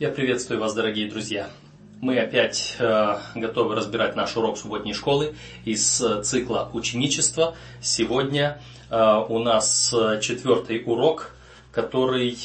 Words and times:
Я 0.00 0.10
приветствую 0.10 0.58
вас, 0.58 0.74
дорогие 0.74 1.08
друзья. 1.08 1.48
Мы 2.00 2.18
опять 2.18 2.74
э, 2.80 3.16
готовы 3.36 3.76
разбирать 3.76 4.16
наш 4.16 4.36
урок 4.36 4.58
субботней 4.58 4.92
школы 4.92 5.36
из 5.64 6.00
э, 6.00 6.20
цикла 6.24 6.68
ученичества. 6.72 7.54
Сегодня 7.80 8.60
э, 8.90 9.24
у 9.28 9.38
нас 9.38 9.94
четвертый 10.20 10.82
урок, 10.84 11.36
который 11.70 12.36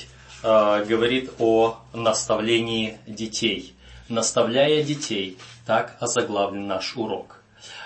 э, 0.43 0.86
говорит 0.86 1.32
о 1.39 1.80
наставлении 1.91 3.00
детей. 3.07 3.73
Наставляя 4.09 4.84
детей, 4.84 5.39
так 5.66 5.97
озаглавлен 6.00 6.68
наш 6.68 6.95
урок. 6.95 7.41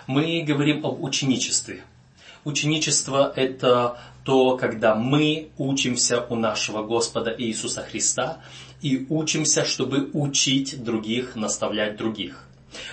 Мы 0.07 0.43
говорим 0.45 0.86
об 0.86 1.02
ученичестве. 1.02 1.86
Ученичество– 2.43 3.32
это 3.38 3.98
то, 4.25 4.57
когда 4.57 4.95
мы 4.95 5.50
учимся 5.57 6.25
у 6.30 6.36
нашего 6.36 6.84
Господа 6.84 7.34
Иисуса 7.38 7.84
Христа 7.84 8.40
и 8.84 9.08
учимся, 9.10 9.66
чтобы 9.66 10.10
учить 10.14 10.84
других, 10.84 11.36
наставлять 11.36 11.98
других. 11.98 12.48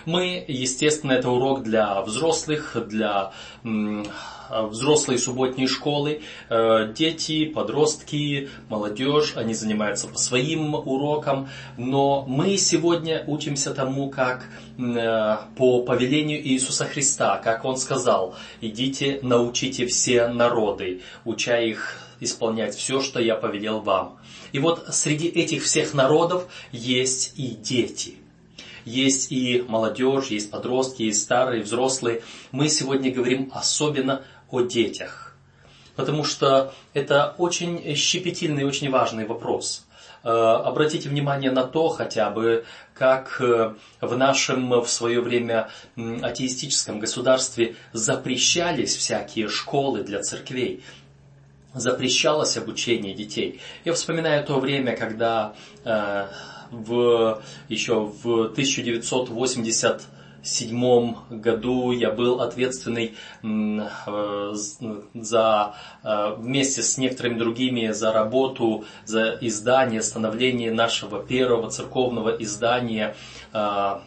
Мы, 0.04 0.44
естественно, 0.46 1.12
это 1.12 1.30
урок 1.30 1.62
для 1.62 2.00
взрослых, 2.02 2.76
для 2.88 3.32
взрослой 3.62 5.18
субботней 5.18 5.66
школы. 5.66 6.22
Э, 6.48 6.92
дети, 6.94 7.44
подростки, 7.46 8.48
молодежь, 8.68 9.34
они 9.36 9.54
занимаются 9.54 10.08
по 10.08 10.18
своим 10.18 10.74
урокам. 10.74 11.48
Но 11.76 12.24
мы 12.26 12.56
сегодня 12.56 13.24
учимся 13.26 13.72
тому, 13.72 14.10
как 14.10 14.44
э, 14.78 15.36
по 15.56 15.82
повелению 15.82 16.46
Иисуса 16.46 16.84
Христа, 16.86 17.38
как 17.38 17.64
Он 17.64 17.76
сказал, 17.76 18.34
идите, 18.60 19.20
научите 19.22 19.86
все 19.86 20.28
народы, 20.28 21.02
уча 21.24 21.60
их 21.60 21.96
исполнять 22.20 22.74
все, 22.74 23.00
что 23.00 23.20
я 23.20 23.34
повелел 23.34 23.80
вам. 23.80 24.18
И 24.52 24.58
вот 24.58 24.86
среди 24.90 25.28
этих 25.28 25.64
всех 25.64 25.94
народов 25.94 26.46
есть 26.72 27.34
и 27.36 27.48
дети. 27.48 28.16
Есть 28.84 29.30
и 29.30 29.64
молодежь, 29.68 30.28
есть 30.28 30.50
подростки, 30.50 31.02
есть 31.02 31.22
старые, 31.22 31.62
взрослые. 31.62 32.22
Мы 32.50 32.68
сегодня 32.68 33.12
говорим 33.12 33.50
особенно 33.54 34.22
о 34.50 34.62
детях. 34.62 35.36
Потому 35.96 36.24
что 36.24 36.72
это 36.94 37.34
очень 37.36 37.94
щепетильный 37.94 38.64
очень 38.64 38.90
важный 38.90 39.26
вопрос. 39.26 39.84
Э, 40.22 40.28
обратите 40.28 41.08
внимание 41.08 41.50
на 41.50 41.64
то 41.64 41.88
хотя 41.88 42.30
бы, 42.30 42.64
как 42.94 43.40
э, 43.40 43.74
в 44.00 44.16
нашем 44.16 44.82
в 44.82 44.88
свое 44.88 45.20
время 45.20 45.70
атеистическом 45.96 47.00
государстве 47.00 47.76
запрещались 47.92 48.96
всякие 48.96 49.48
школы 49.48 50.02
для 50.02 50.20
церквей 50.22 50.82
запрещалось 51.74 52.56
обучение 52.56 53.12
детей. 53.14 53.60
Я 53.84 53.92
вспоминаю 53.92 54.44
то 54.44 54.58
время, 54.58 54.96
когда 54.96 55.54
э, 55.84 56.26
в, 56.70 57.42
еще 57.68 58.06
в 58.06 58.46
1987 58.52 61.14
году 61.30 61.92
я 61.92 62.10
был 62.10 62.40
ответственный 62.40 63.14
э, 63.42 63.80
за, 65.14 65.74
э, 66.02 66.34
вместе 66.38 66.82
с 66.82 66.98
некоторыми 66.98 67.38
другими 67.38 67.92
за 67.92 68.12
работу, 68.12 68.84
за 69.04 69.38
издание, 69.40 70.02
становление 70.02 70.72
нашего 70.72 71.22
первого 71.22 71.70
церковного 71.70 72.30
издания 72.30 73.14
э, 73.52 74.00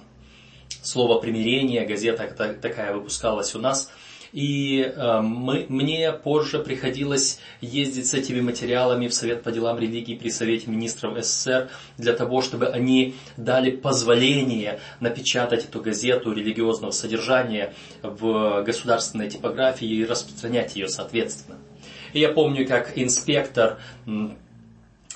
«Слово 0.81 1.21
примирения», 1.21 1.85
газета 1.85 2.27
такая 2.61 2.93
выпускалась 2.93 3.55
у 3.55 3.59
нас– 3.59 3.89
и 4.33 4.81
э, 4.81 5.21
мы, 5.21 5.67
мне 5.69 6.11
позже 6.11 6.57
приходилось 6.57 7.39
ездить 7.61 8.07
с 8.07 8.15
этими 8.15 8.41
материалами 8.41 9.07
в 9.07 9.13
Совет 9.13 9.43
по 9.43 9.51
делам 9.51 9.77
религии 9.77 10.15
при 10.15 10.29
Совете 10.29 10.71
министров 10.71 11.23
СССР 11.23 11.69
для 11.99 12.13
того, 12.13 12.41
чтобы 12.41 12.67
они 12.67 13.13
дали 13.37 13.69
позволение 13.69 14.79
напечатать 14.99 15.65
эту 15.65 15.81
газету 15.81 16.33
религиозного 16.33 16.91
содержания 16.91 17.75
в 18.01 18.63
государственной 18.63 19.29
типографии 19.29 19.87
и 19.87 20.03
распространять 20.03 20.75
ее 20.75 20.87
соответственно. 20.87 21.59
И 22.13 22.19
я 22.19 22.29
помню, 22.29 22.67
как 22.67 22.97
инспектор 22.97 23.77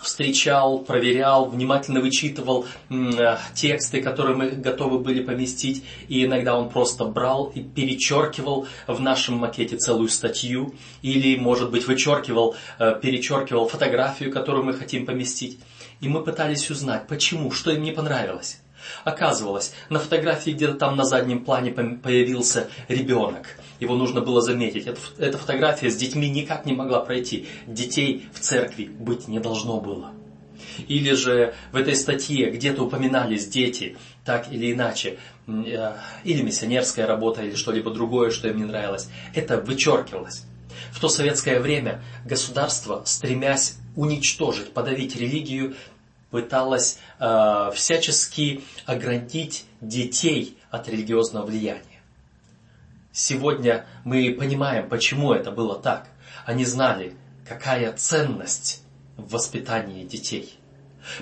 встречал, 0.01 0.79
проверял, 0.79 1.45
внимательно 1.45 2.01
вычитывал 2.01 2.65
э, 2.89 3.37
тексты, 3.53 4.01
которые 4.01 4.35
мы 4.35 4.49
готовы 4.49 4.99
были 4.99 5.21
поместить, 5.21 5.83
и 6.07 6.25
иногда 6.25 6.57
он 6.57 6.69
просто 6.69 7.05
брал 7.05 7.51
и 7.53 7.61
перечеркивал 7.61 8.67
в 8.87 8.99
нашем 8.99 9.35
макете 9.35 9.77
целую 9.77 10.09
статью, 10.09 10.73
или, 11.01 11.37
может 11.37 11.71
быть, 11.71 11.87
вычеркивал, 11.87 12.55
э, 12.79 12.99
перечеркивал 13.01 13.67
фотографию, 13.67 14.31
которую 14.31 14.65
мы 14.65 14.73
хотим 14.73 15.05
поместить. 15.05 15.59
И 15.99 16.07
мы 16.07 16.23
пытались 16.23 16.69
узнать, 16.69 17.07
почему, 17.07 17.51
что 17.51 17.71
им 17.71 17.81
не 17.81 17.91
понравилось. 17.91 18.59
Оказывалось, 19.03 19.73
на 19.89 19.99
фотографии 19.99 20.51
где-то 20.51 20.73
там 20.73 20.95
на 20.95 21.05
заднем 21.05 21.43
плане 21.43 21.71
появился 21.71 22.69
ребенок. 22.87 23.57
Его 23.79 23.95
нужно 23.95 24.21
было 24.21 24.41
заметить. 24.41 24.87
Эта, 25.17 25.37
фотография 25.37 25.89
с 25.89 25.95
детьми 25.95 26.29
никак 26.29 26.65
не 26.65 26.73
могла 26.73 26.99
пройти. 27.01 27.47
Детей 27.67 28.27
в 28.33 28.39
церкви 28.39 28.85
быть 28.85 29.27
не 29.27 29.39
должно 29.39 29.79
было. 29.79 30.11
Или 30.87 31.13
же 31.13 31.53
в 31.71 31.75
этой 31.75 31.95
статье 31.95 32.49
где-то 32.49 32.83
упоминались 32.83 33.47
дети, 33.47 33.97
так 34.25 34.51
или 34.51 34.71
иначе, 34.71 35.17
э, 35.47 35.93
или 36.23 36.41
миссионерская 36.41 37.05
работа, 37.05 37.43
или 37.43 37.55
что-либо 37.55 37.91
другое, 37.91 38.31
что 38.31 38.47
им 38.47 38.57
не 38.57 38.65
нравилось. 38.65 39.09
Это 39.33 39.59
вычеркивалось. 39.59 40.43
В 40.91 40.99
то 40.99 41.09
советское 41.09 41.59
время 41.59 42.01
государство, 42.25 43.03
стремясь 43.05 43.75
уничтожить, 43.95 44.73
подавить 44.73 45.15
религию, 45.15 45.75
пыталась 46.31 46.99
э, 47.19 47.71
всячески 47.73 48.61
оградить 48.85 49.65
детей 49.81 50.57
от 50.69 50.87
религиозного 50.87 51.45
влияния. 51.45 51.83
Сегодня 53.11 53.85
мы 54.03 54.35
понимаем, 54.37 54.89
почему 54.89 55.33
это 55.33 55.51
было 55.51 55.79
так. 55.79 56.07
Они 56.45 56.65
знали, 56.65 57.15
какая 57.47 57.91
ценность 57.93 58.83
в 59.15 59.31
воспитании 59.31 60.05
детей. 60.05 60.53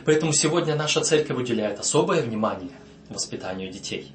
Поэтому 0.03 0.33
сегодня 0.33 0.75
наша 0.75 1.01
церковь 1.01 1.37
уделяет 1.37 1.79
особое 1.79 2.21
внимание 2.21 2.71
воспитанию 3.09 3.71
детей. 3.71 4.11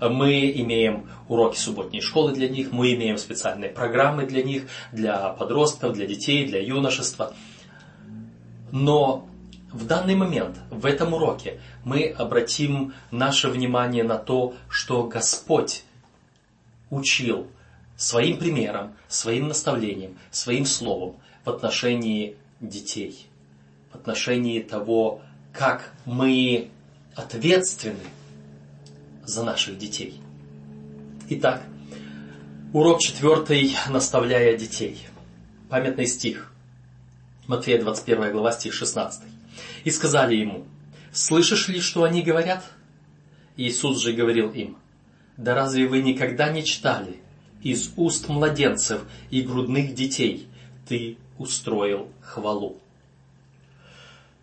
Мы 0.00 0.50
имеем 0.50 1.08
уроки 1.28 1.58
субботней 1.58 2.00
школы 2.00 2.32
для 2.32 2.48
них, 2.48 2.72
мы 2.72 2.94
имеем 2.94 3.18
специальные 3.18 3.70
программы 3.70 4.26
для 4.26 4.42
них, 4.42 4.64
для 4.92 5.28
подростков, 5.30 5.92
для 5.92 6.06
детей, 6.06 6.46
для 6.46 6.62
юношества. 6.62 7.34
Но 8.72 9.28
в 9.76 9.86
данный 9.86 10.14
момент, 10.14 10.56
в 10.70 10.86
этом 10.86 11.12
уроке, 11.12 11.60
мы 11.84 12.08
обратим 12.08 12.94
наше 13.10 13.48
внимание 13.48 14.04
на 14.04 14.16
то, 14.16 14.54
что 14.70 15.04
Господь 15.04 15.84
учил 16.88 17.46
своим 17.96 18.38
примером, 18.38 18.94
своим 19.06 19.48
наставлением, 19.48 20.18
своим 20.30 20.64
словом 20.64 21.16
в 21.44 21.50
отношении 21.50 22.36
детей, 22.60 23.26
в 23.92 23.96
отношении 23.96 24.62
того, 24.62 25.20
как 25.52 25.92
мы 26.06 26.70
ответственны 27.14 28.00
за 29.24 29.44
наших 29.44 29.76
детей. 29.76 30.20
Итак, 31.28 31.62
урок 32.72 33.00
четвертый, 33.00 33.76
наставляя 33.90 34.56
детей. 34.56 35.06
Памятный 35.68 36.06
стих. 36.06 36.50
Матфея 37.46 37.80
21 37.80 38.32
глава, 38.32 38.52
стих 38.52 38.72
16. 38.72 39.35
И 39.84 39.90
сказали 39.90 40.36
ему, 40.36 40.66
«Слышишь 41.12 41.68
ли, 41.68 41.80
что 41.80 42.04
они 42.04 42.22
говорят?» 42.22 42.64
Иисус 43.56 44.00
же 44.02 44.12
говорил 44.12 44.50
им, 44.50 44.76
«Да 45.36 45.54
разве 45.54 45.86
вы 45.86 46.02
никогда 46.02 46.50
не 46.50 46.64
читали? 46.64 47.16
Из 47.62 47.92
уст 47.96 48.28
младенцев 48.28 49.02
и 49.30 49.42
грудных 49.42 49.94
детей 49.94 50.48
ты 50.88 51.16
устроил 51.38 52.08
хвалу». 52.20 52.78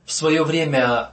В 0.06 0.12
свое 0.12 0.44
время 0.44 1.12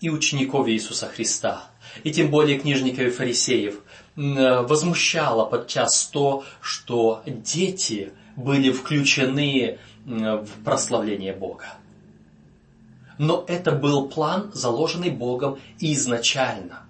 и 0.00 0.10
учеников 0.10 0.68
Иисуса 0.68 1.08
Христа, 1.08 1.70
и 2.04 2.12
тем 2.12 2.30
более 2.30 2.58
книжников 2.58 3.00
и 3.00 3.10
фарисеев, 3.10 3.80
возмущало 4.14 5.46
подчас 5.46 6.06
то, 6.06 6.44
что 6.60 7.22
дети 7.26 8.12
были 8.36 8.70
включены 8.70 9.78
в 10.04 10.48
прославление 10.64 11.32
Бога. 11.32 11.74
Но 13.18 13.44
это 13.48 13.72
был 13.72 14.08
план, 14.08 14.50
заложенный 14.52 15.10
Богом 15.10 15.58
изначально. 15.80 16.86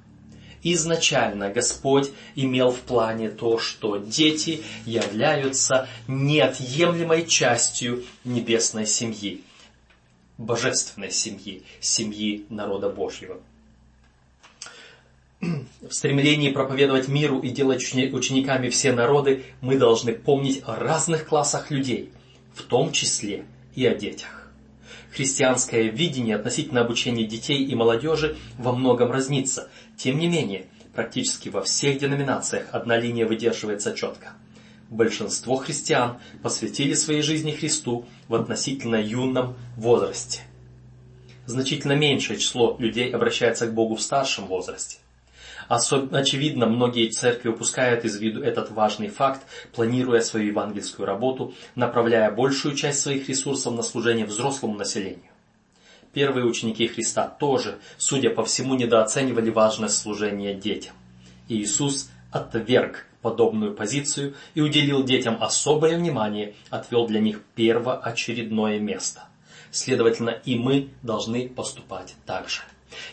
Изначально 0.62 1.50
Господь 1.50 2.10
имел 2.34 2.72
в 2.72 2.80
плане 2.80 3.30
то, 3.30 3.58
что 3.58 3.98
дети 3.98 4.64
являются 4.84 5.88
неотъемлемой 6.08 7.26
частью 7.26 8.04
небесной 8.24 8.86
семьи, 8.86 9.44
божественной 10.38 11.12
семьи, 11.12 11.62
семьи 11.80 12.46
народа 12.48 12.88
Божьего. 12.88 13.38
В 15.40 15.92
стремлении 15.92 16.50
проповедовать 16.50 17.06
миру 17.06 17.38
и 17.38 17.50
делать 17.50 17.82
учениками 17.94 18.68
все 18.68 18.90
народы 18.92 19.44
мы 19.60 19.78
должны 19.78 20.14
помнить 20.14 20.62
о 20.64 20.74
разных 20.74 21.26
классах 21.26 21.70
людей, 21.70 22.10
в 22.54 22.62
том 22.62 22.90
числе 22.90 23.44
и 23.76 23.86
о 23.86 23.94
детях. 23.94 24.45
Христианское 25.16 25.84
видение 25.88 26.36
относительно 26.36 26.82
обучения 26.82 27.24
детей 27.24 27.64
и 27.64 27.74
молодежи 27.74 28.36
во 28.58 28.72
многом 28.72 29.10
разнится. 29.10 29.70
Тем 29.96 30.18
не 30.18 30.28
менее, 30.28 30.66
практически 30.94 31.48
во 31.48 31.62
всех 31.62 31.98
деноминациях 31.98 32.66
одна 32.72 32.98
линия 32.98 33.26
выдерживается 33.26 33.94
четко. 33.94 34.34
Большинство 34.90 35.56
христиан 35.56 36.18
посвятили 36.42 36.92
своей 36.92 37.22
жизни 37.22 37.52
Христу 37.52 38.04
в 38.28 38.34
относительно 38.34 38.96
юном 38.96 39.56
возрасте. 39.78 40.40
Значительно 41.46 41.92
меньшее 41.92 42.38
число 42.38 42.76
людей 42.78 43.10
обращается 43.10 43.68
к 43.68 43.72
Богу 43.72 43.94
в 43.94 44.02
старшем 44.02 44.44
возрасте. 44.44 44.98
Особенно 45.68 46.18
очевидно, 46.18 46.66
многие 46.66 47.08
церкви 47.08 47.48
упускают 47.48 48.04
из 48.04 48.16
виду 48.18 48.42
этот 48.42 48.70
важный 48.70 49.08
факт, 49.08 49.42
планируя 49.72 50.20
свою 50.20 50.48
евангельскую 50.48 51.06
работу, 51.06 51.54
направляя 51.74 52.30
большую 52.30 52.76
часть 52.76 53.00
своих 53.00 53.28
ресурсов 53.28 53.74
на 53.74 53.82
служение 53.82 54.26
взрослому 54.26 54.74
населению. 54.74 55.30
Первые 56.12 56.46
ученики 56.46 56.86
Христа 56.86 57.28
тоже, 57.28 57.78
судя 57.98 58.30
по 58.30 58.44
всему, 58.44 58.74
недооценивали 58.74 59.50
важность 59.50 59.98
служения 59.98 60.54
детям. 60.54 60.94
И 61.48 61.60
Иисус 61.60 62.10
отверг 62.32 63.06
подобную 63.20 63.74
позицию 63.74 64.34
и 64.54 64.60
уделил 64.60 65.02
детям 65.02 65.36
особое 65.40 65.98
внимание, 65.98 66.54
отвел 66.70 67.06
для 67.06 67.20
них 67.20 67.42
первоочередное 67.54 68.78
место. 68.78 69.24
Следовательно, 69.72 70.30
и 70.30 70.56
мы 70.56 70.90
должны 71.02 71.48
поступать 71.48 72.14
так 72.24 72.48
же. 72.48 72.62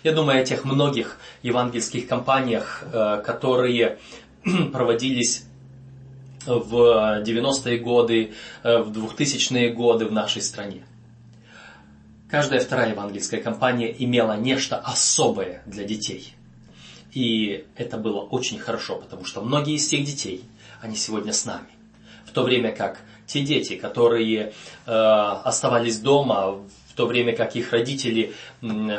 Я 0.04 0.14
думаю 0.14 0.42
о 0.42 0.46
тех 0.46 0.66
многих 0.66 1.20
евангельских 1.42 2.08
кампаниях, 2.08 2.84
э, 2.92 3.22
которые 3.26 4.00
проводились 4.72 5.46
в 6.46 7.22
90-е 7.24 7.78
годы, 7.80 8.34
э, 8.64 8.78
в 8.80 8.92
2000-е 8.92 9.74
годы 9.74 10.06
в 10.06 10.12
нашей 10.12 10.42
стране. 10.42 10.86
Каждая 12.30 12.60
вторая 12.60 12.92
евангельская 12.92 13.42
кампания 13.42 13.94
имела 14.04 14.36
нечто 14.36 14.78
особое 14.78 15.62
для 15.66 15.84
детей. 15.84 16.34
И 17.12 17.66
это 17.76 17.98
было 17.98 18.22
очень 18.22 18.58
хорошо, 18.58 18.96
потому 18.96 19.24
что 19.24 19.42
многие 19.42 19.76
из 19.76 19.88
тех 19.88 20.04
детей, 20.04 20.44
они 20.82 20.96
сегодня 20.96 21.32
с 21.32 21.46
нами. 21.46 21.68
В 22.26 22.32
то 22.32 22.42
время 22.42 22.76
как 22.76 23.00
те 23.28 23.44
дети, 23.44 23.76
которые 23.76 24.54
э, 24.86 24.92
оставались 24.92 26.00
дома 26.00 26.60
в 26.94 26.96
то 26.96 27.08
время 27.08 27.36
как 27.36 27.56
их 27.56 27.72
родители 27.72 28.34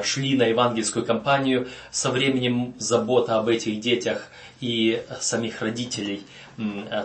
шли 0.03 0.37
на 0.37 0.47
евангельскую 0.47 1.07
кампанию, 1.07 1.69
со 1.93 2.11
временем 2.11 2.75
забота 2.77 3.39
об 3.39 3.47
этих 3.47 3.79
детях 3.79 4.31
и 4.61 5.01
самих 5.21 5.63
родителей 5.63 6.25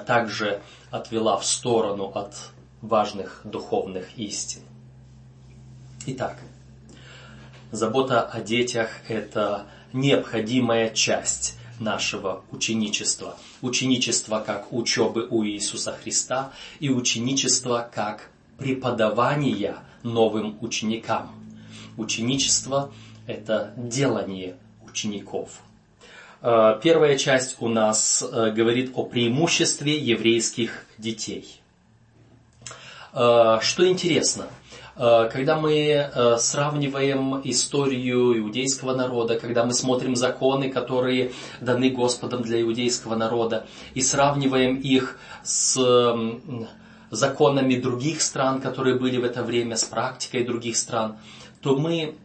также 0.07 0.62
отвела 0.89 1.38
в 1.38 1.45
сторону 1.45 2.06
от 2.06 2.33
важных 2.81 3.41
духовных 3.44 4.18
истин. 4.18 4.62
Итак, 6.07 6.39
забота 7.71 8.24
о 8.24 8.41
детях– 8.41 8.89
это 9.07 9.68
необходимая 9.94 10.89
часть 10.89 11.56
нашего 11.80 12.41
ученичества. 12.50 13.38
Ученичество 13.62 14.39
как 14.39 14.74
учебы 14.74 15.27
у 15.30 15.45
Иисуса 15.45 15.91
Христа 15.91 16.51
и 16.80 16.89
ученичество 16.89 17.88
как 17.94 18.31
преподавания 18.57 19.77
новым 20.04 20.57
ученикам. 20.62 21.31
Ученичество– 21.98 22.92
это 23.28 23.74
делание 23.78 24.56
учеников. 24.88 25.62
Э, 26.42 26.80
первая 26.81 27.18
часть 27.18 27.57
у 27.60 27.68
нас 27.68 28.24
э, 28.24 28.51
говорит 28.51 28.92
о 28.96 29.04
преимуществе 29.04 29.98
еврейских 29.98 30.86
детей. 30.98 31.62
Э, 33.13 33.60
что 33.62 33.88
интересно, 33.88 34.48
когда 34.96 35.56
мы 35.56 36.12
сравниваем 36.40 37.40
историю 37.46 38.38
иудейского 38.38 38.94
народа, 38.94 39.40
когда 39.40 39.63
мы 39.63 39.72
смотрим 39.72 40.18
законы, 40.18 40.69
которые 40.69 41.31
даны 41.62 41.90
Господом 41.90 42.42
для 42.42 42.62
иудейского 42.62 43.16
народа, 43.16 43.66
и 43.94 44.01
сравниваем 44.01 44.75
их 44.75 45.18
с 45.42 45.80
законами 47.12 47.76
других 47.76 48.22
стран, 48.22 48.62
которые 48.62 48.98
были 48.98 49.18
в 49.18 49.24
это 49.24 49.44
время, 49.44 49.76
с 49.76 49.84
практикой 49.84 50.44
других 50.44 50.78
стран, 50.78 51.18
то 51.62 51.78
мы 51.78 52.16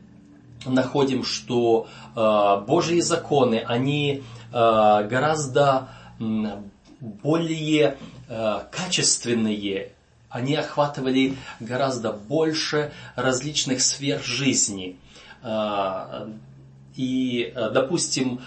находим, 0.67 1.25
что 1.25 1.87
э, 2.15 2.65
Божьи 2.67 3.01
законы, 3.01 3.65
они 3.67 4.23
э, 4.53 5.09
гораздо 5.09 5.89
более 7.01 7.99
э, 8.29 8.61
качественные, 8.71 9.93
они 10.29 10.55
охватывали 10.57 11.37
гораздо 11.61 12.13
больше 12.13 12.93
различных 13.15 13.81
сфер 13.83 14.21
жизни. 14.21 14.97
И, 16.97 17.53
допустим, 17.55 18.41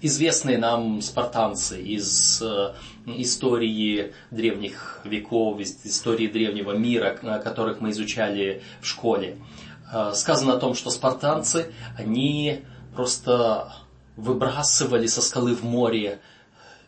известные 0.00 0.58
нам 0.58 1.00
спартанцы 1.00 1.80
из 1.80 2.42
истории 3.06 4.12
древних 4.30 5.00
веков, 5.04 5.60
истории 5.60 6.26
древнего 6.26 6.72
мира, 6.72 7.14
которых 7.42 7.80
мы 7.80 7.90
изучали 7.90 8.62
в 8.80 8.86
школе. 8.86 9.38
Э, 9.92 10.12
сказано 10.14 10.54
о 10.54 10.58
том, 10.58 10.74
что 10.74 10.90
спартанцы, 10.90 11.72
они 11.96 12.62
просто 12.94 13.72
выбрасывали 14.16 15.06
со 15.06 15.22
скалы 15.22 15.54
в 15.54 15.62
море 15.64 16.20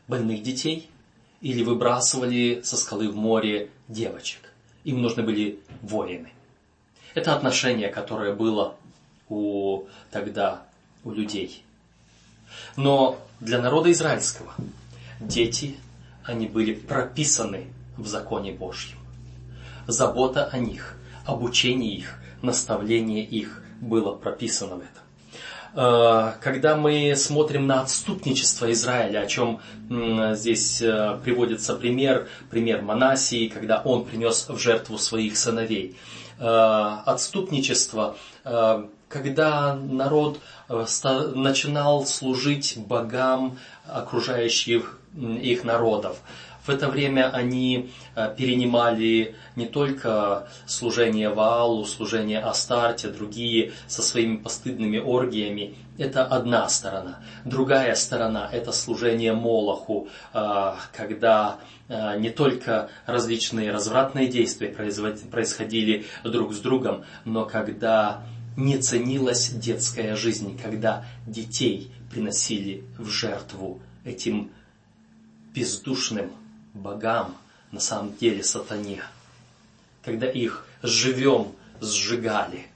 больных 0.06 0.42
детей 0.42 0.90
или 1.40 1.62
выбрасывали 1.62 2.62
со 2.64 2.76
скалы 2.76 3.08
в 3.08 3.16
море 3.16 3.70
девочек. 3.86 4.52
Им 4.84 5.02
нужны 5.02 5.22
были 5.22 5.60
воины. 5.82 6.32
Это 7.14 7.34
отношение, 7.34 7.88
которое 7.88 8.34
было 8.34 8.76
у, 9.28 9.84
тогда 10.10 10.62
у 11.04 11.12
людей– 11.12 11.62
но 12.76 13.18
для 13.40 13.60
народа 13.60 13.90
израильского 13.92 14.54
дети, 15.20 15.76
они 16.28 16.46
были 16.46 16.75
прописаны 16.75 17.69
в 17.96 18.06
законе 18.06 18.52
Божьем. 18.52 18.98
Забота 19.86 20.44
о 20.52 20.58
них, 20.58 20.96
обучение 21.25 21.94
их, 21.96 22.19
наставление 22.42 23.25
их 23.25 23.62
было 23.80 24.12
прописано 24.14 24.76
в 24.76 24.80
этом. 24.80 25.02
Э, 25.75 26.34
когда 26.40 26.76
мы 26.76 27.14
смотрим 27.16 27.66
на 27.66 27.80
отступничество 27.80 28.70
Израиля, 28.72 29.20
о 29.20 29.26
чем 29.26 29.60
здесь 30.34 30.82
э, 30.82 31.19
приводится 31.25 31.75
пример, 31.75 32.28
пример 32.50 32.82
Манасии, 32.82 33.48
когда 33.48 33.80
он 33.80 34.04
принес 34.04 34.48
в 34.48 34.58
жертву 34.58 34.98
своих 34.98 35.36
сыновей. 35.36 35.96
Э, 36.38 36.98
отступничество 37.06 38.16
когда 39.08 39.75
народ 39.75 40.38
начинал 40.68 42.04
служить 42.04 42.75
богам 42.76 43.58
окружающих 43.87 44.98
их 45.18 45.64
народов. 45.64 46.18
В 46.64 46.70
это 46.70 46.90
время 46.90 47.30
они 47.30 47.90
э, 48.14 48.34
перенимали 48.37 49.34
не 49.56 49.64
только 49.64 50.48
служение 50.66 51.30
Ваалу, 51.30 51.87
служение 51.87 52.40
Астарте, 52.40 53.08
другие 53.08 53.72
со 53.87 54.02
своими 54.02 54.37
постыдными 54.37 54.98
оргиями. 54.98 55.76
Это 55.96 56.26
одна 56.26 56.68
сторона. 56.68 57.20
Другая 57.46 57.94
сторона– 57.94 58.50
это 58.52 58.72
служение 58.72 59.32
Молоху, 59.32 60.08
э, 60.34 60.75
когда 60.94 61.58
не 62.18 62.28
только 62.28 62.90
различные 63.06 63.72
развратные 63.72 64.28
действия 64.28 64.68
происходили 64.68 66.04
друг 66.22 66.52
с 66.52 66.58
другом, 66.58 67.04
но 67.25 67.46
когда 67.46 68.25
не 68.58 68.76
ценилась 68.76 69.48
детская 69.48 70.16
жизнь, 70.16 70.60
когда 70.62 71.06
детей 71.26 71.90
приносили 72.10 72.84
в 72.98 73.08
жертву 73.08 73.80
этим 74.04 74.50
бездушным 75.58 76.30
богам, 76.72 77.36
на 77.72 77.80
самом 77.80 78.16
деле 78.16 78.44
сатане, 78.44 79.02
когда 80.04 80.30
их 80.30 80.64
живем 80.82 81.48
сжигали. 81.80 82.66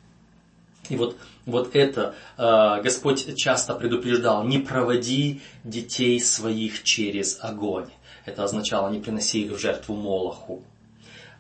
И 0.89 0.97
вот, 0.97 1.17
вот 1.47 1.77
это 1.77 2.17
э, 2.37 2.83
Господь 2.83 3.37
часто 3.37 3.75
предупреждал, 3.75 4.45
не 4.45 4.59
проводи 4.59 5.41
детей 5.63 6.21
своих 6.21 6.83
через 6.83 7.39
огонь. 7.41 7.89
Это 8.25 8.43
означало, 8.43 8.91
не 8.91 8.99
приноси 8.99 9.43
их 9.43 9.53
в 9.53 9.59
жертву 9.59 9.95
Молоху. 9.95 10.63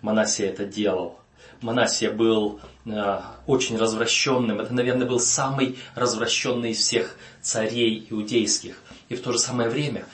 Манасия 0.00 0.48
это 0.48 0.64
делал. 0.64 1.18
Манасия 1.60 2.10
был 2.10 2.60
э, 2.86 3.20
очень 3.46 3.76
развращенным. 3.76 4.60
Это, 4.60 4.72
наверное, 4.72 5.06
был 5.06 5.18
самый 5.18 5.78
развращенный 5.96 6.70
из 6.70 6.78
всех 6.78 7.16
царей 7.40 8.06
иудейских. 8.10 8.80
И 9.08 9.14
в 9.14 9.22
то 9.22 9.32
же 9.32 9.38
самое 9.38 9.68
время 9.68 10.04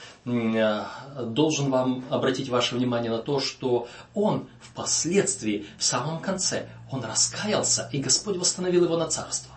должен 1.25 1.69
вам 1.69 2.03
обратить 2.09 2.49
ваше 2.49 2.75
внимание 2.75 3.11
на 3.11 3.19
то, 3.19 3.39
что 3.39 3.87
он 4.13 4.47
впоследствии, 4.61 5.65
в 5.77 5.83
самом 5.83 6.19
конце, 6.19 6.69
он 6.91 7.03
раскаялся, 7.03 7.89
и 7.91 7.99
Господь 7.99 8.37
восстановил 8.37 8.85
его 8.85 8.97
на 8.97 9.07
царство. 9.07 9.53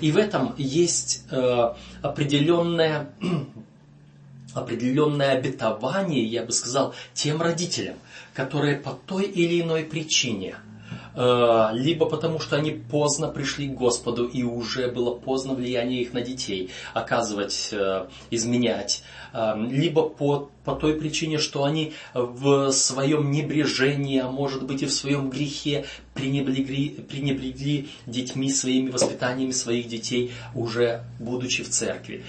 И 0.00 0.12
в 0.12 0.16
этом 0.16 0.54
есть 0.56 1.24
э, 1.30 1.74
определенное, 2.02 3.10
определенное 4.54 5.32
обетование, 5.32 6.24
я 6.24 6.44
бы 6.44 6.52
сказал, 6.52 6.94
тем 7.14 7.40
родителям, 7.42 7.96
которые 8.34 8.76
по 8.76 8.92
той 8.92 9.24
или 9.24 9.60
иной 9.60 9.84
причине– 9.84 10.56
э, 10.64 10.69
либо 11.14 12.06
потому 12.06 12.38
что 12.38 12.56
они 12.56 12.70
поздно 12.70 13.28
пришли 13.28 13.68
к 13.68 13.74
Господу 13.74 14.26
и 14.26 14.42
уже 14.42 14.90
было 14.90 15.14
поздно 15.14 15.54
влияние 15.54 16.02
их 16.02 16.12
на 16.12 16.20
детей 16.20 16.70
оказывать, 16.94 17.70
э, 17.72 18.06
изменять, 18.30 19.02
э, 19.32 19.54
либо 19.58 20.08
по, 20.08 20.50
по 20.64 20.74
той 20.74 20.94
причине, 20.94 21.38
что 21.38 21.64
они 21.64 21.92
в 22.14 22.70
своем 22.70 23.30
небрежении, 23.30 24.20
а 24.20 24.30
может 24.30 24.64
быть 24.64 24.82
и 24.82 24.86
в 24.86 24.92
своем 24.92 25.30
грехе 25.30 25.84
пренебрегли, 26.14 26.90
пренебрегли 27.08 27.88
детьми, 28.06 28.50
своими 28.50 28.90
воспитаниями 28.90 29.52
своих 29.52 29.88
детей, 29.88 30.32
уже 30.54 31.04
будучи 31.18 31.62
в 31.62 31.70
церкви. 31.70 32.24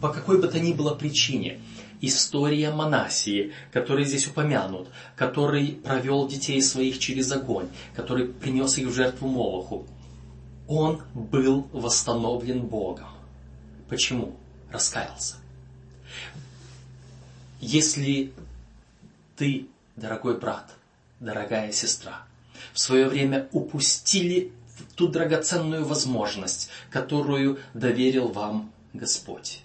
По 0.00 0.08
какой 0.08 0.40
бы 0.40 0.48
то 0.48 0.60
ни 0.60 0.72
было 0.72 0.94
причине– 0.94 1.58
история 2.00 2.70
Манасии, 2.70 3.52
который 3.72 4.04
здесь 4.04 4.26
упомянут, 4.26 4.88
который 5.16 5.68
провел 5.68 6.28
детей 6.28 6.60
своих 6.62 6.98
через 6.98 7.30
огонь, 7.32 7.68
который 7.94 8.26
принес 8.26 8.78
их 8.78 8.88
в 8.88 8.94
жертву 8.94 9.28
Молоху, 9.28 9.86
он 10.66 11.02
был 11.14 11.68
восстановлен 11.72 12.62
Богом. 12.62 13.08
Почему? 13.88 14.34
Раскаялся. 14.70 15.36
Если 17.60 18.32
ты, 19.36 19.66
дорогой 19.96 20.38
брат, 20.38 20.70
дорогая 21.20 21.72
сестра, 21.72 22.22
в 22.72 22.78
свое 22.78 23.08
время 23.08 23.48
упустили 23.52 24.52
ту 24.96 25.08
драгоценную 25.08 25.84
возможность, 25.84 26.70
которую 26.90 27.58
доверил 27.72 28.28
вам 28.28 28.72
Господь, 28.92 29.62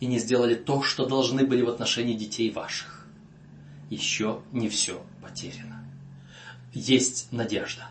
и 0.00 0.06
не 0.06 0.18
сделали 0.18 0.54
то, 0.54 0.82
что 0.82 1.06
должны 1.06 1.46
были 1.46 1.62
в 1.62 1.68
отношении 1.68 2.14
детей 2.14 2.50
ваших. 2.50 3.06
Еще 3.90 4.40
не 4.52 4.68
все 4.68 5.02
потеряно. 5.22 5.84
Есть 6.72 7.28
надежда. 7.32 7.88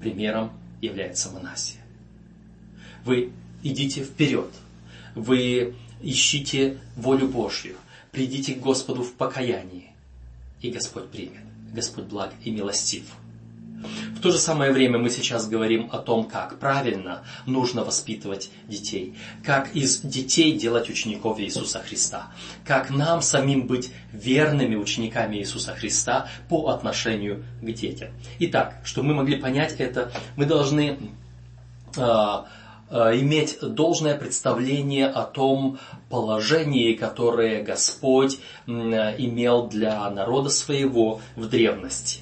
Примером 0.00 0.52
является 0.80 1.30
Манасия. 1.30 1.80
Вы 3.04 3.32
идите 3.62 4.02
вперед. 4.02 4.50
Вы 5.14 5.74
ищите 6.00 6.78
волю 6.96 7.28
Божью. 7.28 7.76
Придите 8.10 8.54
к 8.54 8.60
Господу 8.60 9.02
в 9.02 9.12
покаянии. 9.14 9.90
И 10.60 10.70
Господь 10.70 11.08
примет. 11.10 11.42
Господь 11.72 12.04
благ 12.04 12.34
и 12.44 12.50
милостив. 12.50 13.04
В 14.14 14.20
то 14.20 14.30
же 14.30 14.38
самое 14.38 14.72
время 14.72 14.98
мы 14.98 15.10
сейчас 15.10 15.48
говорим 15.48 15.88
о 15.92 15.98
том, 15.98 16.24
как 16.24 16.58
правильно 16.58 17.22
нужно 17.46 17.84
воспитывать 17.84 18.50
детей, 18.68 19.16
как 19.44 19.74
из 19.74 20.00
детей 20.00 20.56
делать 20.56 20.88
учеников 20.88 21.40
Иисуса 21.40 21.80
Христа, 21.80 22.32
как 22.64 22.90
нам 22.90 23.22
самим 23.22 23.66
быть 23.66 23.92
верными 24.12 24.76
учениками 24.76 25.36
Иисуса 25.36 25.74
Христа 25.74 26.28
по 26.48 26.68
отношению 26.68 27.44
к 27.60 27.72
детям. 27.72 28.10
Итак, 28.38 28.76
чтобы 28.84 29.08
мы 29.08 29.14
могли 29.14 29.36
понять 29.36 29.74
это, 29.78 30.12
мы 30.36 30.46
должны 30.46 30.98
э, 31.96 32.44
иметь 32.92 33.58
должное 33.60 34.16
представление 34.16 35.06
о 35.08 35.24
том 35.24 35.78
положении, 36.10 36.92
которое 36.92 37.62
Господь 37.62 38.38
имел 38.66 39.66
для 39.68 40.08
народа 40.10 40.50
своего 40.50 41.20
в 41.36 41.48
древности. 41.48 42.21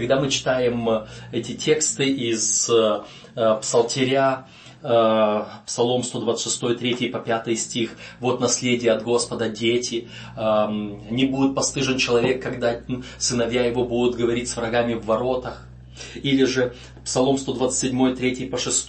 Когда 0.00 0.18
мы 0.18 0.30
читаем 0.30 0.88
э, 0.88 1.06
эти 1.30 1.52
тексты 1.52 2.08
из 2.08 2.70
э, 2.70 3.02
э, 3.36 3.58
Псалтиря, 3.60 4.46
Псалом 4.80 6.02
126, 6.02 6.78
3 6.78 7.08
по 7.10 7.18
5 7.18 7.58
стих. 7.58 7.98
Вот 8.18 8.40
наследие 8.40 8.92
от 8.92 9.02
Господа, 9.02 9.50
дети. 9.50 10.08
Эм, 10.38 11.02
не 11.14 11.26
будет 11.26 11.54
постыжен 11.54 11.98
человек, 11.98 12.42
когда 12.42 12.80
сыновья 13.18 13.66
его 13.66 13.84
будут 13.84 14.16
говорить 14.16 14.48
с 14.48 14.56
врагами 14.56 14.94
в 14.94 15.04
воротах. 15.04 15.68
Или 16.14 16.44
же 16.44 16.74
Псалом 17.04 17.36
127, 17.36 18.16
3 18.16 18.48
по 18.48 18.56
6 18.56 18.88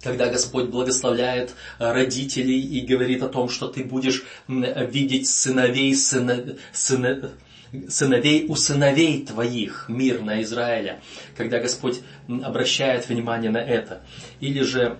когда 0.00 0.28
Господь 0.28 0.66
благословляет 0.66 1.56
родителей 1.80 2.60
и 2.60 2.86
говорит 2.86 3.24
о 3.24 3.28
том, 3.28 3.48
что 3.48 3.66
ты 3.66 3.82
будешь 3.82 4.22
видеть 4.46 5.26
сыновей, 5.26 5.92
сына, 5.96 6.54
сына, 6.72 7.32
сыновей 7.88 8.46
у 8.48 8.56
сыновей 8.56 9.24
твоих, 9.24 9.86
мир 9.88 10.22
на 10.22 10.42
Израиля, 10.42 11.00
когда 11.36 11.58
Господь 11.58 12.00
обращает 12.28 13.08
внимание 13.08 13.50
на 13.50 13.58
это. 13.58 14.02
Или 14.40 14.62
же 14.62 14.96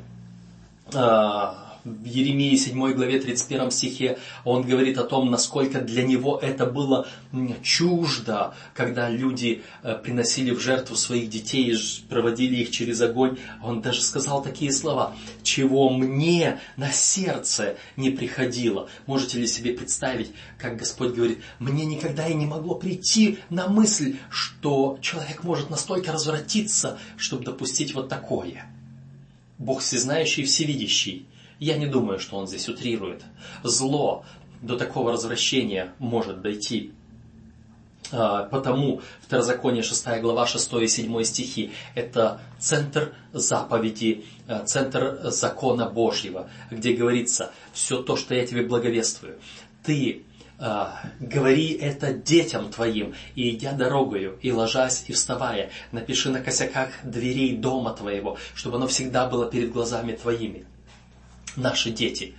а, 0.94 1.67
в 1.88 2.04
Еремии 2.04 2.54
7 2.56 2.92
главе 2.92 3.20
31 3.20 3.70
стихе 3.70 4.18
он 4.44 4.62
говорит 4.62 4.98
о 4.98 5.04
том, 5.04 5.30
насколько 5.30 5.80
для 5.80 6.02
него 6.02 6.38
это 6.40 6.66
было 6.66 7.06
чуждо, 7.62 8.54
когда 8.74 9.08
люди 9.08 9.62
э, 9.82 9.94
приносили 9.94 10.50
в 10.50 10.60
жертву 10.60 10.96
своих 10.96 11.30
детей, 11.30 11.76
проводили 12.08 12.56
их 12.56 12.70
через 12.70 13.00
огонь. 13.00 13.38
Он 13.62 13.80
даже 13.80 14.02
сказал 14.02 14.42
такие 14.42 14.72
слова, 14.72 15.14
чего 15.42 15.90
мне 15.90 16.60
на 16.76 16.90
сердце 16.92 17.76
не 17.96 18.10
приходило. 18.10 18.88
Можете 19.06 19.38
ли 19.38 19.46
себе 19.46 19.72
представить, 19.72 20.32
как 20.58 20.76
Господь 20.76 21.14
говорит, 21.14 21.38
мне 21.58 21.84
никогда 21.84 22.26
и 22.26 22.34
не 22.34 22.46
могло 22.46 22.74
прийти 22.74 23.38
на 23.50 23.68
мысль, 23.68 24.16
что 24.30 24.98
человек 25.00 25.44
может 25.44 25.70
настолько 25.70 26.12
развратиться, 26.12 26.98
чтобы 27.16 27.44
допустить 27.44 27.94
вот 27.94 28.08
такое. 28.08 28.66
Бог 29.58 29.80
всезнающий 29.80 30.44
и 30.44 30.46
всевидящий– 30.46 31.26
я 31.60 31.76
не 31.76 31.86
думаю, 31.86 32.18
что 32.18 32.36
он 32.36 32.46
здесь 32.46 32.68
утрирует. 32.68 33.22
Зло 33.62 34.24
до 34.62 34.76
такого 34.76 35.12
развращения 35.12 35.92
может 35.98 36.40
дойти. 36.40 36.92
А, 38.10 38.44
потому 38.44 39.02
Второзаконие 39.22 39.82
6 39.82 40.20
глава 40.20 40.46
6 40.46 40.72
и 40.74 40.88
7 40.88 41.22
стихи– 41.24 41.72
это 41.94 42.40
центр 42.58 43.12
заповеди, 43.32 44.24
а, 44.46 44.64
центр 44.64 45.18
закона 45.24 45.86
Божьего, 45.86 46.48
где 46.70 46.94
говорится 46.94 47.52
«все 47.72 48.02
то, 48.02 48.16
что 48.16 48.34
я 48.34 48.46
тебе 48.46 48.62
благовествую, 48.62 49.38
ты 49.84 50.24
а, 50.58 51.02
говори 51.20 51.72
это 51.72 52.14
детям 52.14 52.70
твоим, 52.70 53.14
и 53.34 53.50
идя 53.50 53.72
дорогою, 53.72 54.38
и 54.40 54.50
ложась, 54.52 55.04
и 55.08 55.12
вставая, 55.12 55.70
напиши 55.92 56.30
на 56.30 56.40
косяках 56.40 56.88
дверей 57.04 57.56
дома 57.56 57.92
твоего, 57.92 58.38
чтобы 58.54 58.76
оно 58.76 58.86
всегда 58.86 59.28
было 59.28 59.50
перед 59.50 59.70
глазами 59.70 60.12
твоими» 60.12 60.64
наши 61.56 61.90
дети 61.90 62.34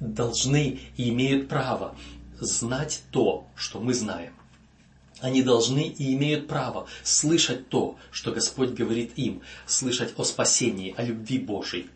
должны 0.00 0.80
и 0.96 1.10
имеют 1.10 1.48
право 1.48 1.94
знать 2.38 3.02
то, 3.10 3.46
что 3.54 3.80
мы 3.80 3.94
знаем. 3.94 4.34
Они 5.20 5.42
должны 5.42 5.86
и 5.86 6.14
имеют 6.14 6.48
право 6.48 6.86
слышать 7.02 7.68
то, 7.68 7.98
что 8.10 8.32
Господь 8.32 8.70
говорит 8.70 9.12
им, 9.16 9.42
слышать 9.66 10.14
о 10.16 10.24
спасении, 10.24 10.94
о 10.96 11.02
любви 11.02 11.38
Божьей, 11.38 11.90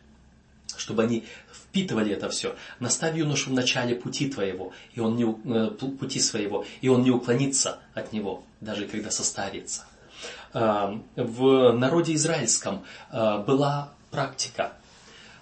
чтобы 0.77 1.05
они 1.05 1.25
впитывали 1.51 2.13
это 2.13 2.29
все. 2.29 2.55
Наставь 2.81 3.17
юношу 3.17 3.51
в 3.51 3.55
начале 3.55 3.97
пути 3.97 4.29
твоего, 4.29 4.73
и 4.93 5.01
он 5.01 5.17
не, 5.17 5.25
э, 5.25 5.71
пути 5.71 6.21
своего, 6.21 6.67
и 6.83 6.89
он 6.89 7.03
не 7.03 7.11
уклонится 7.11 7.79
от 7.95 8.13
него, 8.13 8.45
даже 8.61 8.87
когда 8.87 9.11
состарится. 9.11 9.87
А, 10.53 11.01
в 11.17 11.73
народе 11.73 12.15
израильском 12.15 12.85
а, 13.11 13.39
была 13.39 13.93
практика 14.11 14.75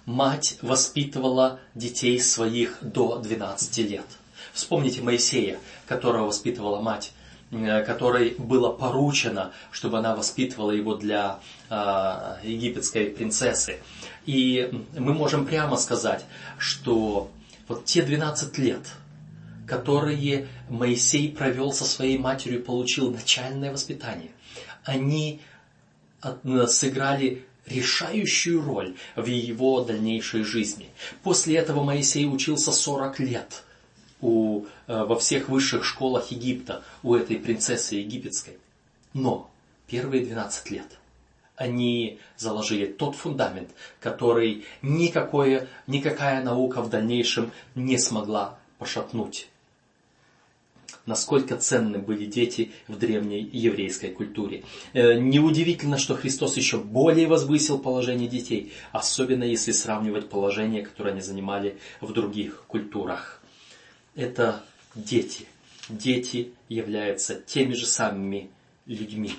мать 0.05 0.57
воспитывала 0.61 1.59
детей 1.75 2.19
своих 2.19 2.77
до 2.81 3.17
12 3.19 3.77
лет. 3.89 4.05
Вспомните 4.53 5.01
Моисея, 5.01 5.59
которого 5.87 6.27
воспитывала 6.27 6.81
мать, 6.81 7.13
э, 7.51 7.83
которой 7.83 8.35
было 8.37 8.71
поручено, 8.71 9.51
чтобы 9.71 9.99
она 9.99 10.15
воспитывала 10.15 10.71
его 10.71 10.95
для 10.95 11.39
э, 11.69 12.37
египетской 12.43 13.05
принцессы. 13.07 13.79
И 14.25 14.69
мы 14.97 15.13
можем 15.13 15.45
прямо 15.45 15.77
сказать, 15.77 16.25
что 16.57 17.31
вот 17.67 17.85
те 17.85 18.03
12 18.03 18.57
лет, 18.57 18.85
которые 19.65 20.47
Моисей 20.69 21.31
провел 21.31 21.71
со 21.71 21.85
своей 21.85 22.17
матерью, 22.17 22.61
получил 22.63 23.11
начальное 23.11 23.71
воспитание, 23.71 24.31
они 24.83 25.41
сыграли 26.67 27.45
решающую 27.65 28.61
роль 28.61 28.95
в 29.15 29.25
его 29.25 29.83
дальнейшей 29.83 30.43
жизни. 30.43 30.89
После 31.23 31.55
этого 31.55 31.83
Моисей 31.83 32.27
учился 32.27 32.71
40 32.71 33.19
лет 33.19 33.63
у, 34.21 34.65
э, 34.87 35.03
во 35.03 35.17
всех 35.17 35.49
высших 35.49 35.85
школах 35.85 36.31
Египта 36.31 36.83
у 37.03 37.15
этой 37.15 37.37
принцессы 37.37 37.95
египетской. 37.95 38.57
Но 39.13 39.49
первые 39.87 40.25
12 40.25 40.71
лет 40.71 40.87
они 41.55 42.19
заложили 42.37 42.85
тот 42.85 43.15
фундамент, 43.15 43.69
который 43.99 44.65
никакое, 44.81 45.67
никакая 45.87 46.43
наука 46.43 46.81
в 46.81 46.89
дальнейшем 46.89 47.51
не 47.75 47.97
смогла 47.97 48.57
пошатнуть 48.79 49.47
насколько 51.05 51.57
ценны 51.57 51.99
были 51.99 52.25
дети 52.25 52.71
в 52.87 52.97
древней 52.97 53.41
еврейской 53.51 54.09
культуре. 54.09 54.63
Э, 54.93 55.15
неудивительно, 55.15 55.97
что 55.97 56.15
Христос 56.15 56.57
еще 56.57 56.77
более 56.77 57.27
возвысил 57.27 57.79
положение 57.79 58.27
детей, 58.27 58.73
особенно 58.91 59.43
если 59.43 59.71
сравнивать 59.71 60.29
положение, 60.29 60.83
которое 60.83 61.11
они 61.11 61.21
занимали 61.21 61.77
в 62.01 62.13
других 62.13 62.63
культурах. 62.67 63.41
Это 64.15 64.63
дети. 64.95 65.45
Дети 65.89 66.53
являются 66.69 67.35
теми 67.35 67.73
же 67.73 67.85
самыми 67.85 68.49
людьми. 68.85 69.33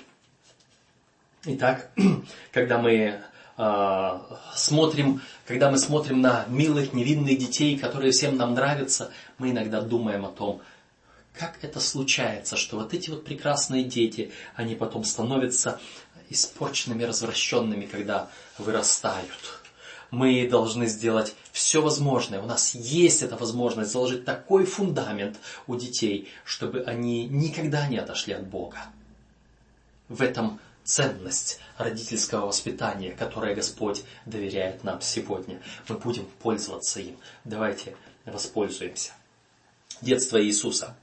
Итак, 1.45 1.91
когда 2.51 2.79
мы 2.79 3.21
э, 3.57 4.19
смотрим, 4.53 5.21
когда 5.47 5.71
мы 5.71 5.79
смотрим 5.79 6.21
на 6.21 6.45
милых, 6.47 6.93
невинных 6.93 7.37
детей, 7.37 7.77
которые 7.77 8.11
всем 8.11 8.37
нам 8.37 8.53
нравятся, 8.53 9.11
мы 9.39 9.51
иногда 9.51 9.81
думаем 9.81 10.25
о 10.25 10.29
том, 10.29 10.61
как 11.37 11.63
это 11.63 11.79
случается, 11.79 12.55
что 12.55 12.77
вот 12.77 12.93
эти 12.93 13.09
вот 13.09 13.23
прекрасные 13.23 13.83
дети, 13.83 14.31
они 14.55 14.75
потом 14.75 15.03
становятся 15.03 15.79
испорченными, 16.29 17.03
развращенными, 17.03 17.85
когда 17.85 18.29
вырастают. 18.57 19.61
Мы 20.11 20.47
должны 20.47 20.87
сделать 20.87 21.35
все 21.51 21.81
возможное. 21.81 22.41
У 22.41 22.45
нас 22.45 22.73
есть 22.75 23.21
эта 23.21 23.35
возможность 23.35 23.91
заложить 23.91 24.23
такой 24.23 24.65
фундамент 24.65 25.37
у 25.67 25.75
детей, 25.75 26.29
чтобы 26.43 26.83
они 26.83 27.25
никогда 27.25 27.87
не 27.87 27.97
отошли 27.97 28.33
от 28.33 28.47
Бога. 28.47 28.77
В 30.07 30.21
этом 30.21 30.59
ценность 30.83 31.59
родительского 31.77 32.45
воспитания, 32.45 33.11
которое 33.11 33.55
Господь 33.55 34.03
доверяет 34.25 34.83
нам 34.83 35.01
сегодня. 35.01 35.59
Мы 35.89 35.97
будем 35.97 36.25
пользоваться 36.41 37.01
им. 37.01 37.17
Давайте 37.43 37.97
воспользуемся. 38.25 39.13
Детство 40.01 40.41
Иисуса. 40.41 40.95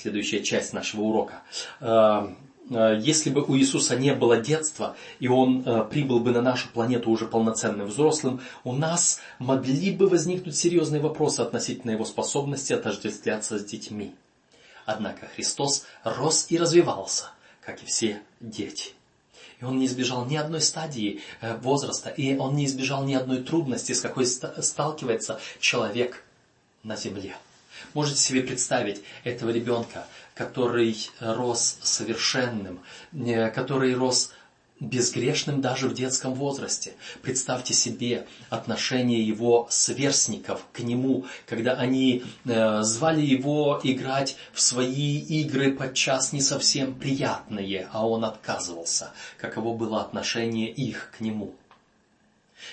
Следующая 0.00 0.44
часть 0.44 0.72
нашего 0.72 1.02
урока. 1.02 1.42
Э, 1.80 2.28
э, 2.70 3.00
если 3.02 3.30
бы 3.30 3.42
у 3.42 3.56
Иисуса 3.56 3.96
не 3.96 4.14
было 4.14 4.36
детства, 4.36 4.94
и 5.18 5.26
Он 5.26 5.64
э, 5.66 5.84
прибыл 5.90 6.20
бы 6.20 6.30
на 6.30 6.40
нашу 6.40 6.68
планету 6.68 7.10
уже 7.10 7.26
полноценным 7.26 7.88
взрослым, 7.88 8.40
у 8.62 8.74
нас 8.74 9.18
могли 9.40 9.90
бы 9.90 10.06
возникнуть 10.06 10.56
серьезные 10.56 11.02
вопросы 11.02 11.40
относительно 11.40 11.90
Его 11.90 12.04
способности 12.04 12.72
отождествляться 12.72 13.58
с 13.58 13.64
детьми. 13.64 14.14
Однако 14.86 15.26
Христос 15.34 15.84
рос 16.04 16.46
и 16.48 16.58
развивался, 16.58 17.32
как 17.60 17.82
и 17.82 17.86
все 17.86 18.22
дети. 18.38 18.92
И 19.60 19.64
он 19.64 19.80
не 19.80 19.86
избежал 19.86 20.26
ни 20.26 20.36
одной 20.36 20.60
стадии 20.60 21.22
возраста, 21.60 22.08
и 22.10 22.36
он 22.36 22.54
не 22.54 22.66
избежал 22.66 23.02
ни 23.02 23.14
одной 23.14 23.42
трудности, 23.42 23.94
с 23.94 24.00
какой 24.00 24.26
сталкивается 24.26 25.40
человек 25.58 26.22
на 26.84 26.94
земле. 26.94 27.34
Можете 27.94 28.20
себе 28.20 28.42
представить 28.42 29.02
этого 29.24 29.50
ребенка, 29.50 30.06
который 30.34 30.96
рос 31.20 31.78
совершенным, 31.82 32.80
который 33.54 33.94
рос 33.94 34.32
безгрешным 34.80 35.60
даже 35.60 35.88
в 35.88 35.94
детском 35.94 36.34
возрасте. 36.34 36.94
Представьте 37.22 37.74
себе 37.74 38.26
отношение 38.48 39.22
его 39.22 39.66
сверстников 39.70 40.64
к 40.72 40.80
нему, 40.80 41.26
когда 41.46 41.72
они 41.72 42.22
э, 42.44 42.82
звали 42.82 43.20
его 43.20 43.80
играть 43.82 44.36
в 44.52 44.60
свои 44.60 45.18
игры 45.18 45.72
подчас 45.72 46.32
не 46.32 46.40
совсем 46.40 46.94
приятные, 46.94 47.88
а 47.92 48.06
он 48.06 48.24
отказывался. 48.24 49.12
Каково 49.36 49.76
было 49.76 50.00
отношение 50.00 50.70
их 50.70 51.10
к 51.16 51.20
нему. 51.20 51.54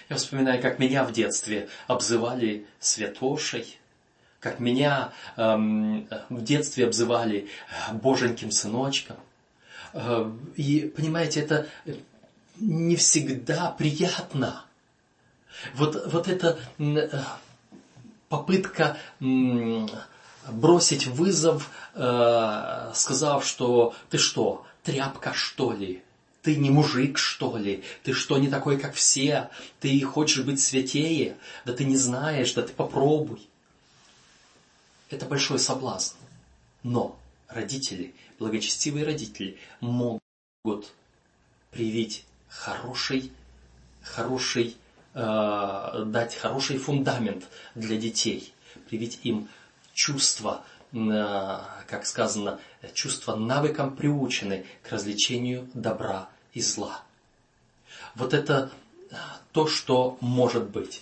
Я 0.10 0.18
вспоминаю, 0.18 0.62
как 0.62 0.80
меня 0.80 1.04
в 1.04 1.12
детстве 1.12 1.70
обзывали 1.88 2.66
святошей, 2.80 3.80
как 4.46 4.60
меня 4.60 5.12
эм, 5.38 6.08
в 6.30 6.44
детстве 6.44 6.86
обзывали 6.86 7.50
боженьким 7.94 8.52
сыночком. 8.52 9.16
Э, 9.94 10.32
и, 10.56 10.94
понимаете, 10.96 11.40
это 11.40 11.68
не 12.60 12.96
всегда 12.96 13.72
приятно. 13.72 14.64
Вот, 15.74 16.00
вот 16.14 16.28
эта 16.28 16.60
э, 16.78 17.10
попытка 18.30 18.98
бросить 20.48 21.08
вызов, 21.08 21.72
э, 21.96 22.92
сказав, 22.94 23.44
что 23.44 23.96
ты 24.12 24.20
что, 24.20 24.64
тряпка 24.84 25.34
что 25.34 25.72
ли? 25.72 26.04
Ты 26.44 26.58
не 26.58 26.70
мужик, 26.70 27.18
что 27.18 27.58
ли? 27.58 27.84
Ты 28.04 28.14
что, 28.14 28.38
не 28.38 28.48
такой, 28.48 28.78
как 28.78 28.94
все? 28.94 29.50
Ты 29.80 30.00
хочешь 30.02 30.44
быть 30.44 30.62
святее? 30.62 31.36
Да 31.66 31.74
ты 31.74 31.84
не 31.84 31.98
знаешь, 31.98 32.54
да 32.54 32.62
ты 32.62 32.74
попробуй. 32.74 33.50
Это 35.16 35.28
большой 35.28 35.60
соблазн. 35.60 36.18
Но 36.84 37.18
родители, 37.48 38.14
благочестивые 38.38 39.06
родители 39.06 39.58
могут 39.80 40.92
привить 41.72 42.26
хороший, 42.50 43.32
хороший, 44.04 44.76
э, 45.14 46.04
дать 46.08 46.36
хороший 46.36 46.78
фундамент 46.80 47.48
для 47.76 47.96
детей, 47.96 48.54
привить 48.90 49.22
им 49.24 49.48
чувство, 49.94 50.66
э, 50.92 51.60
как 51.88 52.06
сказано, 52.06 52.60
чувство 52.94 53.38
навыком 53.38 53.96
приучены 53.96 54.66
к 54.84 54.92
развлечению 54.92 55.70
добра 55.74 56.28
и 56.52 56.60
зла. 56.60 57.02
Вот 58.16 58.34
это 58.34 58.70
то, 59.54 59.66
что 59.66 60.18
может 60.20 60.70
быть. 60.72 61.02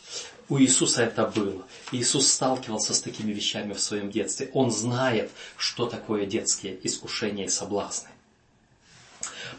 У 0.53 0.59
Иисуса 0.59 1.01
это 1.01 1.25
было. 1.25 1.63
Иисус 1.91 2.27
сталкивался 2.27 2.93
с 2.93 3.01
такими 3.01 3.33
вещами 3.33 3.73
в 3.73 3.79
своем 3.79 4.11
детстве. 4.11 4.51
Он 4.53 4.69
знает, 4.69 5.31
что 5.57 5.87
такое 5.87 6.27
детские 6.27 6.77
искушения 6.83 7.45
и 7.45 7.49
соблазны. 7.49 8.09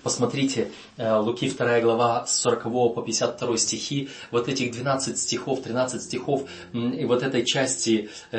Посмотрите, 0.04 0.70
э, 0.96 1.16
Луки 1.16 1.50
2 1.50 1.80
глава 1.80 2.26
с 2.26 2.36
40 2.36 2.94
по 2.94 3.02
52 3.02 3.58
стихи, 3.58 4.08
вот 4.30 4.48
этих 4.48 4.70
12 4.70 5.18
стихов, 5.18 5.62
13 5.62 6.00
стихов 6.00 6.48
и 6.72 7.04
вот 7.04 7.24
этой 7.24 7.44
части 7.44 8.08
э, 8.30 8.38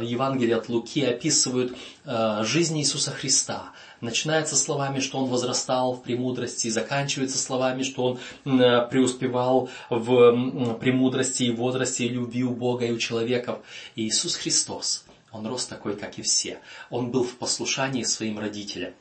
Евангелия 0.00 0.58
от 0.58 0.68
Луки 0.68 1.04
описывают 1.04 1.76
э, 2.04 2.44
жизнь 2.44 2.78
Иисуса 2.78 3.10
Христа. 3.10 3.72
Начинается 4.00 4.54
словами, 4.54 5.00
что 5.00 5.18
он 5.18 5.28
возрастал 5.28 5.94
в 5.94 6.02
премудрости, 6.02 6.68
заканчивается 6.68 7.38
словами, 7.38 7.82
что 7.82 8.04
он 8.04 8.18
преуспевал 8.44 9.68
в 9.90 10.74
премудрости 10.78 11.44
и 11.44 11.50
возрасте 11.50 12.06
и 12.06 12.08
любви 12.08 12.44
у 12.44 12.54
Бога 12.54 12.86
и 12.86 12.92
у 12.92 12.98
человеков. 12.98 13.58
И 13.96 14.06
Иисус 14.06 14.36
Христос, 14.36 15.04
он 15.32 15.46
рос 15.46 15.66
такой, 15.66 15.96
как 15.96 16.18
и 16.18 16.22
все. 16.22 16.60
Он 16.90 17.10
был 17.10 17.24
в 17.24 17.36
послушании 17.36 18.04
своим 18.04 18.38
родителям. 18.38 18.92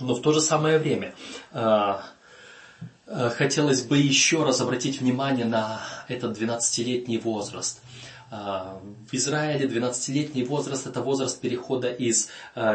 Но 0.00 0.14
в 0.14 0.22
то 0.22 0.32
же 0.32 0.40
самое 0.40 0.78
время 0.78 1.14
а, 1.52 2.02
а, 3.06 3.30
хотелось 3.30 3.82
бы 3.82 3.98
еще 3.98 4.44
раз 4.44 4.60
обратить 4.60 5.00
внимание 5.00 5.46
на 5.46 5.80
этот 6.08 6.38
12-летний 6.38 7.18
возраст. 7.18 7.80
А, 8.30 8.80
в 9.10 9.14
Израиле 9.14 9.66
12-летний 9.66 10.44
возраст– 10.44 10.86
это 10.88 11.00
возраст 11.02 11.40
перехода 11.40 11.90
из 11.90 12.28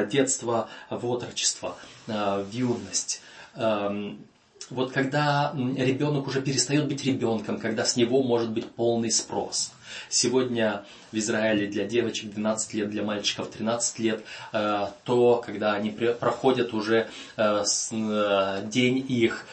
детства 0.10 0.70
в 0.90 1.06
отрочество, 1.06 1.76
в 2.08 2.48
юность. 2.52 3.22
Вот 3.56 4.92
когда 4.94 5.54
ребенок 5.54 6.28
уже 6.28 6.42
перестает 6.42 6.88
быть 6.88 7.04
ребенком, 7.04 7.60
когда 7.60 7.84
с 7.84 7.98
него 7.98 8.24
может 8.24 8.52
быть 8.52 8.70
полный 8.72 9.12
спрос– 9.12 9.72
Сегодня 10.10 10.84
в 11.12 11.18
Израиле 11.18 11.68
для 11.68 11.86
девочек 11.86 12.32
12 12.32 12.74
лет, 12.74 12.90
для 12.90 13.04
мальчиков 13.04 13.50
13 13.50 14.00
лет, 14.00 14.24
э, 14.54 14.88
то, 15.04 15.44
когда 15.46 15.74
они 15.74 15.92
проходят 15.92 16.74
уже 16.74 17.08
э, 17.38 17.64
э, 17.92 18.62
день 18.66 19.06
их 19.08 19.46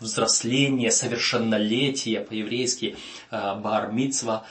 взросления, 0.00 0.90
совершеннолетия 0.90 2.20
по-еврейски, 2.20 2.96
бар 3.30 3.90
мицва 3.92 4.44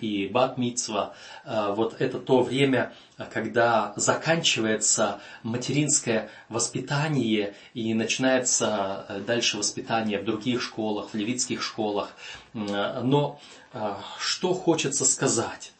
и 0.00 0.28
бат 0.32 0.58
мицва. 0.58 1.14
Вот 1.44 2.00
это 2.00 2.18
то 2.18 2.42
время, 2.42 2.92
когда 3.32 3.92
заканчивается 3.96 5.20
материнское 5.42 6.30
воспитание 6.48 7.54
и 7.74 7.94
начинается 7.94 9.22
дальше 9.26 9.56
воспитание 9.56 10.18
в 10.20 10.24
других 10.24 10.62
школах, 10.62 11.10
в 11.10 11.14
левитских 11.14 11.62
школах. 11.62 12.12
Но 12.52 13.40
что 14.18 14.54
хочется 14.54 15.04
сказать? 15.04 15.72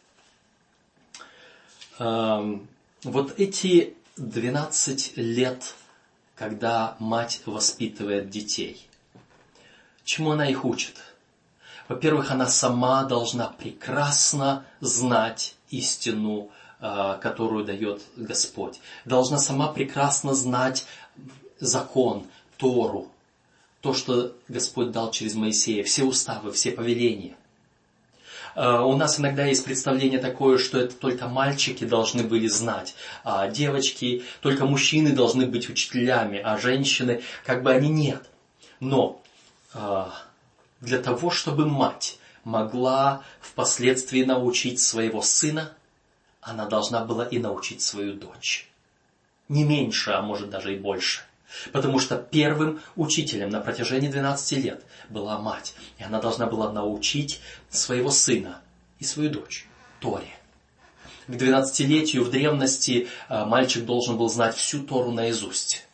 Вот 1.99 3.35
эти 3.39 3.95
12 4.17 5.17
лет, 5.17 5.75
когда 6.41 6.97
мать 7.01 7.43
воспитывает 7.45 8.31
детей, 8.31 8.89
чему 10.05 10.31
она 10.31 10.49
их 10.49 10.65
учит? 10.65 10.97
Во-первых, 11.87 12.31
она 12.31 12.47
сама 12.47 13.05
должна 13.05 13.49
прекрасно 13.49 14.65
знать 14.81 15.55
истину, 15.69 16.49
а, 16.81 17.19
которую 17.19 17.67
дает 17.67 18.01
Господь. 18.17 18.81
Должна 19.05 19.37
сама 19.37 19.71
прекрасно 19.71 20.33
знать 20.33 20.87
закон, 21.59 22.27
Тору, 22.57 23.09
то, 23.83 23.93
что 23.93 24.35
Господь 24.49 24.93
дал 24.93 25.11
через 25.11 25.35
Моисея, 25.35 25.85
все 25.85 26.05
уставы, 26.05 26.53
все 26.53 26.73
повеления. 26.73 27.37
Э, 28.55 28.81
у 28.81 28.97
нас 28.97 29.19
иногда 29.19 29.45
есть 29.45 29.65
представление 29.65 30.19
такое, 30.19 30.59
что 30.59 30.79
это 30.79 30.95
только 30.95 31.29
мальчики 31.29 31.85
должны 31.85 32.23
были 32.23 32.47
знать, 32.47 32.95
а 33.25 33.49
девочки, 33.49 34.25
только 34.41 34.65
мужчины 34.65 35.13
должны 35.13 35.47
быть 35.47 35.69
учителями, 35.69 36.39
а 36.39 36.59
женщины, 36.59 37.23
как 37.45 37.63
бы 37.63 37.71
они 37.73 37.89
нет. 37.89 38.29
Но 38.81 39.23
э, 39.75 40.07
для 40.81 40.99
того, 40.99 41.31
чтобы 41.31 41.67
мать 41.67 42.19
могла 42.45 43.23
впоследствии 43.41 44.25
научить 44.25 44.81
своего 44.81 45.23
сына, 45.23 45.73
она 46.41 46.67
должна 46.67 47.05
была 47.05 47.25
и 47.27 47.39
научить 47.39 47.83
свою 47.83 48.15
дочь. 48.15 48.69
Не 49.49 49.65
меньше, 49.65 50.13
а 50.13 50.23
может 50.23 50.49
даже 50.51 50.75
и 50.75 50.79
больше. 50.79 51.23
Потому 51.73 51.99
что 51.99 52.17
первым 52.17 52.81
учителем 52.97 53.51
на 53.51 53.61
протяжении 53.61 54.09
12 54.09 54.59
лет 54.65 54.85
была 55.09 55.39
мать. 55.39 55.75
И 55.99 56.03
она 56.03 56.21
должна 56.21 56.47
была 56.47 56.73
научить 56.73 57.41
своего 57.69 58.11
сына 58.11 58.61
и 58.99 59.05
свою 59.05 59.31
дочь 59.31 59.67
Торе. 60.01 60.29
К 61.27 61.33
12-летию 61.33 62.25
в 62.25 62.31
древности 62.31 63.09
а, 63.29 63.45
мальчик 63.45 63.85
должен 63.85 64.17
был 64.17 64.29
знать 64.29 64.57
всю 64.57 64.83
Тору 64.83 65.13
наизусть. 65.13 65.87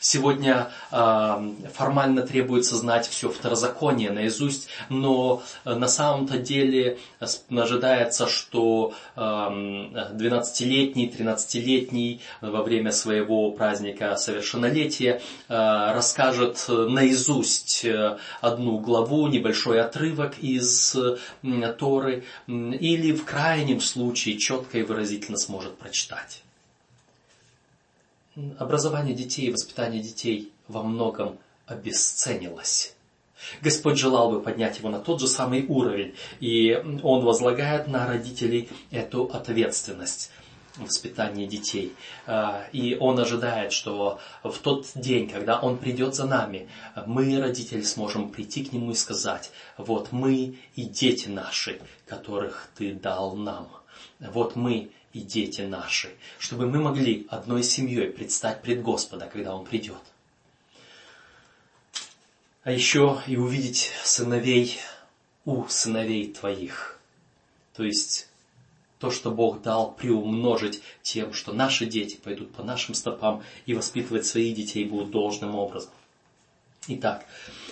Сегодня 0.00 0.70
э, 0.90 1.50
формально 1.74 2.22
требуется 2.22 2.76
знать 2.76 3.08
все 3.08 3.28
второзаконие 3.28 4.10
наизусть, 4.10 4.68
но 4.88 5.42
э, 5.64 5.74
на 5.74 5.88
самом-то 5.88 6.38
деле 6.38 6.98
э, 7.20 7.26
ожидается, 7.50 8.26
что 8.26 8.94
э, 9.16 9.20
12-летний, 9.20 11.08
13-летний 11.08 12.20
во 12.40 12.62
время 12.62 12.92
своего 12.92 13.50
праздника 13.52 14.16
совершеннолетия 14.16 15.20
э, 15.48 15.92
расскажет 15.92 16.64
наизусть 16.68 17.84
э, 17.84 18.18
одну 18.40 18.78
главу, 18.78 19.26
небольшой 19.28 19.80
отрывок 19.80 20.38
из 20.38 20.94
э, 20.94 21.16
Торы, 21.78 22.24
или 22.46 23.12
в 23.12 23.24
крайнем 23.24 23.80
случае 23.80 24.38
четко 24.38 24.78
и 24.78 24.82
выразительно 24.82 25.38
сможет 25.38 25.78
прочитать 25.78 26.45
образование 28.58 29.14
детей 29.14 29.46
и 29.46 29.52
воспитание 29.52 30.02
детей 30.02 30.52
во 30.68 30.82
многом 30.82 31.38
обесценилось. 31.66 32.94
Господь 33.60 33.98
желал 33.98 34.30
бы 34.30 34.40
поднять 34.40 34.78
его 34.78 34.88
на 34.88 34.98
тот 34.98 35.20
же 35.20 35.28
самый 35.28 35.66
уровень, 35.66 36.14
и 36.40 36.74
Он 37.02 37.24
возлагает 37.24 37.86
на 37.86 38.06
родителей 38.06 38.68
эту 38.90 39.24
ответственность 39.24 40.30
воспитания 40.76 41.46
детей. 41.46 41.94
А, 42.26 42.66
и 42.72 42.96
Он 42.98 43.18
ожидает, 43.18 43.72
что 43.72 44.18
в 44.42 44.58
тот 44.58 44.86
день, 44.94 45.28
когда 45.28 45.58
Он 45.58 45.78
придет 45.78 46.14
за 46.14 46.26
нами, 46.26 46.68
мы, 47.06 47.40
родители, 47.40 47.82
сможем 47.82 48.30
прийти 48.30 48.64
к 48.64 48.72
Нему 48.72 48.90
и 48.90 48.94
сказать, 48.94 49.50
вот 49.76 50.12
мы 50.12 50.58
и 50.74 50.82
дети 50.82 51.28
наши, 51.28 51.80
которых 52.06 52.68
Ты 52.76 52.92
дал 52.94 53.36
нам. 53.36 53.68
Вот 54.18 54.56
мы 54.56 54.90
и 55.16 55.20
дети 55.20 55.62
наши, 55.62 56.14
чтобы 56.38 56.66
мы 56.66 56.78
могли 56.78 57.26
одной 57.30 57.62
семьей 57.62 58.10
предстать 58.10 58.60
пред 58.60 58.82
Господа, 58.82 59.26
когда 59.32 59.56
Он 59.56 59.64
придет. 59.64 60.02
А 62.64 62.70
еще 62.70 63.22
и 63.26 63.36
увидеть 63.36 63.92
сыновей 64.04 64.78
у 65.46 65.66
сыновей 65.68 66.30
твоих. 66.34 67.00
То 67.74 67.82
есть 67.82 68.28
то, 68.98 69.10
что 69.10 69.30
Бог 69.30 69.62
дал, 69.62 69.92
приумножить 69.92 70.82
тем, 71.02 71.32
что 71.32 71.54
наши 71.54 71.86
дети 71.86 72.16
пойдут 72.16 72.52
по 72.52 72.62
нашим 72.62 72.94
стопам 72.94 73.42
и 73.64 73.72
воспитывать 73.72 74.26
своих 74.26 74.54
детей 74.54 74.84
будут 74.84 75.10
должным 75.12 75.54
образом. 75.54 75.92
Итак, 76.88 77.24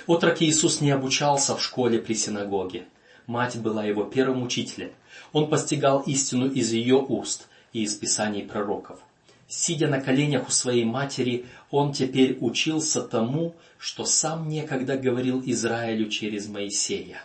отроки 0.06 0.44
Иисус 0.44 0.80
не 0.80 0.92
обучался 0.92 1.54
в 1.54 1.62
школе 1.62 1.98
при 1.98 2.14
синагоге. 2.14 2.86
Мать 3.26 3.58
была 3.58 3.84
его 3.84 4.04
первым 4.04 4.44
учителем. 4.44 4.92
Он 5.34 5.50
постигал 5.50 6.00
истину 6.02 6.48
из 6.48 6.72
ее 6.72 6.94
уст 6.96 7.48
и 7.72 7.82
из 7.82 7.96
писаний 7.96 8.44
пророков. 8.44 9.00
Сидя 9.48 9.88
на 9.88 10.00
коленях 10.00 10.48
у 10.48 10.52
своей 10.52 10.84
матери, 10.84 11.46
он 11.70 11.92
теперь 11.92 12.38
учился 12.40 13.02
тому, 13.02 13.54
что 13.76 14.04
сам 14.06 14.48
некогда 14.48 14.96
говорил 14.96 15.42
Израилю 15.44 16.08
через 16.08 16.46
Моисея. 16.46 17.20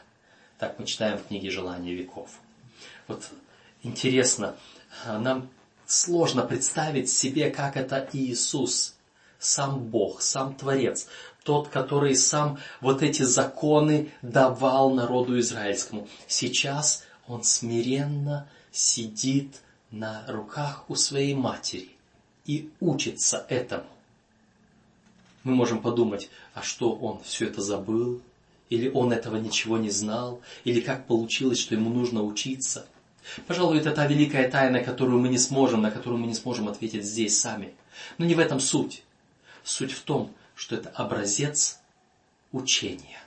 Так 0.57 0.79
мы 0.79 0.85
читаем 0.85 1.19
в 1.19 1.27
книге 1.27 1.51
«Желания 1.51 1.93
веков». 1.93 2.31
Вот 3.07 3.29
интересно, 3.83 4.55
нам 5.05 5.47
сложно 5.85 6.41
представить 6.41 7.09
себе, 7.09 7.51
как 7.51 7.77
это 7.77 8.09
Иисус, 8.11 8.95
сам 9.37 9.79
Бог, 9.79 10.21
сам 10.21 10.55
Творец, 10.55 11.07
тот, 11.43 11.69
который 11.69 12.15
сам 12.15 12.57
вот 12.81 13.03
эти 13.03 13.21
законы 13.21 14.11
давал 14.23 14.89
народу 14.89 15.39
израильскому. 15.39 16.07
Сейчас 16.27 17.05
он 17.29 17.43
смиренно 17.43 18.49
сидит 18.71 19.61
на 19.91 20.25
руках 20.27 20.83
у 20.89 20.95
своей 20.95 21.35
матери 21.35 21.89
и 22.45 22.69
учится 22.81 23.45
этому. 23.47 23.85
Мы 25.43 25.55
можем 25.55 25.81
подумать, 25.81 26.29
а 26.53 26.61
что 26.61 26.91
он 26.93 27.21
все 27.23 27.47
это 27.47 27.61
забыл? 27.61 28.21
Или 28.69 28.89
он 28.89 29.13
этого 29.13 29.37
ничего 29.37 29.77
не 29.77 29.89
знал? 29.89 30.41
Или 30.63 30.81
как 30.81 31.07
получилось, 31.07 31.59
что 31.59 31.75
ему 31.75 31.89
нужно 31.89 32.23
учиться? 32.23 32.87
Пожалуй, 33.47 33.79
это 33.79 33.91
та 33.91 34.05
великая 34.05 34.49
тайна, 34.49 34.83
которую 34.83 35.19
мы 35.19 35.29
не 35.29 35.37
сможем, 35.37 35.81
на 35.81 35.91
которую 35.91 36.19
мы 36.19 36.27
не 36.27 36.35
сможем 36.35 36.67
ответить 36.67 37.05
здесь 37.05 37.39
сами. 37.39 37.73
Но 38.17 38.25
не 38.25 38.35
в 38.35 38.39
этом 38.39 38.59
суть. 38.59 39.03
Суть 39.63 39.91
в 39.91 40.01
том, 40.01 40.33
что 40.55 40.75
это 40.75 40.89
образец 40.89 41.79
учения, 42.51 43.19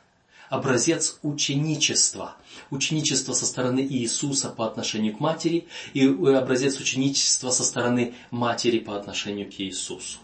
образец 0.53 1.19
ученичества. 1.23 2.37
Ученичество 2.71 3.33
со 3.33 3.47
стороны 3.47 3.81
Иисуса 3.81 4.51
по 4.51 4.67
отношению 4.67 5.17
к 5.17 5.21
матери 5.21 5.67
и 5.95 6.07
образец 6.07 6.79
ученичества 6.79 7.49
со 7.49 7.65
стороны 7.65 8.15
матери 8.31 8.79
по 8.79 8.95
отношению 8.95 9.51
к 9.51 9.55
Иисусу. 9.61 10.19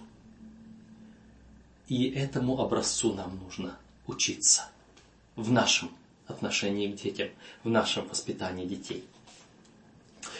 И 1.89 2.11
этому 2.11 2.61
образцу 2.61 3.15
нам 3.15 3.41
нужно 3.43 3.79
учиться 4.07 4.69
в 5.35 5.51
нашем 5.51 5.91
отношении 6.27 6.93
к 6.93 7.03
детям, 7.03 7.29
в 7.65 7.71
нашем 7.71 8.07
воспитании 8.07 8.67
детей. 8.67 9.05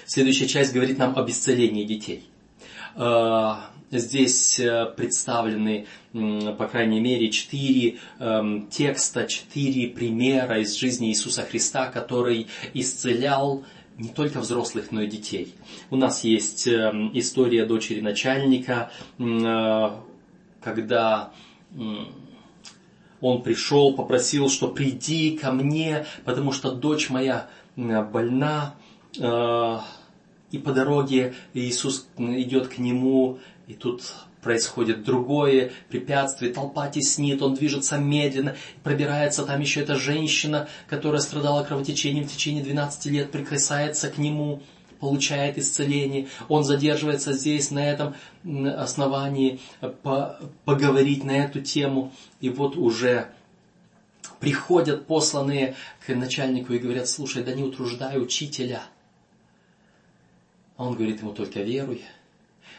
Следующая 0.05 0.49
часть 0.49 0.75
говорит 0.75 0.99
нам 0.99 1.19
об 1.19 1.31
исцелении 1.31 1.85
детей. 1.85 2.29
Здесь 3.91 4.61
э, 4.61 4.87
представлены, 4.97 5.87
по 6.13 6.67
крайней 6.67 7.01
мере, 7.01 7.31
четыре 7.31 7.99
эм, 8.19 8.69
текста, 8.69 9.27
четыре 9.27 9.89
примера 9.89 10.61
из 10.61 10.75
жизни 10.75 11.09
Иисуса 11.09 11.43
Христа, 11.43 11.87
который 11.87 12.49
исцелял 12.75 13.65
не 13.97 14.11
только 14.11 14.41
взрослых, 14.41 14.93
но 14.93 15.03
и 15.03 15.07
детей. 15.07 15.55
У 15.91 15.97
нас 15.97 16.23
есть 16.23 16.69
эм, 16.69 17.11
история 17.15 17.65
дочери 17.65 18.01
начальника, 18.01 18.91
э, 19.19 19.91
когда 20.61 21.33
он 23.21 23.43
пришел, 23.43 23.95
попросил, 23.95 24.51
что 24.51 24.69
приди 24.69 25.37
ко 25.37 25.51
мне, 25.51 26.05
потому 26.25 26.53
что 26.53 26.73
дочь 26.73 27.09
моя 27.09 27.49
больна. 27.77 28.75
Э, 29.19 29.79
и 30.51 30.59
по 30.59 30.73
дороге 30.73 31.35
Иисус 31.53 32.09
идет 32.17 32.69
к 32.69 32.79
нему 32.79 33.39
и 33.69 33.75
тут 33.75 34.15
происходит 34.41 35.05
другое 35.05 35.73
препятствие, 35.91 36.53
толпа 36.53 36.89
теснит, 36.89 37.43
он 37.43 37.55
движется 37.55 37.99
медленно, 37.99 38.57
пробирается 38.83 39.45
там 39.45 39.61
еще 39.61 39.81
эта 39.83 39.95
женщина, 39.95 40.69
которая 40.89 41.21
страдала 41.21 41.63
кровотечением 41.65 42.27
в 42.27 42.33
течение 42.33 42.65
12 42.65 43.07
лет, 43.07 43.31
прикасается 43.31 44.09
к 44.09 44.17
нему, 44.17 44.63
получает 45.01 45.59
исцеление. 45.59 46.29
Он 46.49 46.65
задерживается 46.65 47.35
здесь, 47.35 47.71
на 47.71 47.87
этом 47.87 48.15
основании, 48.43 49.61
по, 50.03 50.41
поговорить 50.65 51.25
на 51.25 51.33
эту 51.33 51.61
тему. 51.61 52.13
И 52.41 52.49
вот 52.49 52.75
уже 52.75 53.29
приходят 54.41 55.07
посланные 55.07 55.77
к 56.07 56.15
начальнику 56.15 56.73
и 56.73 56.79
говорят, 56.79 57.07
слушай, 57.07 57.45
да 57.45 57.53
не 57.53 57.65
утруждай 57.65 58.19
учителя. 58.19 58.83
А 60.79 60.85
он 60.85 60.95
говорит 60.95 61.21
ему, 61.21 61.33
только 61.33 61.61
веруй. 61.61 62.03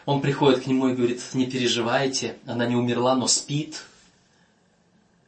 Он 0.10 0.22
приходит 0.22 0.64
к 0.64 0.66
нему 0.66 0.88
и 0.88 0.96
говорит, 0.96 1.22
не 1.36 1.46
переживайте, 1.46 2.40
она 2.48 2.66
не 2.66 2.76
умерла, 2.76 3.16
но 3.16 3.28
спит. 3.28 3.84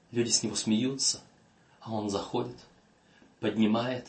Люди 0.09 0.29
с 0.29 0.41
него 0.41 0.55
смеются, 0.55 1.21
а 1.81 1.93
он 1.93 2.09
заходит, 2.09 2.57
поднимает 3.39 4.07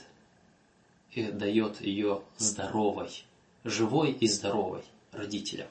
и 1.11 1.25
дает 1.25 1.83
ее 1.83 2.23
здоровой, 2.39 3.11
живой 3.65 4.13
и 4.13 4.27
здоровой 4.27 4.83
родителям. 5.13 5.69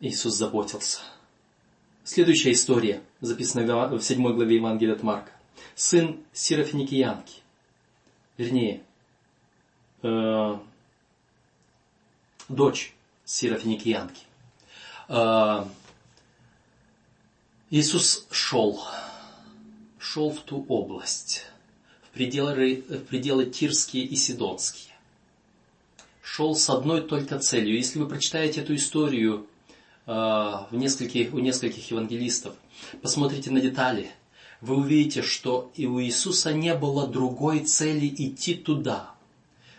Иисус 0.00 0.34
заботился. 0.34 0.98
Следующая 2.04 2.52
история, 2.52 3.02
записана 3.22 3.96
в 3.96 4.02
7 4.02 4.22
главе 4.34 4.56
Евангелия 4.56 4.94
от 4.94 5.02
Марка. 5.02 5.32
Сын 5.74 6.20
Серафиникиянки, 6.34 7.40
вернее, 8.36 8.82
э, 10.02 10.58
дочь 12.48 12.94
Серафиникиянки. 13.24 14.22
А, 15.08 15.68
Иисус 17.70 18.26
шел, 18.30 18.84
шел 19.98 20.30
в 20.30 20.40
ту 20.40 20.64
область, 20.68 21.46
в 22.02 22.14
пределы, 22.14 22.84
в 22.88 23.04
пределы 23.04 23.46
Тирские 23.46 24.04
и 24.04 24.16
Сидонские. 24.16 24.94
Шел 26.22 26.54
с 26.54 26.68
одной 26.70 27.02
только 27.02 27.38
целью. 27.38 27.76
Если 27.76 27.98
вы 27.98 28.08
прочитаете 28.08 28.60
эту 28.60 28.74
историю 28.74 29.46
а, 30.06 30.68
в 30.70 30.76
нескольких, 30.76 31.32
у 31.32 31.38
нескольких 31.38 31.90
евангелистов, 31.90 32.54
посмотрите 33.02 33.50
на 33.50 33.60
детали, 33.60 34.10
вы 34.60 34.76
увидите, 34.76 35.22
что 35.22 35.70
и 35.74 35.86
у 35.86 36.00
Иисуса 36.00 36.52
не 36.52 36.74
было 36.74 37.06
другой 37.06 37.60
цели 37.64 38.08
идти 38.08 38.54
туда– 38.54 39.10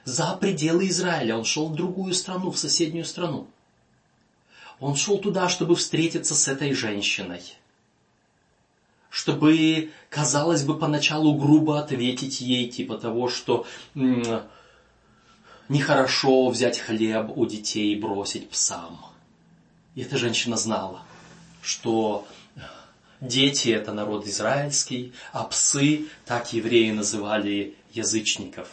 за 0.05 0.37
пределы 0.37 0.87
Израиля. 0.87 1.37
Он 1.37 1.43
шел 1.43 1.67
в 1.69 1.75
другую 1.75 2.13
страну, 2.13 2.51
в 2.51 2.57
соседнюю 2.57 3.05
страну. 3.05 3.47
Он 4.79 4.95
шел 4.95 5.17
туда, 5.17 5.49
чтобы 5.49 5.75
встретиться 5.75 6.35
с 6.35 6.47
этой 6.47 6.73
женщиной. 6.73 7.41
Чтобы, 9.09 9.91
казалось 10.09 10.63
бы, 10.63 10.77
поначалу 10.77 11.35
грубо 11.35 11.79
ответить 11.79 12.41
ей, 12.41 12.69
типа 12.69 12.97
того, 12.97 13.29
что 13.29 13.65
нехорошо 15.69 16.49
взять 16.49 16.79
хлеб 16.79 17.31
у 17.35 17.45
детей 17.45 17.93
и 17.93 17.99
бросить 17.99 18.49
псам. 18.49 18.99
И 19.95 20.01
эта 20.01 20.17
женщина 20.17 20.57
знала, 20.57 21.01
что 21.61 22.27
дети– 23.21 23.69
это 23.71 23.93
народ 23.93 24.27
израильский, 24.27 25.13
а 25.31 25.45
псы, 25.45 26.07
так 26.25 26.51
евреи 26.51 26.91
называли 26.91 27.75
язычников. 27.93 28.69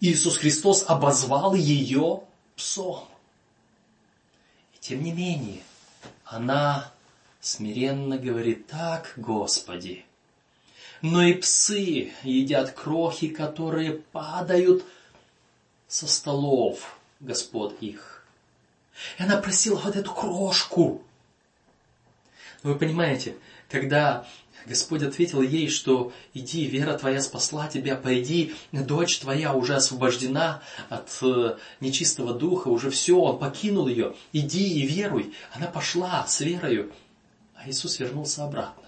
Иисус 0.00 0.38
Христос 0.38 0.84
обозвал 0.88 1.54
ее 1.54 2.22
псом. 2.56 3.06
И 4.74 4.78
тем 4.80 5.04
не 5.04 5.12
менее, 5.12 5.62
она 6.24 6.90
смиренно 7.40 8.16
говорит, 8.16 8.66
так, 8.66 9.12
Господи, 9.16 10.06
но 11.02 11.22
и 11.22 11.34
псы 11.34 12.12
едят 12.22 12.72
крохи, 12.72 13.28
которые 13.28 13.92
падают 13.92 14.84
со 15.86 16.06
столов 16.06 16.98
Господ 17.20 17.76
их. 17.82 18.24
И 19.18 19.22
она 19.22 19.36
просила 19.36 19.78
вот 19.78 19.96
эту 19.96 20.12
крошку. 20.14 21.02
вы 22.62 22.74
понимаете, 22.76 23.36
когда 23.68 24.26
Господь 24.66 25.02
ответил 25.02 25.42
ей, 25.42 25.68
что 25.68 26.12
иди, 26.34 26.66
вера 26.66 26.96
твоя 26.96 27.20
спасла 27.20 27.68
тебя, 27.68 27.96
пойди, 27.96 28.54
дочь 28.72 29.18
твоя 29.18 29.54
уже 29.54 29.74
освобождена 29.74 30.62
от 30.88 31.18
э, 31.22 31.56
нечистого 31.80 32.34
духа, 32.34 32.68
уже 32.68 32.90
все, 32.90 33.18
он 33.18 33.38
покинул 33.38 33.88
ее, 33.88 34.14
иди 34.32 34.80
и 34.80 34.86
веруй. 34.86 35.34
Она 35.52 35.66
пошла 35.66 36.26
с 36.26 36.40
верою, 36.40 36.92
а 37.54 37.68
Иисус 37.68 37.98
вернулся 37.98 38.44
обратно. 38.44 38.84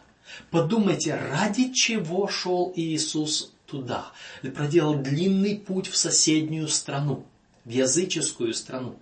Подумайте, 0.50 1.14
ради 1.14 1.72
чего 1.72 2.28
шел 2.28 2.72
Иисус 2.76 3.52
туда? 3.66 4.12
И 4.42 4.48
проделал 4.48 4.94
длинный 4.94 5.56
путь 5.56 5.88
в 5.88 5.96
соседнюю 5.96 6.68
страну, 6.68 7.26
в 7.64 7.70
языческую 7.70 8.54
страну, 8.54 8.98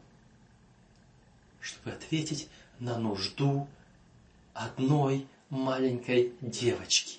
чтобы 1.61 1.95
ответить 1.95 2.49
на 2.79 2.97
нужду 2.99 3.69
одной 4.55 5.27
маленькой 5.51 6.33
девочки, 6.41 7.19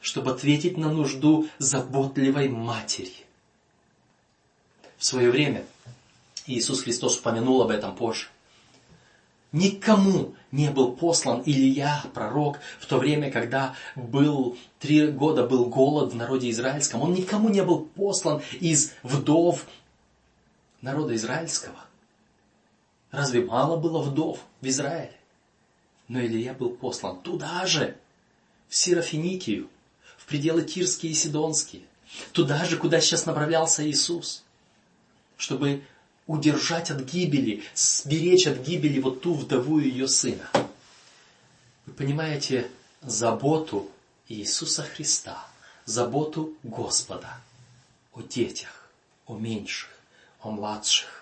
чтобы 0.00 0.30
ответить 0.30 0.78
на 0.78 0.90
нужду 0.90 1.48
заботливой 1.58 2.48
матери. 2.48 3.12
В 4.96 5.04
свое 5.04 5.30
время 5.30 5.66
Иисус 6.46 6.82
Христос 6.82 7.18
упомянул 7.18 7.60
об 7.62 7.70
этом 7.70 7.94
позже. 7.94 8.28
Никому 9.50 10.34
не 10.50 10.70
был 10.70 10.92
послан 10.92 11.42
Илья, 11.44 12.04
пророк, 12.14 12.58
в 12.80 12.86
то 12.86 12.98
время, 12.98 13.30
когда 13.30 13.74
был 13.96 14.56
три 14.78 15.08
года 15.08 15.46
был 15.46 15.66
голод 15.66 16.12
в 16.12 16.16
народе 16.16 16.48
израильском. 16.50 17.02
Он 17.02 17.12
никому 17.12 17.50
не 17.50 17.62
был 17.62 17.80
послан 17.84 18.40
из 18.60 18.94
вдов 19.02 19.66
народа 20.80 21.14
израильского. 21.16 21.78
Разве 23.10 23.44
мало 23.44 23.76
было 23.76 24.00
вдов 24.00 24.40
в 24.62 24.66
Израиле? 24.66 25.14
Но 26.08 26.20
Илья 26.20 26.52
был 26.52 26.70
послан 26.70 27.20
туда 27.20 27.66
же, 27.66 27.96
в 28.68 28.76
Сирофиникию, 28.76 29.68
в 30.16 30.26
пределы 30.26 30.62
Тирские 30.62 31.12
и 31.12 31.14
Сидонские, 31.14 31.82
туда 32.32 32.64
же, 32.64 32.76
куда 32.76 33.00
сейчас 33.00 33.26
направлялся 33.26 33.88
Иисус, 33.88 34.42
чтобы 35.36 35.82
удержать 36.26 36.90
от 36.90 37.02
гибели, 37.02 37.62
сберечь 37.74 38.46
от 38.46 38.58
гибели 38.58 39.00
вот 39.00 39.20
ту 39.20 39.34
вдову 39.34 39.78
ее 39.78 40.08
сына. 40.08 40.48
Вы 41.86 41.92
понимаете 41.92 42.70
заботу 43.02 43.90
Иисуса 44.28 44.82
Христа, 44.82 45.46
заботу 45.84 46.54
Господа 46.62 47.40
о 48.12 48.22
детях, 48.22 48.88
о 49.26 49.36
меньших, 49.36 49.90
о 50.40 50.50
младших. 50.50 51.21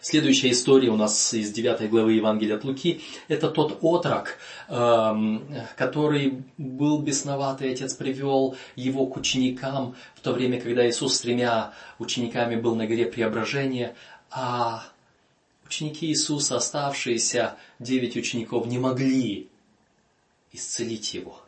Следующая 0.00 0.50
история 0.52 0.90
у 0.90 0.96
нас 0.96 1.34
из 1.34 1.50
9 1.50 1.90
главы 1.90 2.12
Евангелия 2.12 2.56
от 2.56 2.64
Луки. 2.64 3.02
Это 3.26 3.50
тот 3.50 3.78
отрок, 3.82 4.38
эм, 4.68 5.44
который 5.76 6.44
был 6.56 7.00
бесноватый. 7.00 7.72
Отец 7.72 7.94
привел 7.94 8.56
его 8.76 9.06
к 9.06 9.16
ученикам 9.16 9.96
в 10.14 10.20
то 10.20 10.32
время, 10.32 10.60
когда 10.60 10.88
Иисус 10.88 11.16
с 11.16 11.20
тремя 11.20 11.72
учениками 11.98 12.54
был 12.54 12.76
на 12.76 12.86
горе 12.86 13.06
Преображения. 13.06 13.96
А 14.30 14.84
ученики 15.66 16.06
Иисуса, 16.06 16.56
оставшиеся 16.56 17.56
девять 17.80 18.16
учеников, 18.16 18.66
не 18.66 18.78
могли 18.78 19.48
исцелить 20.52 21.12
его. 21.14 21.40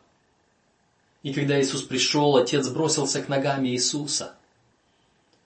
И 1.23 1.33
когда 1.33 1.61
Иисус 1.61 1.83
пришел, 1.83 2.35
отец 2.35 2.67
бросился 2.67 3.21
к 3.21 3.29
ногам 3.29 3.65
Иисуса, 3.65 4.35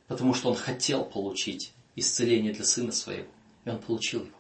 потому 0.08 0.34
что 0.34 0.50
он 0.50 0.56
хотел 0.56 1.04
получить 1.04 1.75
исцеление 1.96 2.54
для 2.54 2.66
сына 2.66 2.92
своего. 2.92 3.28
И 3.66 3.70
он 3.70 3.80
получил 3.80 4.22
его. 4.22 4.38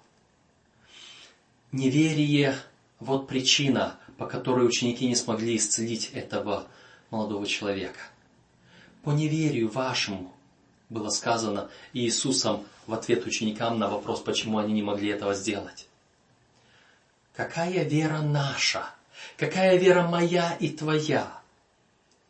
Неверие– 1.71 2.55
вот 2.99 3.27
причина, 3.27 3.97
по 4.17 4.25
которой 4.25 4.65
ученики 4.65 5.07
не 5.07 5.15
смогли 5.15 5.57
исцелить 5.57 6.11
этого 6.13 6.67
молодого 7.11 7.45
человека. 7.45 7.99
По 9.03 9.11
неверию 9.11 9.69
вашему 9.69 10.33
было 10.89 11.09
сказано 11.09 11.69
Иисусом 11.93 12.65
в 12.87 12.93
ответ 12.93 13.25
ученикам 13.25 13.79
на 13.79 13.89
вопрос, 13.89 14.21
почему 14.21 14.57
они 14.57 14.73
не 14.73 14.81
могли 14.81 15.09
этого 15.09 15.33
сделать. 15.33 15.87
Какая 17.35 17.83
вера 17.83 18.21
наша? 18.21 18.89
Какая 19.37 19.77
вера 19.77 20.07
моя 20.07 20.55
и 20.59 20.69
твоя? 20.69 21.41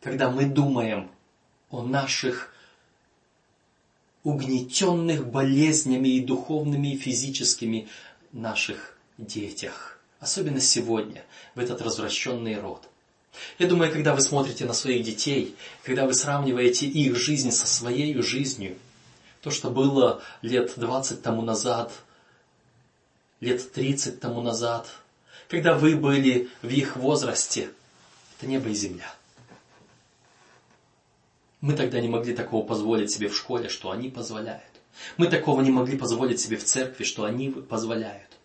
Когда 0.02 0.30
мы 0.30 0.46
думаем 0.46 1.10
о 1.70 1.82
наших 1.82 2.52
угнетенных 4.26 5.28
болезнями 5.28 6.08
и 6.08 6.20
духовными, 6.20 6.94
и 6.94 6.98
физическими 6.98 7.86
наших 8.32 8.98
детях. 9.18 10.00
Особенно 10.18 10.58
сегодня, 10.58 11.24
в 11.54 11.60
этот 11.60 11.80
развращенный 11.80 12.60
род. 12.60 12.88
Я 13.60 13.68
думаю, 13.68 13.92
когда 13.92 14.16
вы 14.16 14.20
смотрите 14.20 14.64
на 14.64 14.72
своих 14.72 15.04
детей, 15.04 15.54
когда 15.84 16.06
вы 16.06 16.14
сравниваете 16.14 16.86
их 16.86 17.14
жизнь 17.14 17.52
со 17.52 17.68
своей 17.68 18.20
жизнью, 18.20 18.76
то, 19.42 19.52
что 19.52 19.70
было 19.70 20.20
лет 20.42 20.72
20 20.74 21.22
тому 21.22 21.42
назад, 21.42 21.92
лет 23.38 23.70
30 23.70 24.18
тому 24.18 24.42
назад, 24.42 24.88
когда 25.46 25.74
вы 25.74 25.94
были 25.94 26.48
в 26.62 26.68
их 26.68 26.96
возрасте, 26.96 27.70
это 28.36 28.48
небо 28.48 28.70
и 28.70 28.74
земля. 28.74 29.14
Мы 31.60 31.74
тогда 31.74 32.00
не 32.00 32.08
могли 32.08 32.34
такого 32.34 32.64
позволить 32.64 33.10
себе 33.10 33.28
в 33.28 33.36
школе, 33.36 33.68
что 33.68 33.90
они 33.90 34.10
позволяют. 34.10 34.62
Мы 35.16 35.28
такого 35.28 35.60
не 35.62 35.70
могли 35.70 35.96
позволить 35.96 36.40
себе 36.40 36.56
в 36.56 36.64
церкви, 36.64 37.04
что 37.04 37.24
они 37.24 37.50
позволяют. 37.50 38.38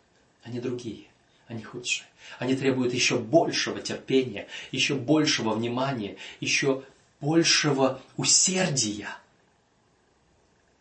Они 0.43 0.59
другие, 0.59 1.05
они 1.47 1.63
худшие. 1.63 2.07
Они 2.39 2.55
требуют 2.55 2.93
еще 2.93 3.17
большего 3.17 3.81
терпения, 3.81 4.47
еще 4.71 4.95
большего 4.95 5.53
внимания, 5.53 6.17
еще 6.39 6.83
большего 7.19 8.01
усердия. 8.17 9.09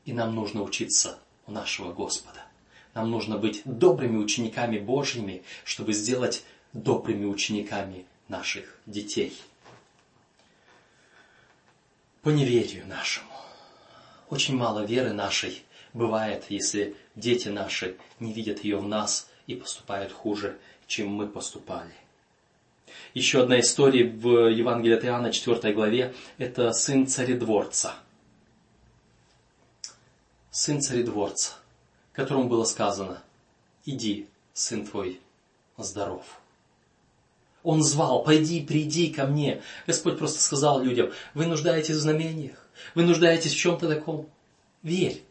И 0.05 0.13
нам 0.13 0.35
нужно 0.35 0.63
учиться 0.63 1.19
у 1.47 1.53
нашего 1.53 1.93
Господа. 1.93 2.45
Нам 2.95 3.11
нужно 3.11 3.39
быть 3.39 3.63
добрыми 3.65 4.17
учениками 4.17 4.79
Божьими, 4.79 5.43
чтобы 5.65 5.93
сделать 5.93 6.45
добрыми 6.73 7.27
учениками 7.27 8.07
наших 8.29 8.79
детей 8.87 9.37
по 12.23 12.29
неверию 12.29 12.87
нашему. 12.87 13.31
Очень 14.29 14.57
мало 14.57 14.85
веры 14.85 15.13
нашей 15.13 15.65
бывает, 15.93 16.45
если 16.49 16.97
дети 17.17 17.49
наши 17.49 17.97
не 18.19 18.33
видят 18.33 18.63
ее 18.65 18.79
в 18.79 18.87
нас 18.87 19.29
и 19.47 19.55
поступают 19.55 20.13
хуже, 20.13 20.59
чем 20.87 21.09
мы 21.09 21.27
поступали. 21.27 21.95
Еще 23.15 23.43
одна 23.43 23.61
история 23.61 24.05
в 24.05 24.49
Евангелии 24.49 24.97
от 24.97 25.05
Иоанна, 25.05 25.33
4 25.33 25.73
главе, 25.73 26.15
это 26.39 26.73
сын 26.73 27.07
царедворца. 27.07 27.95
Сын 30.51 30.81
царедворца, 30.81 31.55
которому 32.13 32.49
было 32.49 32.65
сказано, 32.65 33.23
иди, 33.85 34.29
сын 34.53 34.87
твой 34.87 35.21
здоров. 35.77 36.40
Он 37.63 37.83
звал, 37.83 38.23
пойди, 38.23 38.63
приди 38.63 39.11
ко 39.11 39.27
мне. 39.27 39.61
Господь 39.87 40.19
просто 40.19 40.41
сказал 40.41 40.83
людям, 40.83 41.11
вы 41.35 41.47
нуждаетесь 41.47 41.97
в 41.97 42.01
знамениях, 42.01 42.57
вы 42.95 43.03
нуждаетесь 43.05 43.53
в 43.53 43.59
чем-то 43.59 43.89
таком. 43.89 44.27
Верь. 44.83 45.23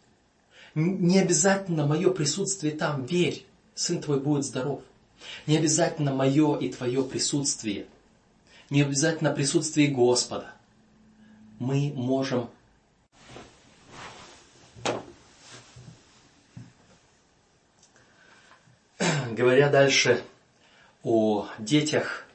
Не 0.75 1.19
обязательно 1.19 1.87
мое 1.87 2.11
присутствие 2.11 2.73
там, 2.73 3.05
верь. 3.05 3.45
Сын 3.73 3.99
твой 4.01 4.19
будет 4.19 4.45
здоров. 4.45 4.81
Не 5.47 5.57
обязательно 5.57 6.13
мое 6.13 6.57
и 6.57 6.71
твое 6.71 7.03
присутствие. 7.03 7.87
Не 8.69 8.83
обязательно 8.83 9.31
присутствие 9.31 9.87
Господа. 9.87 10.53
Мы 11.57 11.91
можем 11.95 12.49
говоря 19.31 19.69
дальше 19.69 20.23
о 21.03 21.47
детях, 21.57 22.25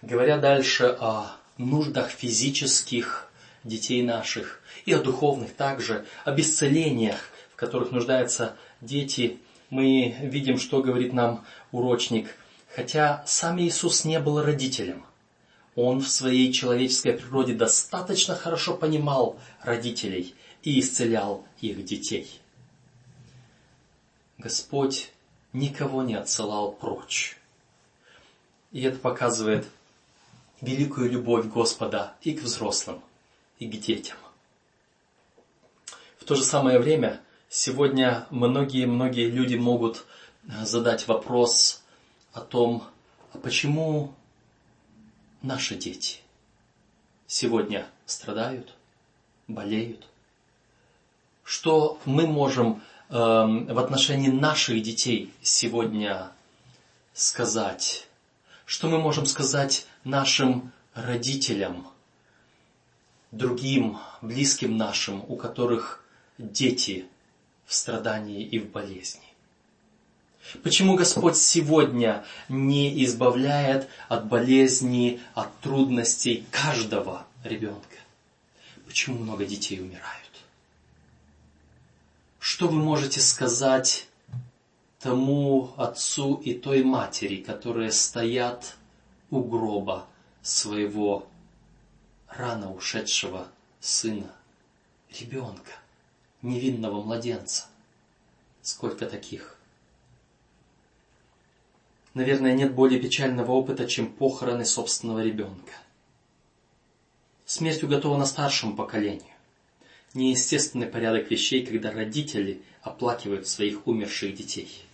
говоря 0.00 0.38
дальше 0.38 0.96
о 0.98 1.36
нуждах 1.58 2.10
физических 2.10 3.30
детей 3.64 4.02
наших 4.02 4.60
и 4.84 4.92
о 4.92 5.02
духовных 5.02 5.54
также, 5.54 6.04
об 6.24 6.40
исцелениях, 6.40 7.30
в 7.52 7.56
которых 7.56 7.90
нуждаются 7.90 8.56
дети, 8.80 9.38
мы 9.70 10.16
видим, 10.20 10.58
что 10.58 10.82
говорит 10.82 11.12
нам 11.12 11.44
урочник. 11.70 12.28
Хотя 12.74 13.22
сам 13.26 13.60
Иисус 13.60 14.04
не 14.04 14.18
был 14.18 14.42
родителем, 14.42 15.04
он 15.74 16.00
в 16.00 16.08
своей 16.08 16.52
человеческой 16.52 17.14
природе 17.14 17.54
достаточно 17.54 18.34
хорошо 18.34 18.74
понимал 18.74 19.38
родителей 19.62 20.34
и 20.62 20.80
исцелял 20.80 21.44
их 21.60 21.84
детей. 21.84 22.40
Господь 24.38 25.10
никого 25.52 26.02
не 26.02 26.14
отсылал 26.14 26.72
прочь. 26.72 27.38
И 28.72 28.82
это 28.82 28.98
показывает 28.98 29.68
великую 30.60 31.10
любовь 31.10 31.46
Господа 31.46 32.14
и 32.22 32.32
к 32.32 32.42
взрослым, 32.42 33.00
и 33.58 33.66
к 33.66 33.78
детям. 33.78 34.16
В 36.18 36.24
то 36.24 36.34
же 36.34 36.44
самое 36.44 36.78
время 36.78 37.20
сегодня 37.48 38.26
многие-многие 38.30 39.28
люди 39.28 39.56
могут 39.56 40.06
задать 40.62 41.06
вопрос 41.08 41.82
о 42.32 42.40
том, 42.40 42.84
а 43.32 43.38
почему 43.38 44.14
наши 45.42 45.74
дети 45.74 46.20
сегодня 47.26 47.86
страдают, 48.06 48.74
болеют? 49.48 50.06
Что 51.44 51.98
мы 52.04 52.26
можем 52.26 52.82
э, 53.08 53.12
в 53.14 53.78
отношении 53.78 54.28
наших 54.28 54.80
детей 54.82 55.32
сегодня 55.42 56.30
сказать? 57.14 58.06
Что 58.72 58.88
мы 58.88 58.98
можем 58.98 59.26
сказать 59.26 59.86
нашим 60.02 60.72
родителям, 60.94 61.88
другим, 63.30 63.98
близким 64.22 64.78
нашим, 64.78 65.22
у 65.28 65.36
которых 65.36 66.02
дети 66.38 67.04
в 67.66 67.74
страдании 67.74 68.42
и 68.42 68.58
в 68.58 68.70
болезни. 68.70 69.28
Почему 70.62 70.96
Господь 70.96 71.36
сегодня 71.36 72.24
не 72.48 73.04
избавляет 73.04 73.90
от 74.08 74.26
болезни, 74.28 75.20
от 75.34 75.54
трудностей 75.60 76.46
каждого 76.50 77.26
ребенка? 77.44 77.98
Почему 78.86 79.18
много 79.18 79.44
детей 79.44 79.80
умирают? 79.80 80.32
Что 82.38 82.68
вы 82.68 82.82
можете 82.82 83.20
сказать 83.20 84.06
тому 85.02 85.74
отцу 85.76 86.36
и 86.36 86.54
той 86.54 86.84
матери, 86.84 87.42
которые 87.42 87.90
стоят 87.90 88.76
у 89.30 89.42
гроба 89.42 90.06
своего 90.42 91.26
рано 92.28 92.72
ушедшего 92.72 93.48
сына, 93.80 94.32
ребенка, 95.18 95.72
невинного 96.40 97.02
младенца. 97.02 97.66
Сколько 98.62 99.06
таких? 99.06 99.58
Наверное, 102.14 102.52
нет 102.52 102.72
более 102.72 103.00
печального 103.00 103.50
опыта, 103.50 103.88
чем 103.88 104.06
похороны 104.06 104.64
собственного 104.64 105.24
ребенка. 105.24 105.72
Смерть 107.44 107.82
уготована 107.82 108.24
старшему 108.24 108.76
поколению. 108.76 109.34
Неестественный 110.14 110.86
порядок 110.86 111.28
вещей, 111.28 111.66
когда 111.66 111.90
родители 111.90 112.62
оплакивают 112.82 113.48
своих 113.48 113.88
умерших 113.88 114.36
детей. 114.36 114.86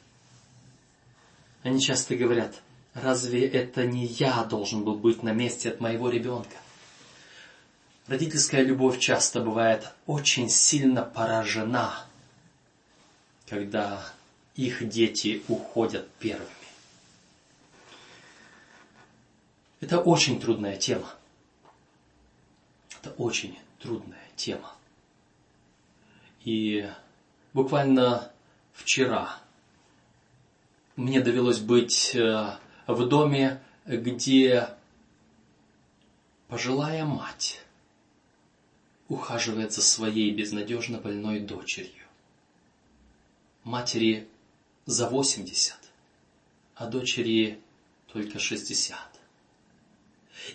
Они 1.69 1.81
часто 1.81 2.17
говорят– 2.17 2.63
Разве 3.03 3.47
это 3.47 3.87
не 3.87 4.07
я 4.07 4.45
должен 4.45 4.83
был 4.85 4.97
быть 4.97 5.23
на 5.23 5.33
месте 5.33 5.71
от 5.71 5.81
моего 5.81 6.09
ребенка? 6.11 6.57
Родительская 8.07 8.63
любовь 8.63 8.99
часто 8.99 9.41
бывает 9.41 9.93
очень 10.07 10.49
сильно 10.49 11.03
поражена, 11.03 12.07
когда 13.47 14.05
их 14.57 14.89
дети 14.89 15.43
уходят 15.49 16.11
первыми. 16.19 16.49
Это 19.81 20.01
очень 20.01 20.41
трудная 20.41 20.77
тема. 20.77 21.15
Это 23.01 23.11
очень 23.11 23.57
трудная 23.79 24.27
тема. 24.35 24.75
И 26.43 26.91
буквально 27.53 28.33
вчера 28.73 29.39
мне 30.99 31.21
довелось 31.21 31.61
быть 31.61 32.13
э, 32.17 32.57
в 32.89 33.07
доме, 33.07 33.63
где 33.87 34.69
пожилая 36.49 37.05
мать 37.05 37.61
ухаживает 39.07 39.73
за 39.73 39.81
своей 39.81 40.33
безнадежно 40.33 40.99
больной 40.99 41.39
дочерью. 41.39 41.93
Матери 43.63 44.27
за 44.87 45.09
80, 45.09 45.77
а 46.75 46.87
дочери 46.87 47.61
только 48.13 48.41
60. 48.41 48.99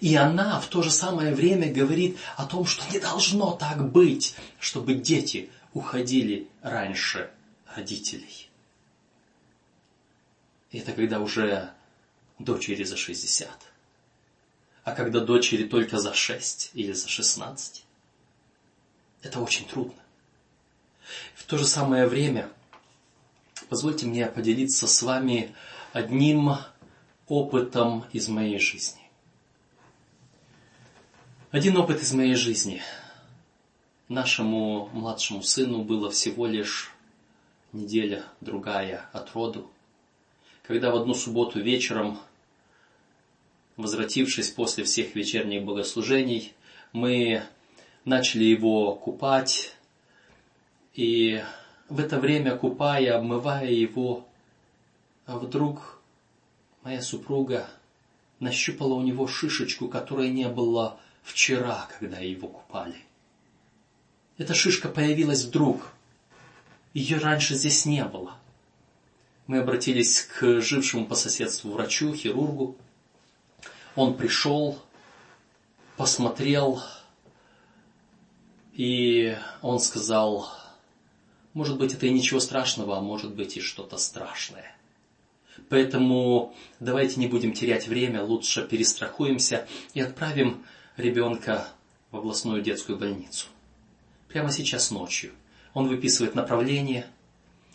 И 0.01 0.13
она 0.15 0.59
в 0.59 0.67
то 0.67 0.81
же 0.81 0.91
самое 0.91 1.33
время 1.33 1.71
говорит 1.71 2.17
о 2.35 2.45
том, 2.45 2.65
что 2.65 2.83
не 2.91 2.99
должно 2.99 3.55
так 3.55 3.89
быть, 3.91 4.35
чтобы 4.59 4.95
дети 4.95 5.49
уходили 5.73 6.49
раньше 6.61 7.31
родителей. 7.73 8.49
И 10.73 10.79
это 10.79 10.91
когда 10.91 11.19
уже 11.19 11.71
дочери 12.39 12.83
за 12.83 12.97
60. 12.97 13.47
А 14.83 14.91
когда 14.91 15.19
дочери 15.21 15.65
только 15.65 15.99
за 15.99 16.13
6 16.13 16.71
или 16.73 16.91
за 16.91 17.07
16, 17.07 17.85
это 19.21 19.39
очень 19.39 19.67
трудно. 19.67 20.01
В 21.35 21.45
то 21.45 21.59
же 21.59 21.65
самое 21.65 22.07
время, 22.07 22.49
позвольте 23.69 24.07
мне 24.07 24.25
поделиться 24.25 24.87
с 24.87 25.03
вами 25.03 25.55
одним 25.93 26.55
опытом 27.27 28.05
из 28.11 28.27
моей 28.27 28.57
жизни. 28.57 29.01
Один 31.51 31.77
опыт 31.77 32.01
из 32.01 32.13
моей 32.13 32.35
жизни. 32.35 32.81
Нашему 34.07 34.89
младшему 34.91 35.43
сыну 35.43 35.83
было 35.83 36.09
всего 36.09 36.47
лишь 36.47 36.91
неделя, 37.73 38.23
другая 38.41 39.07
от 39.13 39.33
роду 39.35 39.69
когда 40.63 40.91
в 40.91 40.95
одну 40.95 41.13
субботу 41.13 41.59
вечером, 41.59 42.17
возвратившись 43.75 44.49
после 44.49 44.83
всех 44.85 45.13
вечерних 45.13 45.63
богослужений, 45.63 46.53
мы 46.93 47.43
начали 48.05 48.45
его 48.45 48.95
купать, 48.95 49.75
и 50.93 51.43
в 51.89 51.99
это 51.99 52.19
время, 52.19 52.55
купая, 52.55 53.17
обмывая 53.17 53.69
его, 53.69 54.25
а 55.25 55.37
вдруг 55.37 55.99
моя 56.83 57.01
супруга 57.01 57.67
нащупала 58.39 58.93
у 58.93 59.01
него 59.01 59.27
шишечку, 59.27 59.89
которой 59.89 60.29
не 60.29 60.47
было 60.47 60.99
вчера, 61.23 61.89
когда 61.99 62.19
его 62.19 62.47
купали. 62.47 62.97
Эта 64.37 64.53
шишка 64.53 64.89
появилась 64.89 65.43
вдруг. 65.43 65.93
Ее 66.93 67.17
раньше 67.17 67.55
здесь 67.55 67.85
не 67.85 68.03
было 68.05 68.37
мы 69.47 69.59
обратились 69.59 70.21
к 70.21 70.61
жившему 70.61 71.05
по 71.05 71.15
соседству 71.15 71.71
врачу, 71.71 72.13
хирургу. 72.13 72.77
Он 73.95 74.15
пришел, 74.15 74.79
посмотрел, 75.97 76.81
и 78.73 79.37
он 79.61 79.79
сказал, 79.79 80.49
может 81.53 81.77
быть, 81.77 81.93
это 81.93 82.07
и 82.07 82.11
ничего 82.11 82.39
страшного, 82.39 82.97
а 82.97 83.01
может 83.01 83.35
быть 83.35 83.57
и 83.57 83.61
что-то 83.61 83.97
страшное. 83.97 84.75
Поэтому 85.69 86.55
давайте 86.79 87.19
не 87.19 87.27
будем 87.27 87.53
терять 87.53 87.87
время, 87.87 88.23
лучше 88.23 88.67
перестрахуемся 88.67 89.67
и 89.93 90.01
отправим 90.01 90.65
ребенка 90.97 91.67
в 92.09 92.17
областную 92.17 92.61
детскую 92.63 92.97
больницу. 92.97 93.47
Прямо 94.29 94.51
сейчас 94.51 94.89
ночью. 94.89 95.31
Он 95.75 95.87
выписывает 95.87 96.33
направление, 96.33 97.05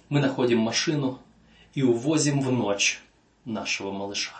мы 0.08 0.20
находим 0.20 0.58
машину, 0.58 1.20
и 1.74 1.82
увозим 1.82 2.40
в 2.40 2.50
ночь 2.50 3.00
нашего 3.44 3.92
малыша. 3.92 4.34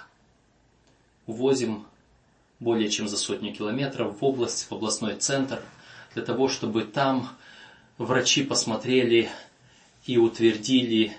Увозим 1.27 1.87
более 2.61 2.89
чем 2.89 3.09
за 3.09 3.17
сотню 3.17 3.55
километров 3.55 4.21
в 4.21 4.25
область, 4.25 4.69
в 4.69 4.73
областной 4.73 5.17
центр, 5.17 5.63
для 6.15 6.25
того, 6.25 6.49
чтобы 6.49 6.85
там 6.85 7.29
врачи 7.99 8.43
посмотрели 8.43 9.31
и 10.07 10.17
утвердили 10.17 11.17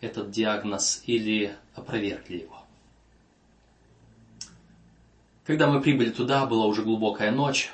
этот 0.00 0.30
диагноз 0.30 1.02
или 1.06 1.56
опровергли 1.74 2.42
его. 2.42 2.58
Когда 5.44 5.66
мы 5.66 5.80
прибыли 5.80 6.10
туда, 6.10 6.44
была 6.46 6.66
уже 6.66 6.82
глубокая 6.82 7.32
ночь. 7.32 7.70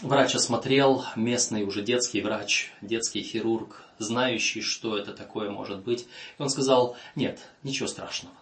врач 0.00 0.34
осмотрел, 0.34 1.04
местный 1.14 1.62
уже 1.62 1.82
детский 1.82 2.20
врач, 2.20 2.72
детский 2.80 3.22
хирург, 3.22 3.87
знающий, 3.98 4.62
что 4.62 4.96
это 4.96 5.12
такое 5.12 5.50
может 5.50 5.80
быть. 5.80 6.06
И 6.38 6.42
он 6.42 6.48
сказал, 6.48 6.96
нет, 7.14 7.40
ничего 7.62 7.88
страшного. 7.88 8.34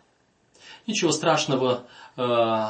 Ничего 0.86 1.10
страшного, 1.10 1.84
э, 2.16 2.22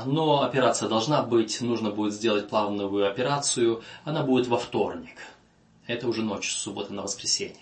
но 0.07 0.43
операция 0.43 0.89
должна 0.89 1.23
быть, 1.23 1.61
нужно 1.61 1.91
будет 1.91 2.15
сделать 2.15 2.49
плавную 2.49 3.11
операцию, 3.11 3.83
она 4.05 4.23
будет 4.23 4.47
во 4.47 4.57
вторник. 4.57 5.19
Это 5.87 6.09
уже 6.09 6.23
ночь 6.23 6.51
с 6.51 6.57
субботы 6.57 6.95
на 6.95 7.03
воскресенье. 7.03 7.61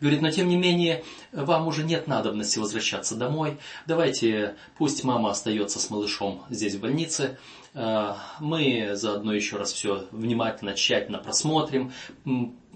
Говорит, 0.00 0.20
но 0.20 0.30
тем 0.32 0.48
не 0.48 0.56
менее, 0.56 1.04
вам 1.30 1.68
уже 1.68 1.84
нет 1.84 2.08
надобности 2.08 2.58
возвращаться 2.58 3.14
домой. 3.14 3.58
Давайте, 3.86 4.56
пусть 4.76 5.04
мама 5.04 5.30
остается 5.30 5.78
с 5.78 5.90
малышом 5.90 6.42
здесь 6.50 6.74
в 6.74 6.80
больнице. 6.80 7.38
Э, 7.74 8.14
мы 8.40 8.90
заодно 8.94 9.32
еще 9.32 9.56
раз 9.56 9.72
все 9.72 10.06
внимательно, 10.10 10.74
тщательно 10.74 11.18
просмотрим, 11.18 11.92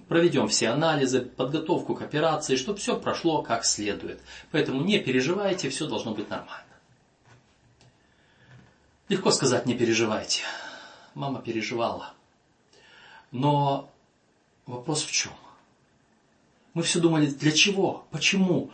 проведем 0.08 0.48
все 0.48 0.68
анализы, 0.68 1.20
подготовку 1.20 1.94
к 1.94 2.02
операции, 2.02 2.56
чтобы 2.56 2.78
все 2.78 2.98
прошло 2.98 3.42
как 3.42 3.64
следует. 3.64 4.20
Поэтому 4.50 4.82
не 4.82 4.98
переживайте, 4.98 5.68
все 5.68 5.86
должно 5.86 6.14
быть 6.14 6.30
нормально. 6.30 6.64
Легко 9.08 9.30
сказать, 9.30 9.66
не 9.66 9.74
переживайте. 9.74 10.42
Мама 11.14 11.40
переживала. 11.40 12.12
Но 13.30 13.90
вопрос 14.66 15.02
в 15.02 15.10
чем? 15.10 15.32
Мы 16.74 16.82
все 16.82 17.00
думали, 17.00 17.26
для 17.26 17.52
чего? 17.52 18.06
Почему? 18.10 18.70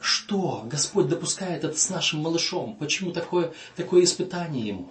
Что 0.00 0.62
Господь 0.66 1.08
допускает 1.08 1.64
это 1.64 1.78
с 1.78 1.88
нашим 1.90 2.20
малышом? 2.20 2.76
Почему 2.76 3.12
такое, 3.12 3.52
такое 3.76 4.04
испытание 4.04 4.66
ему? 4.66 4.90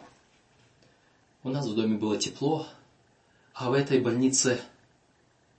У 1.43 1.49
нас 1.49 1.67
в 1.67 1.75
доме 1.75 1.97
было 1.97 2.17
тепло, 2.17 2.67
а 3.53 3.69
в 3.69 3.73
этой 3.73 3.99
больнице 3.99 4.61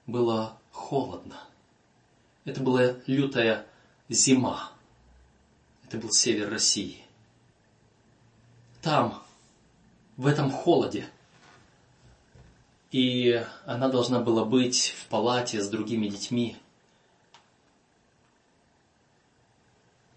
было 0.07 0.59
холодно. 0.71 1.41
Это 2.45 2.61
была 2.61 2.95
лютая 3.07 3.67
зима. 4.09 4.73
Это 5.85 5.99
был 5.99 6.11
север 6.11 6.51
России. 6.51 7.03
Там, 8.83 9.23
в 10.17 10.27
этом 10.27 10.51
холоде. 10.51 11.09
И 12.93 13.45
она 13.65 13.89
должна 13.89 14.21
была 14.21 14.45
быть 14.45 14.95
в 14.97 15.07
палате 15.07 15.61
с 15.61 15.69
другими 15.69 16.09
детьми. 16.09 16.57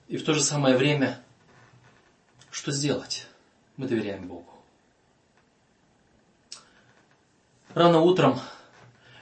И 0.08 0.18
в 0.18 0.24
то 0.24 0.34
же 0.34 0.42
самое 0.42 0.76
время, 0.78 1.24
что 2.52 2.72
сделать? 2.72 3.28
Мы 3.78 3.88
доверяем 3.88 4.28
Богу. 4.28 4.46
Рано 7.74 8.02
утром 8.02 8.40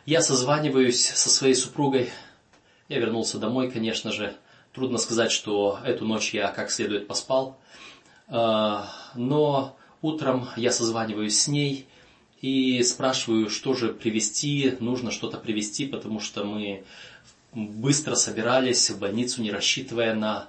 я 0.07 0.21
созваниваюсь 0.21 1.05
со 1.05 1.29
своей 1.29 1.53
супругой. 1.53 2.09
Я 2.87 2.99
вернулся 2.99 3.37
домой, 3.37 3.69
конечно 3.69 4.11
же. 4.11 4.33
Трудно 4.71 4.97
сказать, 4.97 5.31
что 5.31 5.79
эту 5.83 6.05
ночь 6.05 6.33
я 6.33 6.47
как 6.47 6.71
следует 6.71 7.07
поспал. 7.07 7.59
А, 8.29 8.89
но 9.15 9.77
утром 10.01 10.47
я 10.55 10.71
созваниваюсь 10.71 11.37
с 11.37 11.49
ней 11.49 11.87
и 12.41 12.81
спрашиваю, 12.83 13.49
что 13.49 13.73
же 13.73 13.93
привезти, 13.93 14.77
нужно 14.79 15.11
что-то 15.11 15.37
привезти, 15.37 15.85
потому 15.85 16.21
что 16.21 16.45
мы 16.45 16.85
быстро 17.53 18.15
собирались 18.15 18.89
в 18.89 18.99
больницу, 18.99 19.41
не 19.41 19.51
рассчитывая 19.51 20.13
на 20.15 20.47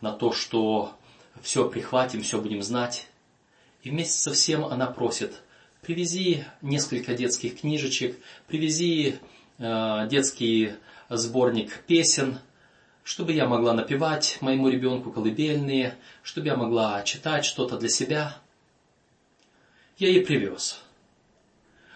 на 0.00 0.12
то, 0.12 0.32
что 0.32 0.94
все 1.42 1.68
прихватим, 1.68 2.22
все 2.22 2.40
будем 2.40 2.62
знать. 2.62 3.08
И 3.82 3.90
вместе 3.90 4.18
со 4.18 4.32
всем 4.32 4.64
она 4.64 4.86
просит, 4.86 5.42
привези 5.82 6.44
несколько 6.62 7.14
детских 7.14 7.60
книжечек, 7.60 8.18
привези 8.46 9.18
э, 9.58 10.08
детский 10.08 10.74
сборник 11.08 11.82
песен, 11.86 12.38
чтобы 13.02 13.32
я 13.32 13.46
могла 13.46 13.72
напевать 13.72 14.38
моему 14.40 14.68
ребенку 14.68 15.10
колыбельные, 15.10 15.96
чтобы 16.22 16.48
я 16.48 16.56
могла 16.56 17.02
читать 17.02 17.44
что-то 17.44 17.78
для 17.78 17.88
себя. 17.88 18.36
Я 19.98 20.08
ей 20.08 20.24
привез. 20.24 20.80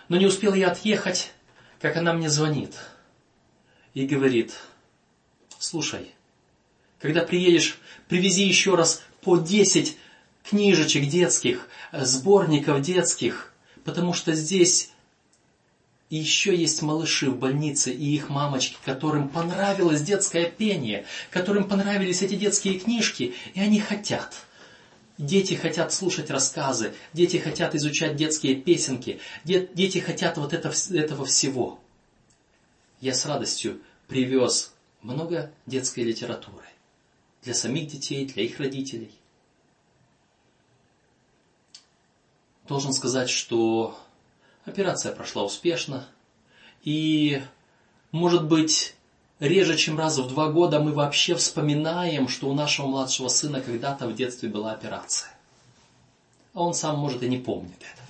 Но 0.09 0.16
не 0.16 0.26
успел 0.26 0.55
я 0.55 0.70
отъехать, 0.70 1.32
как 1.80 1.97
она 1.97 2.12
мне 2.12 2.28
звонит 2.28 2.74
и 3.95 4.07
говорит, 4.07 4.55
слушай, 5.59 6.12
когда 6.99 7.22
приедешь, 7.22 7.78
привези 8.09 8.45
еще 8.45 8.74
раз 8.74 9.03
по 9.22 9.39
10 9.39 9.97
книжечек 10.43 11.09
детских, 11.09 11.68
сборников 11.93 12.82
детских, 12.82 13.53
потому 13.85 14.12
что 14.12 14.32
здесь 14.32 14.91
еще 16.11 16.55
есть 16.55 16.82
малыши 16.82 17.30
в 17.30 17.39
больнице 17.39 17.93
и 17.93 18.14
их 18.14 18.28
мамочки, 18.28 18.76
которым 18.85 19.28
понравилось 19.28 20.03
детское 20.03 20.51
пение, 20.51 21.07
которым 21.30 21.68
понравились 21.68 22.22
эти 22.22 22.35
детские 22.35 22.78
книжки, 22.78 23.35
и 23.55 23.61
они 23.61 23.80
хотят. 23.80 24.35
Дети 25.16 25.55
хотят 25.55 25.93
слушать 25.93 26.30
рассказы, 26.30 26.93
дети 27.12 27.37
хотят 27.37 27.74
изучать 27.74 28.16
детские 28.16 28.57
песенки, 28.57 29.20
дети 29.45 29.99
хотят 29.99 30.37
вот 30.39 30.53
это, 30.53 30.72
этого 30.93 31.24
всего. 31.24 31.78
Я 33.01 33.14
с 33.14 33.24
радостью 33.24 33.80
привез 34.09 34.72
много 35.03 35.53
детской 35.66 36.01
литературы 36.01 36.64
для 37.43 37.55
самих 37.55 37.89
детей, 37.89 38.26
для 38.26 38.43
их 38.43 38.59
родителей. 38.59 39.12
Должен 42.68 42.92
сказать, 42.92 43.28
что 43.28 43.98
операция 44.64 45.12
прошла 45.12 45.44
успешно. 45.44 46.06
И, 46.82 47.42
может 48.10 48.44
быть, 48.44 48.94
реже, 49.38 49.76
чем 49.76 49.98
раз 49.98 50.18
в 50.18 50.28
два 50.28 50.50
года 50.50 50.80
мы 50.80 50.92
вообще 50.92 51.34
вспоминаем, 51.34 52.28
что 52.28 52.48
у 52.48 52.54
нашего 52.54 52.86
младшего 52.86 53.28
сына 53.28 53.60
когда-то 53.60 54.06
в 54.06 54.14
детстве 54.14 54.48
была 54.48 54.72
операция. 54.72 55.30
А 56.54 56.62
он 56.62 56.74
сам, 56.74 56.98
может, 56.98 57.22
и 57.22 57.28
не 57.28 57.38
помнит 57.38 57.78
этого. 57.78 58.08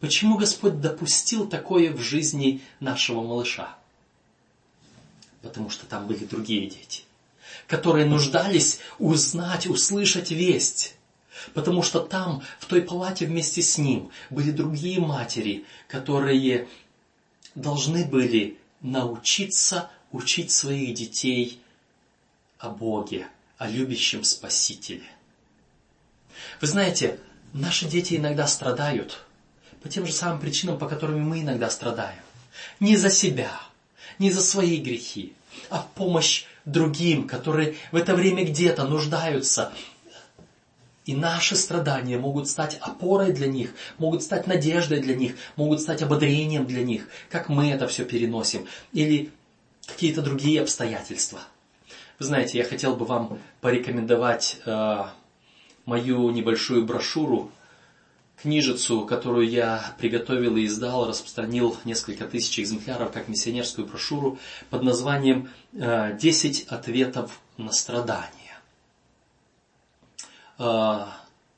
Почему 0.00 0.36
Господь 0.36 0.80
допустил 0.80 1.48
такое 1.48 1.90
в 1.90 2.00
жизни 2.00 2.62
нашего 2.80 3.22
малыша? 3.22 3.74
Потому 5.42 5.70
что 5.70 5.86
там 5.86 6.06
были 6.06 6.24
другие 6.24 6.68
дети 6.68 7.04
которые 7.66 8.06
нуждались 8.06 8.80
узнать, 8.98 9.66
услышать 9.66 10.30
весть. 10.30 10.94
Потому 11.52 11.82
что 11.82 12.00
там, 12.00 12.42
в 12.58 12.66
той 12.66 12.82
палате 12.82 13.26
вместе 13.26 13.62
с 13.62 13.78
ним, 13.78 14.10
были 14.30 14.50
другие 14.50 15.00
матери, 15.00 15.64
которые 15.88 16.68
должны 17.54 18.04
были 18.04 18.58
научиться 18.80 19.90
учить 20.12 20.50
своих 20.50 20.94
детей 20.94 21.60
о 22.58 22.70
Боге, 22.70 23.26
о 23.58 23.68
любящем 23.68 24.24
Спасителе. 24.24 25.04
Вы 26.60 26.66
знаете, 26.66 27.18
наши 27.52 27.86
дети 27.86 28.14
иногда 28.14 28.46
страдают 28.46 29.24
по 29.82 29.88
тем 29.88 30.06
же 30.06 30.12
самым 30.12 30.40
причинам, 30.40 30.78
по 30.78 30.88
которым 30.88 31.20
мы 31.20 31.42
иногда 31.42 31.68
страдаем. 31.70 32.22
Не 32.80 32.96
за 32.96 33.10
себя, 33.10 33.60
не 34.18 34.30
за 34.30 34.40
свои 34.40 34.78
грехи, 34.78 35.34
а 35.70 35.80
в 35.80 35.90
помощь 35.90 36.44
другим, 36.64 37.28
которые 37.28 37.76
в 37.92 37.96
это 37.96 38.14
время 38.14 38.44
где-то 38.44 38.84
нуждаются. 38.84 39.72
И 41.04 41.14
наши 41.14 41.54
страдания 41.54 42.18
могут 42.18 42.48
стать 42.48 42.78
опорой 42.80 43.32
для 43.32 43.46
них, 43.46 43.74
могут 43.98 44.22
стать 44.22 44.46
надеждой 44.46 45.00
для 45.00 45.14
них, 45.14 45.34
могут 45.56 45.80
стать 45.80 46.00
ободрением 46.02 46.66
для 46.66 46.82
них, 46.82 47.08
как 47.28 47.48
мы 47.48 47.70
это 47.70 47.86
все 47.88 48.04
переносим, 48.04 48.66
или 48.92 49.30
какие-то 49.86 50.22
другие 50.22 50.62
обстоятельства. 50.62 51.40
Вы 52.18 52.24
знаете, 52.24 52.58
я 52.58 52.64
хотел 52.64 52.96
бы 52.96 53.04
вам 53.04 53.38
порекомендовать 53.60 54.60
э, 54.64 55.04
мою 55.84 56.30
небольшую 56.30 56.86
брошюру 56.86 57.50
книжицу, 58.40 59.04
которую 59.04 59.48
я 59.48 59.94
приготовил 59.98 60.56
и 60.56 60.66
издал, 60.66 61.08
распространил 61.08 61.76
несколько 61.84 62.24
тысяч 62.24 62.60
экземпляров 62.60 63.12
как 63.12 63.28
миссионерскую 63.28 63.86
брошюру 63.86 64.38
под 64.70 64.82
названием 64.82 65.50
«10 65.72 66.68
ответов 66.68 67.40
на 67.56 67.72
страдания». 67.72 68.43
Э, 70.58 71.06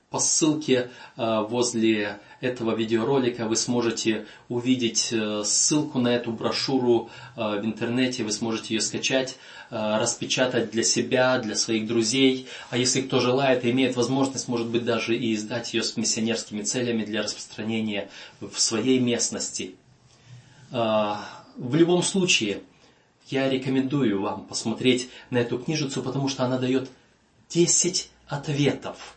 по 0.08 0.20
ссылке 0.20 0.88
э, 1.16 1.40
возле 1.48 2.20
этого 2.40 2.76
видеоролика 2.76 3.46
вы 3.46 3.56
сможете 3.56 4.26
увидеть 4.48 5.08
э, 5.10 5.42
ссылку 5.44 5.98
на 5.98 6.08
эту 6.08 6.30
брошюру 6.30 7.10
в 7.34 7.64
интернете, 7.64 8.22
вы 8.22 8.30
сможете 8.30 8.74
ее 8.74 8.80
скачать, 8.80 9.36
распечатать 9.68 10.70
для 10.70 10.84
себя, 10.84 11.38
для 11.38 11.56
своих 11.56 11.86
друзей. 11.88 12.46
А 12.70 12.78
если 12.78 13.02
кто 13.02 13.20
желает 13.20 13.64
и 13.64 13.70
имеет 13.72 13.96
возможность, 13.96 14.48
может 14.48 14.68
быть, 14.68 14.84
даже 14.84 15.16
и 15.16 15.34
издать 15.34 15.74
ее 15.74 15.82
с 15.82 15.96
миссионерскими 15.96 16.62
целями 16.62 17.04
для 17.04 17.22
распространения 17.22 18.08
в 18.40 18.56
своей 18.58 19.00
местности. 19.00 19.74
В 20.70 21.74
любом 21.74 22.02
случае, 22.02 22.60
я 23.28 23.50
рекомендую 23.50 24.20
вам 24.22 24.44
посмотреть 24.44 25.10
на 25.30 25.38
эту 25.38 25.58
книжицу, 25.58 26.00
потому 26.02 26.28
что 26.28 26.44
она 26.44 26.58
дает 26.58 26.88
10 27.48 28.10
ответов 28.26 29.16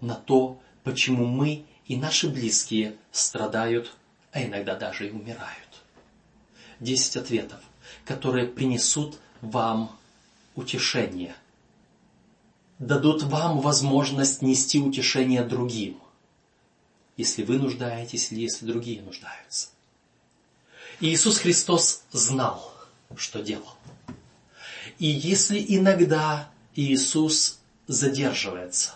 на 0.00 0.14
то, 0.14 0.60
почему 0.84 1.26
мы 1.26 1.64
и 1.86 1.96
наши 1.96 2.28
близкие 2.28 2.96
страдают 3.12 3.94
а 4.36 4.44
иногда 4.44 4.74
даже 4.74 5.08
и 5.08 5.10
умирают. 5.10 5.82
Десять 6.78 7.16
ответов, 7.16 7.58
которые 8.04 8.46
принесут 8.46 9.18
вам 9.40 9.98
утешение, 10.54 11.34
дадут 12.78 13.22
вам 13.22 13.60
возможность 13.60 14.42
нести 14.42 14.78
утешение 14.78 15.42
другим, 15.42 15.98
если 17.16 17.44
вы 17.44 17.58
нуждаетесь 17.58 18.30
или 18.30 18.42
если 18.42 18.66
другие 18.66 19.00
нуждаются. 19.00 19.68
Иисус 21.00 21.38
Христос 21.38 22.02
знал, 22.12 22.74
что 23.16 23.42
делал. 23.42 23.72
И 24.98 25.06
если 25.06 25.64
иногда 25.66 26.50
Иисус 26.74 27.58
задерживается, 27.86 28.94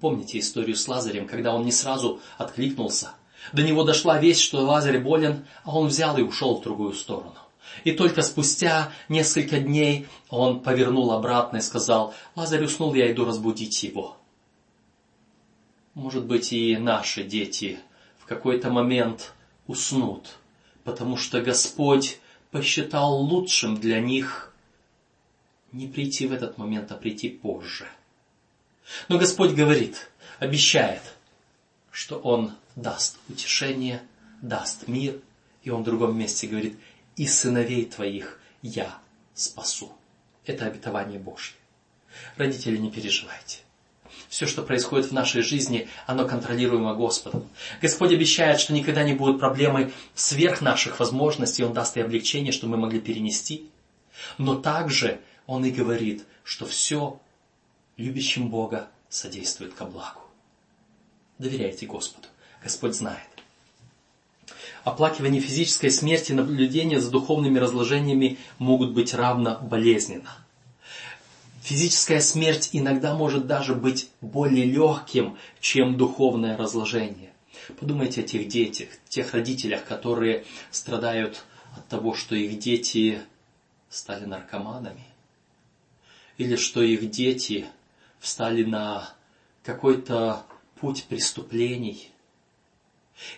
помните 0.00 0.38
историю 0.38 0.76
с 0.76 0.86
Лазарем, 0.88 1.26
когда 1.26 1.54
он 1.54 1.64
не 1.64 1.72
сразу 1.72 2.20
откликнулся, 2.38 3.12
до 3.52 3.62
него 3.62 3.84
дошла 3.84 4.18
весть, 4.18 4.40
что 4.40 4.60
Лазарь 4.60 4.98
болен, 4.98 5.46
а 5.64 5.76
он 5.76 5.88
взял 5.88 6.16
и 6.18 6.22
ушел 6.22 6.58
в 6.58 6.62
другую 6.62 6.92
сторону. 6.92 7.36
И 7.84 7.92
только 7.92 8.22
спустя 8.22 8.92
несколько 9.08 9.60
дней 9.60 10.06
он 10.28 10.60
повернул 10.60 11.12
обратно 11.12 11.58
и 11.58 11.62
сказал, 11.62 12.14
Лазарь 12.34 12.64
уснул, 12.64 12.94
я 12.94 13.10
иду 13.10 13.24
разбудить 13.24 13.82
его. 13.82 14.16
Может 15.94 16.26
быть 16.26 16.52
и 16.52 16.76
наши 16.76 17.24
дети 17.24 17.78
в 18.18 18.26
какой-то 18.26 18.70
момент 18.70 19.32
уснут, 19.66 20.38
потому 20.84 21.16
что 21.16 21.40
Господь 21.40 22.18
посчитал 22.50 23.16
лучшим 23.16 23.76
для 23.76 24.00
них 24.00 24.54
не 25.72 25.86
прийти 25.86 26.26
в 26.26 26.32
этот 26.32 26.58
момент, 26.58 26.90
а 26.92 26.96
прийти 26.96 27.28
позже. 27.28 27.88
Но 29.08 29.18
Господь 29.18 29.52
говорит, 29.52 30.10
обещает, 30.38 31.02
что 31.90 32.18
Он 32.18 32.54
даст 32.76 33.18
утешение, 33.28 34.02
даст 34.42 34.88
мир, 34.88 35.20
и 35.62 35.70
Он 35.70 35.82
в 35.82 35.84
другом 35.84 36.18
месте 36.18 36.46
говорит, 36.46 36.78
и 37.16 37.26
сыновей 37.26 37.84
твоих 37.84 38.40
я 38.62 38.98
спасу. 39.34 39.92
Это 40.46 40.66
обетование 40.66 41.18
Божье. 41.18 41.54
Родители, 42.36 42.76
не 42.76 42.90
переживайте. 42.90 43.58
Все, 44.28 44.46
что 44.46 44.62
происходит 44.62 45.06
в 45.06 45.12
нашей 45.12 45.42
жизни, 45.42 45.88
оно 46.06 46.26
контролируемо 46.26 46.94
Господом. 46.94 47.48
Господь 47.80 48.12
обещает, 48.12 48.60
что 48.60 48.72
никогда 48.72 49.02
не 49.02 49.14
будет 49.14 49.38
проблемы 49.38 49.92
сверх 50.14 50.60
наших 50.60 50.98
возможностей, 51.00 51.64
Он 51.64 51.72
даст 51.72 51.96
и 51.96 52.00
облегчение, 52.00 52.52
что 52.52 52.66
мы 52.66 52.76
могли 52.76 53.00
перенести. 53.00 53.68
Но 54.38 54.56
также 54.56 55.20
Он 55.46 55.64
и 55.64 55.70
говорит, 55.70 56.24
что 56.44 56.66
все 56.66 57.20
любящим 58.00 58.48
Бога 58.48 58.88
содействует 59.08 59.74
ко 59.74 59.84
благу. 59.84 60.20
Доверяйте 61.38 61.86
Господу. 61.86 62.28
Господь 62.62 62.94
знает. 62.94 63.28
Оплакивание 64.84 65.40
физической 65.40 65.90
смерти 65.90 66.32
и 66.32 66.34
наблюдение 66.34 67.00
за 67.00 67.10
духовными 67.10 67.58
разложениями 67.58 68.38
могут 68.58 68.92
быть 68.92 69.12
равно 69.14 69.58
болезненно. 69.60 70.30
Физическая 71.62 72.20
смерть 72.20 72.70
иногда 72.72 73.14
может 73.14 73.46
даже 73.46 73.74
быть 73.74 74.10
более 74.20 74.64
легким, 74.64 75.36
чем 75.60 75.96
духовное 75.96 76.56
разложение. 76.56 77.32
Подумайте 77.78 78.22
о 78.22 78.24
тех 78.24 78.48
детях, 78.48 78.88
тех 79.08 79.34
родителях, 79.34 79.84
которые 79.84 80.44
страдают 80.70 81.44
от 81.76 81.86
того, 81.88 82.14
что 82.14 82.34
их 82.34 82.58
дети 82.58 83.20
стали 83.90 84.24
наркоманами. 84.24 85.04
Или 86.38 86.56
что 86.56 86.82
их 86.82 87.10
дети 87.10 87.66
встали 88.20 88.64
на 88.64 89.12
какой-то 89.64 90.44
путь 90.80 91.04
преступлений. 91.04 92.12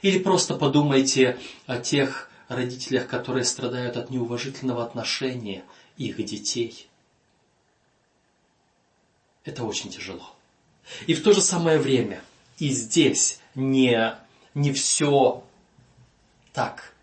Или 0.02 0.18
просто 0.18 0.54
подумайте 0.54 1.38
о 1.66 1.78
тех 1.78 2.30
родителях, 2.48 3.08
которые 3.08 3.44
страдают 3.44 3.96
от 3.96 4.10
неуважительного 4.10 4.84
отношения 4.84 5.64
их 5.96 6.22
детей. 6.24 6.88
Это 9.44 9.64
очень 9.64 9.90
тяжело. 9.90 10.36
И 11.06 11.14
в 11.14 11.22
то 11.22 11.32
же 11.32 11.40
самое 11.40 11.78
время 11.78 12.22
и 12.58 12.68
здесь 12.68 13.40
не, 13.54 14.16
не 14.54 14.72
все 14.72 15.42
так 16.52 16.94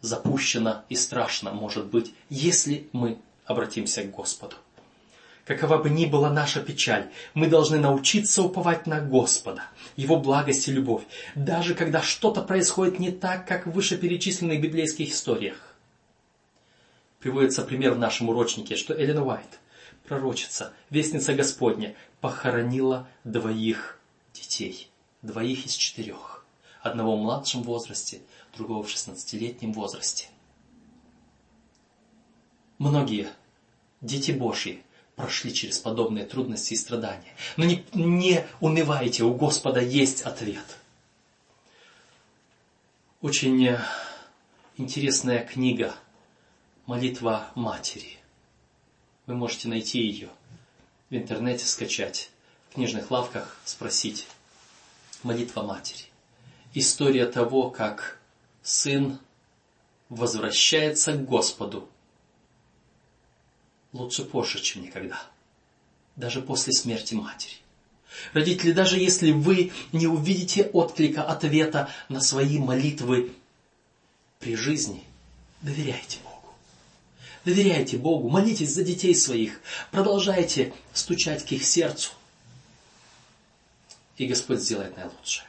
запущено 0.00 0.84
и 0.88 0.96
страшно 0.96 1.52
может 1.52 1.86
быть, 1.86 2.14
если 2.28 2.88
мы 2.92 3.18
обратимся 3.44 4.02
к 4.02 4.10
Господу. 4.10 4.56
Какова 5.44 5.78
бы 5.78 5.90
ни 5.90 6.06
была 6.06 6.30
наша 6.30 6.60
печаль, 6.60 7.10
мы 7.34 7.48
должны 7.48 7.78
научиться 7.78 8.42
уповать 8.42 8.86
на 8.86 9.00
Господа, 9.00 9.64
Его 9.96 10.16
благость 10.16 10.68
и 10.68 10.72
любовь, 10.72 11.02
даже 11.34 11.74
когда 11.74 12.00
что-то 12.00 12.42
происходит 12.42 13.00
не 13.00 13.10
так, 13.10 13.46
как 13.46 13.66
в 13.66 13.72
вышеперечисленных 13.72 14.60
библейских 14.60 15.10
историях. 15.10 15.74
Приводится 17.18 17.62
пример 17.62 17.94
в 17.94 17.98
нашем 17.98 18.28
урочнике, 18.28 18.76
что 18.76 18.94
Эллен 18.94 19.18
Уайт, 19.18 19.58
пророчица, 20.06 20.72
вестница 20.90 21.34
Господня, 21.34 21.96
похоронила 22.20 23.08
двоих 23.24 23.98
детей, 24.32 24.90
двоих 25.22 25.66
из 25.66 25.74
четырех. 25.74 26.44
Одного 26.82 27.16
в 27.16 27.20
младшем 27.20 27.62
возрасте, 27.62 28.20
другого 28.56 28.82
в 28.82 28.88
16-летнем 28.88 29.72
возрасте. 29.72 30.26
Многие 32.78 33.28
дети 34.00 34.32
Божьи 34.32 34.82
прошли 35.22 35.54
через 35.54 35.78
подобные 35.78 36.24
трудности 36.24 36.74
и 36.74 36.76
страдания. 36.76 37.32
Но 37.56 37.64
не, 37.64 37.84
не 37.94 38.44
унывайте, 38.58 39.22
у 39.22 39.32
Господа 39.32 39.78
есть 39.78 40.22
ответ. 40.22 40.64
Очень 43.20 43.76
интересная 44.76 45.44
книга 45.44 45.94
«Молитва 46.86 47.52
матери». 47.54 48.18
Вы 49.26 49.36
можете 49.36 49.68
найти 49.68 50.00
ее 50.00 50.28
в 51.08 51.14
интернете, 51.14 51.66
скачать, 51.66 52.32
в 52.70 52.74
книжных 52.74 53.12
лавках 53.12 53.56
спросить. 53.64 54.26
«Молитва 55.22 55.62
матери». 55.62 56.06
История 56.74 57.26
того, 57.26 57.70
как 57.70 58.18
сын 58.64 59.20
возвращается 60.08 61.12
к 61.12 61.24
Господу 61.24 61.88
лучше 63.92 64.24
позже, 64.24 64.60
чем 64.60 64.82
никогда. 64.82 65.20
Даже 66.16 66.42
после 66.42 66.72
смерти 66.72 67.14
матери. 67.14 67.54
Родители, 68.34 68.72
даже 68.72 68.98
если 68.98 69.32
вы 69.32 69.72
не 69.92 70.06
увидите 70.06 70.64
отклика, 70.64 71.22
ответа 71.22 71.88
на 72.08 72.20
свои 72.20 72.58
молитвы 72.58 73.32
при 74.38 74.54
жизни, 74.54 75.02
доверяйте 75.62 76.18
Богу. 76.22 76.54
Доверяйте 77.44 77.96
Богу, 77.96 78.28
молитесь 78.28 78.72
за 78.72 78.84
детей 78.84 79.14
своих, 79.14 79.60
продолжайте 79.90 80.74
стучать 80.92 81.44
к 81.44 81.52
их 81.52 81.64
сердцу. 81.64 82.12
И 84.18 84.26
Господь 84.26 84.60
сделает 84.60 84.96
наилучшее. 84.96 85.46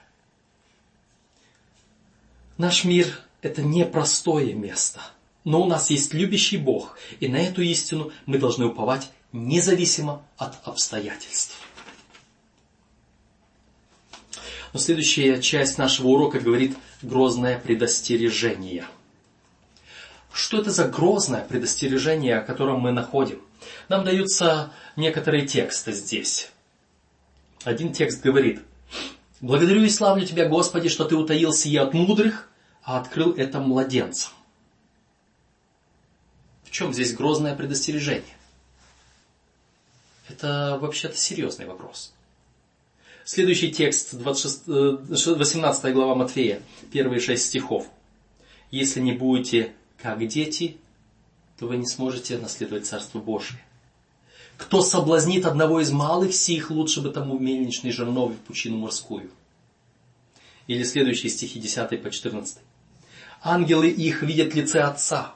Наш 2.58 2.86
мир– 2.86 3.20
это 3.42 3.62
непростое 3.62 4.54
место– 4.54 5.02
но 5.44 5.62
у 5.62 5.66
нас 5.66 5.90
есть 5.90 6.14
любящий 6.14 6.58
Бог, 6.58 6.98
и 7.20 7.28
на 7.28 7.38
эту 7.38 7.62
истину 7.62 8.12
мы 8.26 8.38
должны 8.38 8.66
уповать 8.66 9.12
независимо 9.32 10.24
от 10.38 10.56
обстоятельств. 10.64 11.58
Но 14.72 14.80
следующая 14.80 15.42
часть 15.42 15.78
нашего 15.78 16.08
урока 16.08 16.40
говорит 16.40 16.76
грозное 17.02 17.60
предостережение. 17.60 18.86
Что 20.32 20.60
это 20.60 20.72
за 20.72 20.88
грозное 20.88 21.44
предостережение, 21.44 22.38
о 22.38 22.42
котором 22.42 22.80
мы 22.80 22.92
находим? 22.92 23.40
Нам 23.88 24.04
даются 24.04 24.72
некоторые 24.96 25.46
тексты 25.46 25.94
здесь. 25.94 26.50
Один 27.64 27.94
текст 27.94 28.24
говорит, 28.24 28.62
«Благодарю 29.42 29.84
и 29.84 29.90
славлю 29.90 30.26
Тебя, 30.26 30.48
Господи, 30.48 30.90
что 30.90 31.06
Ты 31.06 31.16
утаил 31.16 31.54
сие 31.54 31.82
от 31.82 31.94
мудрых, 31.94 32.50
а 32.82 33.00
открыл 33.00 33.34
это 33.34 33.60
младенцам» 33.60 34.34
чем 36.74 36.92
здесь 36.92 37.14
грозное 37.14 37.56
предостережение? 37.56 38.36
Это 40.28 40.80
вообще-то 40.82 41.16
серьезный 41.16 41.68
вопрос. 41.68 42.14
Следующий 43.26 43.72
текст, 43.72 44.16
26, 44.16 44.68
18 44.68 45.86
э, 45.86 45.92
глава 45.92 46.16
Матфея, 46.16 46.62
первые 46.92 47.20
шесть 47.20 47.46
стихов. 47.46 47.88
«Если 48.72 49.00
не 49.00 49.14
будете 49.14 49.72
как 50.02 50.28
дети, 50.28 50.78
то 51.60 51.68
вы 51.68 51.78
не 51.78 51.86
сможете 51.86 52.40
наследовать 52.40 52.88
Царство 52.88 53.20
Божие. 53.20 53.64
Кто 54.58 54.82
соблазнит 54.82 55.46
одного 55.46 55.80
из 55.80 55.92
малых 55.92 56.34
сих, 56.34 56.72
лучше 56.72 57.02
бы 57.02 57.12
тому 57.12 57.38
в 57.38 57.42
мельничной 57.42 57.92
жернове 57.92 58.34
в 58.34 58.40
пучину 58.40 58.78
морскую». 58.78 59.30
Или 60.66 60.84
следующие 60.84 61.30
стихи 61.30 61.60
10 61.60 62.02
по 62.02 62.10
14. 62.10 62.58
«Ангелы 63.44 63.90
их 63.90 64.24
видят 64.24 64.56
лице 64.56 64.82
Отца, 64.82 65.36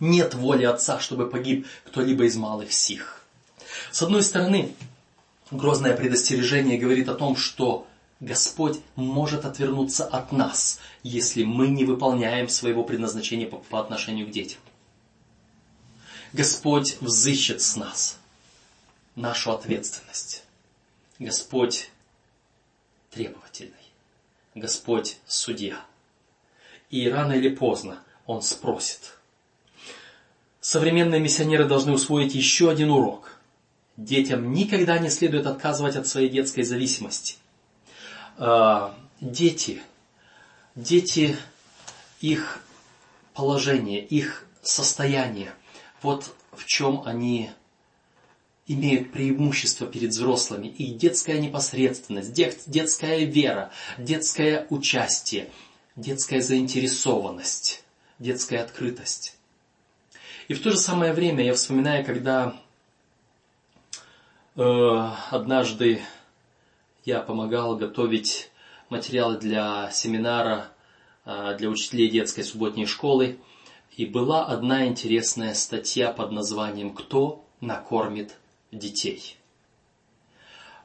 нет 0.00 0.34
воли 0.34 0.64
Отца, 0.64 0.98
чтобы 0.98 1.28
погиб 1.28 1.66
кто-либо 1.84 2.24
из 2.24 2.36
малых 2.36 2.72
сих. 2.72 3.24
С 3.92 4.02
одной 4.02 4.22
стороны, 4.22 4.74
грозное 5.50 5.96
предостережение 5.96 6.78
говорит 6.78 7.08
о 7.08 7.14
том, 7.14 7.36
что 7.36 7.86
Господь 8.18 8.80
может 8.96 9.44
отвернуться 9.44 10.06
от 10.06 10.32
нас, 10.32 10.80
если 11.02 11.44
мы 11.44 11.68
не 11.68 11.84
выполняем 11.84 12.48
своего 12.48 12.84
предназначения 12.84 13.46
по, 13.46 13.58
по 13.58 13.80
отношению 13.80 14.26
к 14.26 14.30
детям. 14.30 14.60
Господь 16.32 16.98
взыщет 17.00 17.60
с 17.62 17.76
нас 17.76 18.18
нашу 19.16 19.52
ответственность. 19.52 20.44
Господь 21.18 21.90
требовательный. 23.10 23.74
Господь 24.54 25.18
судья. 25.26 25.84
И 26.90 27.08
рано 27.08 27.32
или 27.32 27.48
поздно 27.48 28.02
Он 28.26 28.42
спросит. 28.42 29.19
Современные 30.60 31.20
миссионеры 31.20 31.64
должны 31.64 31.92
усвоить 31.92 32.34
еще 32.34 32.70
один 32.70 32.90
урок. 32.90 33.36
Детям 33.96 34.52
никогда 34.52 34.98
не 34.98 35.08
следует 35.08 35.46
отказывать 35.46 35.96
от 35.96 36.06
своей 36.06 36.28
детской 36.28 36.62
зависимости. 36.62 37.36
А, 38.36 38.94
дети, 39.20 39.82
дети, 40.74 41.36
их 42.20 42.62
положение, 43.32 44.04
их 44.04 44.46
состояние, 44.62 45.52
вот 46.02 46.34
в 46.52 46.66
чем 46.66 47.02
они 47.06 47.50
имеют 48.66 49.12
преимущество 49.12 49.86
перед 49.86 50.10
взрослыми. 50.10 50.68
И 50.68 50.92
детская 50.92 51.40
непосредственность, 51.40 52.32
детская 52.32 53.24
вера, 53.24 53.72
детское 53.98 54.66
участие, 54.68 55.50
детская 55.96 56.40
заинтересованность, 56.42 57.82
детская 58.18 58.58
открытость. 58.58 59.36
И 60.50 60.52
в 60.52 60.60
то 60.64 60.72
же 60.72 60.78
самое 60.78 61.12
время 61.12 61.44
я 61.44 61.54
вспоминаю, 61.54 62.04
когда 62.04 62.56
э, 64.56 65.10
однажды 65.30 66.02
я 67.04 67.20
помогал 67.20 67.76
готовить 67.76 68.50
материалы 68.88 69.38
для 69.38 69.92
семинара 69.92 70.72
э, 71.24 71.54
для 71.56 71.68
учителей 71.68 72.10
детской 72.10 72.42
субботней 72.42 72.86
школы. 72.86 73.38
И 73.96 74.06
была 74.06 74.44
одна 74.44 74.88
интересная 74.88 75.54
статья 75.54 76.10
под 76.10 76.32
названием 76.32 76.96
«Кто 76.96 77.44
накормит 77.60 78.36
детей?». 78.72 79.39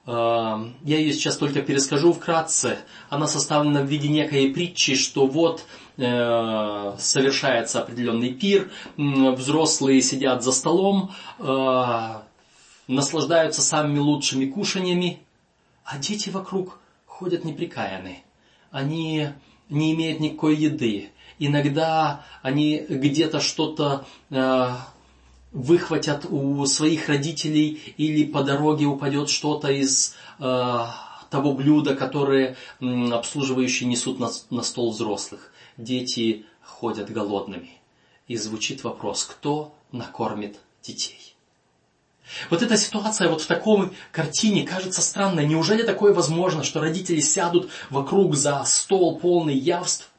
Э, 0.05 0.65
я 0.83 0.97
ее 0.99 1.13
сейчас 1.13 1.37
только 1.37 1.61
перескажу 1.61 2.13
вкратце. 2.13 2.79
Она 3.09 3.27
составлена 3.27 3.81
в 3.81 3.85
виде 3.85 4.07
некой 4.07 4.51
притчи, 4.51 4.95
что 4.95 5.27
вот 5.27 5.65
э, 5.97 6.95
совершается 6.97 7.81
определенный 7.81 8.33
пир, 8.33 8.71
взрослые 8.97 10.01
сидят 10.01 10.43
за 10.43 10.51
столом, 10.51 11.11
наслаждаются 12.87 13.61
самыми 13.61 13.99
лучшими 13.99 14.45
кушаньями, 14.45 15.19
а 15.83 15.97
дети 15.97 16.29
вокруг 16.29 16.79
ходят 17.05 17.45
неприкаянные. 17.45 18.23
Они 18.71 19.29
не 19.69 19.93
имеют 19.93 20.19
никакой 20.19 20.55
еды. 20.55 21.11
Иногда 21.39 22.25
они 22.41 22.85
где-то 22.87 23.39
что-то 23.39 24.05
э, 24.29 24.69
выхватят 25.55 26.25
у 26.29 26.65
своих 26.65 27.07
родителей 27.07 27.81
или 27.95 28.25
по 28.25 28.43
дороге 28.43 28.85
упадет 28.85 29.29
что-то 29.29 29.69
из 29.69 30.15
э, 30.37 30.85
того 31.29 31.53
блюда, 31.53 31.95
которое 31.95 32.57
э, 32.81 33.09
обслуживающие 33.11 33.87
несут 33.87 34.19
на, 34.19 34.29
на 34.49 34.63
стол 34.63 34.91
взрослых. 34.91 35.53
Дети 35.77 36.45
ходят 36.61 37.09
голодными. 37.09 37.71
И 38.27 38.35
звучит 38.35 38.83
вопрос, 38.83 39.23
кто 39.23 39.73
накормит 39.93 40.59
детей? 40.83 41.35
Вот 42.49 42.61
эта 42.61 42.75
ситуация 42.75 43.29
вот 43.29 43.41
в 43.41 43.47
такой 43.47 43.91
картине 44.11 44.65
кажется 44.67 45.01
странной. 45.01 45.47
Неужели 45.47 45.83
такое 45.83 46.13
возможно, 46.13 46.63
что 46.63 46.81
родители 46.81 47.21
сядут 47.21 47.69
вокруг 47.89 48.35
за 48.35 48.61
стол 48.65 49.19
полный 49.19 49.55
явств, 49.55 50.09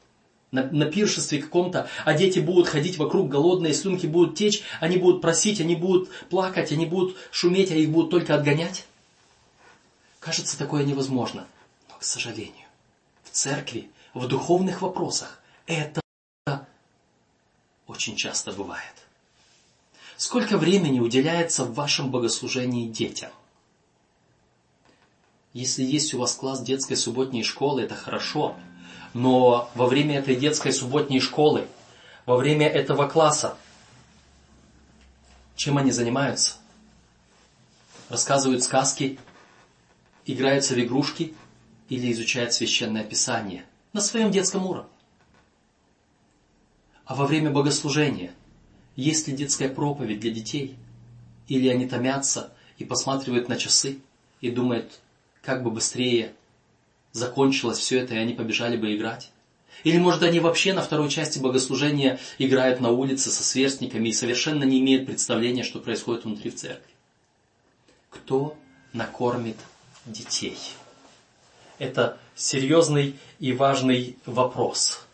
на, 0.51 0.63
на 0.63 0.85
пиршестве 0.85 1.41
каком-то, 1.41 1.89
а 2.05 2.13
дети 2.13 2.39
будут 2.39 2.67
ходить 2.67 2.97
вокруг 2.97 3.29
голодные, 3.29 3.73
слюнки 3.73 4.07
будут 4.07 4.35
течь, 4.35 4.63
они 4.79 4.97
будут 4.97 5.21
просить, 5.21 5.59
они 5.59 5.75
будут 5.75 6.09
плакать, 6.29 6.71
они 6.71 6.85
будут 6.85 7.17
шуметь, 7.31 7.71
а 7.71 7.75
их 7.75 7.89
будут 7.89 8.11
только 8.11 8.35
отгонять? 8.35 8.85
Кажется, 10.19 10.57
такое 10.57 10.83
невозможно. 10.83 11.47
Но, 11.89 11.97
к 11.97 12.03
сожалению, 12.03 12.67
в 13.23 13.31
церкви, 13.31 13.89
в 14.13 14.27
духовных 14.27 14.81
вопросах 14.81 15.41
это 15.65 16.01
очень 17.87 18.15
часто 18.15 18.51
бывает. 18.51 18.93
Сколько 20.17 20.57
времени 20.57 20.99
уделяется 20.99 21.63
в 21.63 21.73
вашем 21.73 22.09
богослужении 22.09 22.87
детям? 22.87 23.31
Если 25.53 25.83
есть 25.83 26.13
у 26.13 26.19
вас 26.19 26.35
класс 26.35 26.61
детской 26.61 26.95
субботней 26.95 27.43
школы, 27.43 27.83
это 27.83 27.95
хорошо. 27.95 28.55
Но 29.13 29.69
во 29.73 29.87
время 29.87 30.19
этой 30.19 30.35
детской 30.35 30.71
субботней 30.71 31.19
школы, 31.19 31.67
во 32.25 32.37
время 32.37 32.67
этого 32.67 33.07
класса, 33.07 33.57
чем 35.55 35.77
они 35.77 35.91
занимаются? 35.91 36.57
Рассказывают 38.09 38.63
сказки, 38.63 39.17
играются 40.25 40.75
в 40.75 40.79
игрушки 40.79 41.33
или 41.89 42.11
изучают 42.11 42.53
священное 42.53 43.03
писание 43.03 43.65
на 43.93 44.01
своем 44.01 44.31
детском 44.31 44.65
уровне. 44.65 44.89
А 47.05 47.15
во 47.15 47.25
время 47.25 47.51
богослужения– 47.51 48.33
есть 48.97 49.27
ли 49.27 49.35
детская 49.35 49.69
проповедь 49.69 50.19
для 50.19 50.31
детей? 50.31 50.75
Или 51.47 51.69
они 51.69 51.87
томятся 51.87 52.51
и 52.79 52.83
посматривают 52.83 53.47
на 53.47 53.55
часы 53.55 53.99
и 54.41 54.49
думают, 54.49 54.99
как 55.43 55.63
бы 55.63 55.69
быстрее 55.69 56.33
закончилось 57.11 57.77
все 57.79 57.99
это, 57.99 58.15
и 58.15 58.17
они 58.17 58.33
побежали 58.33 58.77
бы 58.77 58.95
играть? 58.95 59.31
Или, 59.83 59.97
может, 59.97 60.23
они 60.23 60.39
вообще 60.39 60.73
на 60.73 60.81
второй 60.81 61.09
части 61.09 61.39
богослужения 61.39 62.19
играют 62.39 62.79
на 62.79 62.89
улице 62.89 63.29
со 63.29 63.43
сверстниками 63.43 64.09
и 64.09 64.13
совершенно 64.13 64.63
не 64.63 64.79
имеют 64.79 65.05
представления, 65.05 65.63
что 65.63 65.79
происходит 65.79 66.25
внутри 66.25 66.49
в 66.49 66.55
церкви? 66.55 66.93
Кто 68.09 68.57
накормит 68.93 69.57
детей? 70.05 70.57
Это 71.77 72.17
серьезный 72.35 73.15
и 73.39 73.53
важный 73.53 74.17
вопрос. 74.25 75.05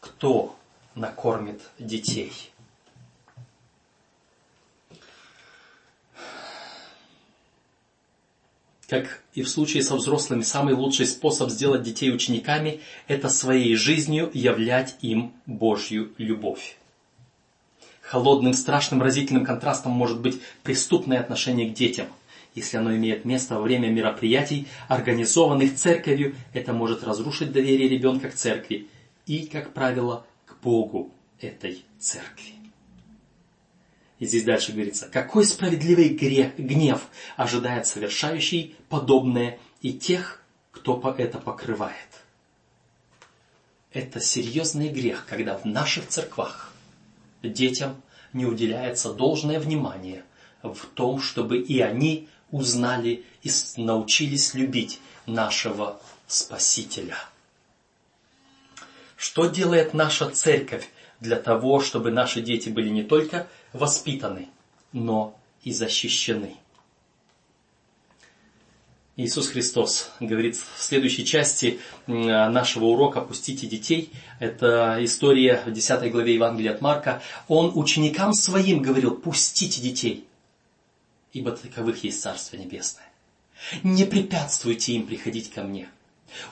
Кто 0.00 0.56
накормит 0.94 1.60
детей? 1.78 2.51
Как 8.92 9.22
и 9.32 9.40
в 9.40 9.48
случае 9.48 9.82
со 9.82 9.96
взрослыми, 9.96 10.42
самый 10.42 10.74
лучший 10.74 11.06
способ 11.06 11.48
сделать 11.48 11.82
детей 11.82 12.12
учениками– 12.12 12.80
это 13.08 13.30
своей 13.30 13.74
жизнью 13.74 14.30
являть 14.34 14.96
им 15.00 15.32
Божью 15.46 16.12
любовь. 16.18 16.76
Холодным, 18.02 18.52
страшным, 18.52 19.00
разительным 19.00 19.46
контрастом 19.46 19.92
может 19.92 20.20
быть 20.20 20.42
преступное 20.62 21.20
отношение 21.20 21.70
к 21.70 21.74
детям. 21.74 22.08
Если 22.54 22.76
оно 22.76 22.94
имеет 22.94 23.24
место 23.24 23.54
во 23.54 23.62
время 23.62 23.88
мероприятий, 23.88 24.68
организованных 24.88 25.74
церковью, 25.74 26.34
это 26.52 26.74
может 26.74 27.02
разрушить 27.02 27.50
доверие 27.50 27.88
ребенка 27.88 28.28
к 28.28 28.34
церкви 28.34 28.88
и, 29.24 29.46
как 29.46 29.72
правило, 29.72 30.26
к 30.44 30.62
Богу 30.62 31.10
этой 31.40 31.82
церкви. 31.98 32.61
И 34.22 34.26
здесь 34.26 34.44
дальше 34.44 34.70
говорится, 34.70 35.08
какой 35.08 35.44
справедливый 35.44 36.10
грех, 36.10 36.56
гнев 36.56 37.08
ожидает 37.36 37.88
совершающий 37.88 38.76
подобное 38.88 39.58
и 39.80 39.92
тех, 39.92 40.40
кто 40.70 41.12
это 41.18 41.38
покрывает. 41.38 41.96
Это 43.90 44.20
серьезный 44.20 44.90
грех, 44.90 45.26
когда 45.28 45.58
в 45.58 45.64
наших 45.64 46.06
церквах 46.06 46.72
детям 47.42 48.00
не 48.32 48.46
уделяется 48.46 49.12
должное 49.12 49.58
внимание 49.58 50.22
в 50.62 50.86
том, 50.94 51.20
чтобы 51.20 51.58
и 51.58 51.80
они 51.80 52.28
узнали 52.52 53.24
и 53.42 53.50
научились 53.76 54.54
любить 54.54 55.00
нашего 55.26 56.00
Спасителя. 56.28 57.16
Что 59.16 59.46
делает 59.46 59.94
наша 59.94 60.30
церковь 60.30 60.88
для 61.22 61.36
того, 61.36 61.80
чтобы 61.80 62.10
наши 62.10 62.42
дети 62.42 62.68
были 62.68 62.88
не 62.88 63.04
только 63.04 63.46
воспитаны, 63.72 64.48
но 64.92 65.38
и 65.62 65.72
защищены. 65.72 66.56
Иисус 69.14 69.48
Христос 69.48 70.10
говорит 70.20 70.56
в 70.56 70.82
следующей 70.82 71.24
части 71.24 71.78
нашего 72.06 72.86
урока 72.86 73.20
«Пустите 73.20 73.66
детей». 73.66 74.10
Это 74.40 74.98
история 75.00 75.62
в 75.64 75.72
10 75.72 76.10
главе 76.10 76.34
Евангелия 76.34 76.72
от 76.72 76.80
Марка. 76.80 77.22
Он 77.46 77.70
ученикам 77.74 78.32
своим 78.32 78.82
говорил 78.82 79.14
«Пустите 79.14 79.80
детей, 79.80 80.26
ибо 81.32 81.52
таковых 81.52 82.02
есть 82.04 82.20
Царство 82.20 82.56
Небесное. 82.56 83.08
Не 83.84 84.06
препятствуйте 84.06 84.94
им 84.94 85.06
приходить 85.06 85.50
ко 85.50 85.62
мне». 85.62 85.88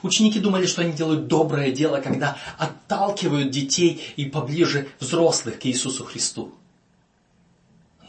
Ученики 0.03 0.39
думали, 0.39 0.65
что 0.65 0.81
они 0.81 0.93
делают 0.93 1.27
доброе 1.27 1.71
дело, 1.71 2.01
когда 2.01 2.37
отталкивают 2.57 3.49
детей 3.49 4.01
и 4.15 4.25
поближе 4.25 4.89
взрослых 4.99 5.59
к 5.59 5.65
Иисусу 5.65 6.05
Христу. 6.05 6.53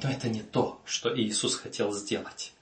Но 0.03 0.11
это 0.11 0.29
не 0.29 0.41
то, 0.41 0.81
что 0.85 1.17
Иисус 1.17 1.55
хотел 1.55 1.93
сделать. 1.93 2.53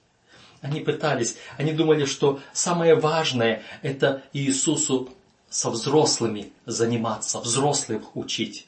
Они 0.60 0.80
пытались, 0.80 1.36
они 1.56 1.72
думали, 1.72 2.04
что 2.04 2.40
самое 2.52 2.94
важное 2.94 3.62
это 3.82 4.22
Иисусу 4.32 5.10
со 5.48 5.70
взрослыми 5.70 6.52
заниматься, 6.66 7.40
взрослых 7.40 8.14
учить. 8.14 8.66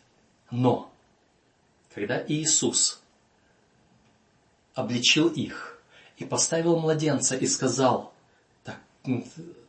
Но, 0.50 0.90
когда 1.94 2.22
Иисус 2.26 3.00
обличил 4.74 5.28
их 5.28 5.78
и 6.16 6.24
поставил 6.24 6.78
младенца 6.78 7.36
и 7.36 7.46
сказал, 7.46 8.12
так, 8.64 8.78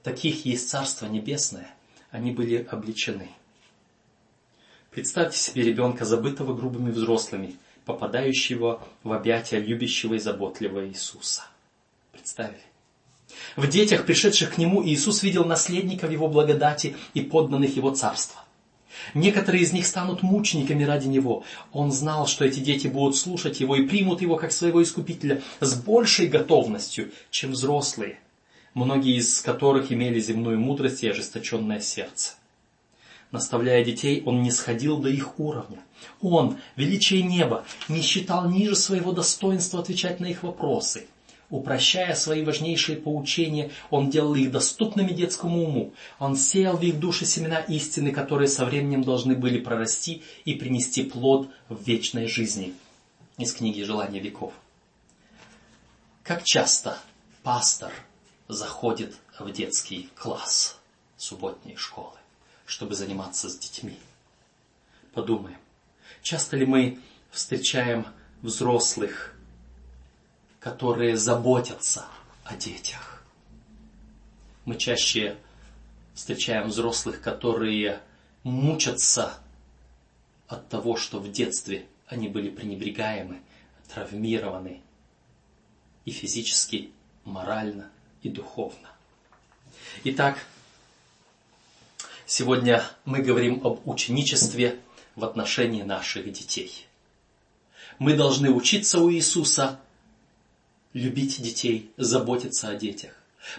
таких 0.04 0.46
есть 0.46 0.70
Царство 0.70 1.08
Небесное, 1.08 1.74
они 2.12 2.32
были 2.32 2.68
обличены. 2.70 3.30
Представьте 4.92 5.40
себе 5.40 5.64
ребенка, 5.64 6.06
забытого 6.06 6.54
грубыми 6.54 6.92
взрослыми, 6.92 7.56
попадающего 7.86 8.86
в 9.04 9.12
объятия 9.12 9.60
любящего 9.60 10.14
и 10.14 10.20
заботливого 10.20 10.88
Иисуса. 10.88 11.44
Представили? 12.12 12.62
В 13.56 13.68
детях, 13.68 14.06
пришедших 14.06 14.54
к 14.54 14.58
Нему, 14.60 14.86
Иисус 14.86 15.24
видел 15.24 15.46
наследников 15.46 16.12
Его 16.12 16.28
благодати 16.28 16.96
и 17.16 17.22
подданных 17.22 17.76
Его 17.76 17.90
царства. 17.96 18.42
Некоторые 19.16 19.64
из 19.64 19.74
них 19.74 19.88
станут 19.88 20.22
мучениками 20.22 20.84
ради 20.84 21.08
Него. 21.08 21.44
Он 21.72 21.92
знал, 21.92 22.28
что 22.28 22.46
эти 22.46 22.60
дети 22.60 22.88
будут 22.88 23.18
слушать 23.18 23.60
Его 23.60 23.76
и 23.76 23.88
примут 23.88 24.22
Его 24.22 24.36
как 24.36 24.52
своего 24.52 24.84
Искупителя 24.84 25.42
с 25.60 25.74
большей 25.74 26.28
готовностью, 26.28 27.12
чем 27.32 27.54
взрослые, 27.54 28.20
многие 28.74 29.18
из 29.18 29.42
которых 29.42 29.92
имели 29.92 30.20
земную 30.20 30.60
мудрость 30.60 31.04
и 31.04 31.10
ожесточенное 31.10 31.80
сердце. 31.80 32.34
Наставляя 33.32 33.84
детей, 33.84 34.22
он 34.26 34.44
не 34.44 34.52
сходил 34.52 34.98
до 34.98 35.10
их 35.10 35.40
уровня. 35.40 35.80
Он, 36.22 36.60
величие 36.76 37.24
неба, 37.24 37.66
не 37.88 38.02
считал 38.02 38.48
ниже 38.50 38.76
своего 38.76 39.12
достоинства 39.12 39.80
отвечать 39.80 40.20
на 40.20 40.28
их 40.28 40.44
вопросы. 40.44 41.08
Упрощая 41.50 42.16
свои 42.16 42.44
важнейшие 42.44 42.98
поучения, 42.98 43.72
он 43.90 44.10
делал 44.10 44.36
их 44.36 44.52
доступными 44.52 45.14
детскому 45.14 45.64
уму. 45.64 45.94
Он 46.20 46.36
сеял 46.36 46.78
в 46.78 46.84
их 46.84 47.00
души 47.00 47.26
семена 47.26 47.60
истины, 47.60 48.12
которые 48.12 48.48
со 48.48 48.66
временем 48.66 49.04
должны 49.04 49.36
были 49.36 49.60
прорасти 49.60 50.24
и 50.46 50.54
принести 50.56 51.04
плод 51.04 51.50
в 51.70 51.84
вечной 51.84 52.28
жизни. 52.28 52.74
Из 53.38 53.54
книги 53.54 53.82
«Желания 53.82 54.20
веков». 54.20 54.54
Как 56.24 56.44
часто 56.44 56.98
пастор 57.44 57.92
заходит 58.48 59.16
в 59.40 59.52
детский 59.52 60.10
класс 60.16 60.80
субботней 61.18 61.76
школы, 61.76 62.18
чтобы 62.66 62.96
заниматься 62.96 63.50
с 63.50 63.58
детьми? 63.58 63.98
Подумаем, 65.14 65.60
часто 66.22 66.58
ли 66.58 66.66
мы 66.66 67.00
встречаем 67.32 68.06
взрослых, 68.42 69.36
которые 70.60 71.18
заботятся 71.18 72.06
о 72.44 72.56
детях. 72.56 73.24
Мы 74.66 74.78
чаще 74.78 75.38
встречаем 76.14 76.68
взрослых, 76.68 77.22
которые 77.22 78.02
мучатся 78.44 79.34
от 80.48 80.70
того, 80.70 80.96
что 80.96 81.20
в 81.20 81.32
детстве 81.32 81.88
они 82.08 82.28
были 82.28 82.50
пренебрегаемы, 82.50 83.42
травмированы 83.94 84.82
и 86.06 86.12
физически, 86.12 86.92
морально 87.26 87.90
и 88.24 88.30
духовно. 88.30 88.90
Итак, 90.06 90.40
сегодня 92.26 92.84
мы 93.06 93.22
говорим 93.22 93.62
об 93.66 93.88
ученичестве 93.88 94.80
в 95.16 95.24
отношении 95.26 95.84
наших 95.84 96.32
детей. 96.32 96.88
Мы 98.00 98.16
должны 98.16 98.50
учиться 98.50 99.00
у 99.00 99.12
Иисуса 99.12 99.80
любить 100.94 101.42
детей, 101.42 101.92
заботиться 101.98 102.70
о 102.70 102.76
детях. 102.76 103.12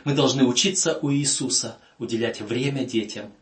Мы 0.05 0.15
должны 0.15 0.45
учиться 0.45 0.99
у 1.01 1.13
Иисуса 1.13 1.79
уделять 1.99 2.41
время 2.41 2.85
детям, 2.85 3.33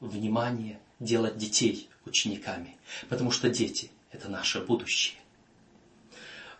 внимание, 0.00 0.78
делать 1.00 1.38
детей 1.38 1.88
учениками, 2.04 2.76
потому 3.08 3.30
что 3.30 3.48
дети– 3.48 3.90
это 4.12 4.28
наше 4.28 4.60
будущее. 4.60 5.16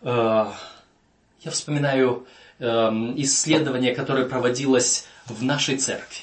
Э, 0.01 0.51
я 1.41 1.51
вспоминаю 1.51 2.27
исследование, 2.59 3.93
которое 3.93 4.25
проводилось 4.25 5.05
в 5.25 5.43
нашей 5.43 5.77
церкви. 5.77 6.21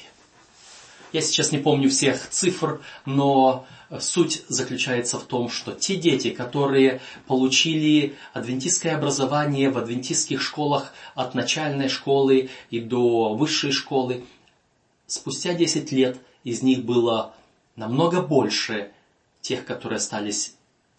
Я 1.13 1.21
сейчас 1.21 1.53
не 1.53 1.59
помню 1.59 1.91
всех 1.91 2.29
цифр, 2.29 2.81
но 3.07 3.67
суть 4.01 4.43
заключается 4.49 5.19
в 5.19 5.25
том, 5.25 5.49
что 5.49 5.73
те 5.73 5.95
дети, 5.95 6.31
которые 6.31 7.01
получили 7.29 8.17
адвентистское 8.33 8.97
образование 8.97 9.71
в 9.71 9.79
адвентистских 9.79 10.43
школах 10.43 10.93
от 11.15 11.35
начальной 11.35 11.89
школы 11.89 12.51
и 12.71 12.81
до 12.81 13.35
высшей 13.35 13.71
школы, 13.71 14.25
спустя 15.07 15.55
10 15.55 15.93
лет 15.93 16.19
из 16.43 16.63
них 16.63 16.85
было 16.85 17.35
намного 17.77 18.21
больше 18.21 18.91
тех, 19.41 19.65
которые 19.65 19.99
остались 19.99 20.57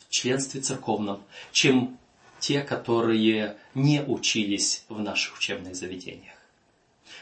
в 0.08 0.12
членстве 0.12 0.62
церковном, 0.62 1.22
чем 1.52 1.98
те, 2.46 2.62
которые 2.62 3.58
не 3.74 4.04
учились 4.04 4.84
в 4.88 5.00
наших 5.00 5.38
учебных 5.40 5.76
заведениях. 5.76 6.36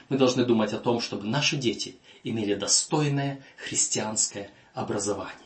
Мы 0.10 0.18
должны 0.18 0.44
думать 0.44 0.74
о 0.74 0.80
том, 0.80 1.00
чтобы 1.00 1.26
наши 1.26 1.56
дети 1.56 1.96
имели 2.26 2.56
достойное 2.56 3.42
христианское 3.56 4.50
образование. 4.74 5.40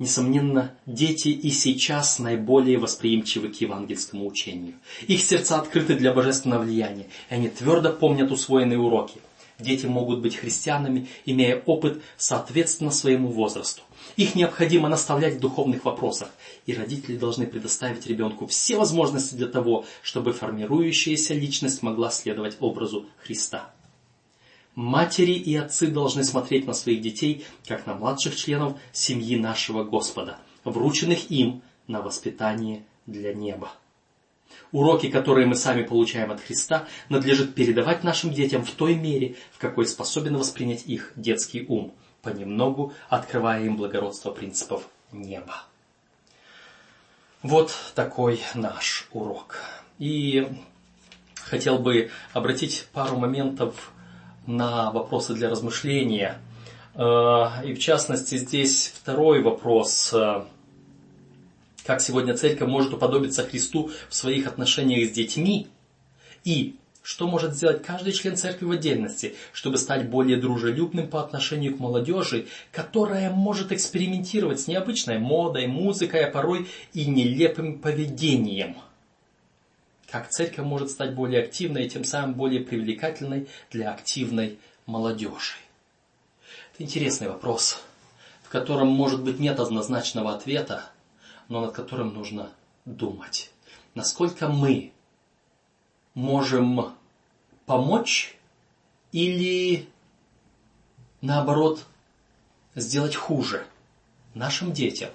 Несомненно, 0.00 0.74
дети 0.86 1.28
и 1.28 1.50
сейчас 1.50 2.18
наиболее 2.18 2.78
восприимчивы 2.78 3.50
к 3.50 3.60
евангельскому 3.60 4.26
учению. 4.26 4.74
Их 5.06 5.22
сердца 5.22 5.60
открыты 5.60 5.94
для 5.94 6.12
божественного 6.12 6.64
влияния, 6.64 7.06
и 7.30 7.34
они 7.34 7.48
твердо 7.48 7.92
помнят 7.92 8.32
усвоенные 8.32 8.78
уроки. 8.78 9.20
Дети 9.58 9.86
могут 9.86 10.20
быть 10.20 10.36
христианами, 10.36 11.08
имея 11.24 11.60
опыт 11.66 12.00
соответственно 12.16 12.92
своему 12.92 13.28
возрасту. 13.28 13.82
Их 14.16 14.36
необходимо 14.36 14.88
наставлять 14.88 15.36
в 15.36 15.40
духовных 15.40 15.84
вопросах, 15.84 16.30
и 16.66 16.74
родители 16.74 17.16
должны 17.16 17.46
предоставить 17.46 18.06
ребенку 18.06 18.46
все 18.46 18.76
возможности 18.76 19.34
для 19.34 19.48
того, 19.48 19.84
чтобы 20.02 20.32
формирующаяся 20.32 21.34
личность 21.34 21.82
могла 21.82 22.10
следовать 22.10 22.56
образу 22.60 23.06
Христа. 23.18 23.72
Матери 24.76 25.32
и 25.32 25.56
отцы 25.56 25.88
должны 25.88 26.22
смотреть 26.22 26.68
на 26.68 26.72
своих 26.72 27.00
детей, 27.00 27.44
как 27.66 27.84
на 27.86 27.94
младших 27.94 28.36
членов 28.36 28.78
семьи 28.92 29.36
нашего 29.36 29.82
Господа, 29.82 30.38
врученных 30.62 31.32
им 31.32 31.62
на 31.88 32.00
воспитание 32.00 32.84
для 33.06 33.34
неба. 33.34 33.72
Уроки, 34.72 35.10
которые 35.10 35.46
мы 35.46 35.54
сами 35.54 35.82
получаем 35.82 36.30
от 36.30 36.40
Христа, 36.40 36.86
надлежит 37.08 37.54
передавать 37.54 38.04
нашим 38.04 38.32
детям 38.32 38.64
в 38.64 38.70
той 38.70 38.94
мере, 38.94 39.36
в 39.52 39.58
какой 39.58 39.86
способен 39.86 40.36
воспринять 40.36 40.84
их 40.86 41.12
детский 41.16 41.64
ум, 41.68 41.94
понемногу 42.22 42.92
открывая 43.08 43.64
им 43.64 43.76
благородство 43.76 44.30
принципов 44.30 44.88
неба. 45.12 45.62
Вот 47.42 47.72
такой 47.94 48.40
наш 48.54 49.08
урок. 49.12 49.56
И 49.98 50.48
хотел 51.36 51.78
бы 51.78 52.10
обратить 52.32 52.86
пару 52.92 53.16
моментов 53.16 53.92
на 54.46 54.90
вопросы 54.90 55.34
для 55.34 55.48
размышления. 55.48 56.38
Э, 56.94 57.64
и 57.64 57.74
в 57.74 57.78
частности 57.78 58.36
здесь 58.36 58.92
второй 58.94 59.42
вопрос. 59.42 60.14
Как 61.88 62.02
сегодня 62.02 62.36
церковь 62.36 62.68
может 62.68 62.92
уподобиться 62.92 63.44
Христу 63.44 63.90
в 64.10 64.14
своих 64.14 64.46
отношениях 64.46 65.08
с 65.08 65.14
детьми? 65.14 65.68
И 66.44 66.76
что 67.02 67.26
может 67.26 67.54
сделать 67.54 67.82
каждый 67.82 68.12
член 68.12 68.36
церкви 68.36 68.66
в 68.66 68.72
отдельности, 68.72 69.36
чтобы 69.54 69.78
стать 69.78 70.10
более 70.10 70.36
дружелюбным 70.36 71.08
по 71.08 71.22
отношению 71.22 71.74
к 71.74 71.80
молодежи, 71.80 72.46
которая 72.72 73.30
может 73.30 73.72
экспериментировать 73.72 74.60
с 74.60 74.66
необычной 74.66 75.18
модой, 75.18 75.66
музыкой, 75.66 76.26
а 76.26 76.30
порой 76.30 76.68
и 76.92 77.06
нелепым 77.06 77.78
поведением– 77.78 78.76
как 80.10 80.28
церковь 80.28 80.66
может 80.66 80.90
стать 80.90 81.14
более 81.14 81.42
активной 81.42 81.86
и 81.86 81.88
тем 81.88 82.04
самым 82.04 82.34
более 82.34 82.60
привлекательной 82.60 83.48
для 83.70 83.92
активной 83.92 84.58
молодежи? 84.84 85.56
Это 86.74 86.82
интересный 86.82 87.28
вопрос, 87.28 87.82
в 88.42 88.50
котором 88.50 88.88
может 88.88 89.22
быть 89.22 89.38
нет 89.38 89.58
однозначного 89.58 90.34
ответа, 90.34 90.90
но 91.48 91.60
над 91.60 91.72
которым 91.72 92.14
нужно 92.14 92.52
думать. 92.84 93.50
Насколько 93.94 94.48
мы 94.48 94.92
можем 96.14 96.94
помочь 97.66 98.36
или 99.12 99.88
наоборот 101.20 101.84
сделать 102.74 103.16
хуже 103.16 103.66
нашим 104.34 104.72
детям, 104.72 105.10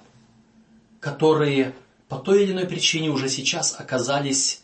которые 1.00 1.74
по 2.08 2.18
той 2.18 2.44
или 2.44 2.52
иной 2.52 2.66
причине 2.66 3.10
уже 3.10 3.28
сейчас 3.28 3.78
оказались 3.78 4.62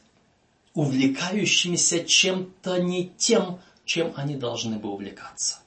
увлекающимися 0.75 2.05
чем-то 2.05 2.79
не 2.79 3.09
тем, 3.09 3.61
чем 3.85 4.13
они 4.17 4.37
должны 4.37 4.79
бы 4.79 4.91
увлекаться. 4.91 5.59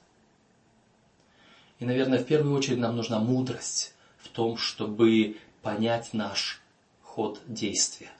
И, 1.78 1.84
наверное, 1.84 2.18
в 2.18 2.24
первую 2.24 2.56
очередь 2.56 2.78
нам 2.78 2.96
нужна 2.96 3.18
мудрость 3.18 3.94
в 4.18 4.28
том, 4.28 4.56
чтобы 4.56 5.36
понять 5.64 6.10
наш 6.12 6.62
ход 7.02 7.40
действия. 7.48 8.10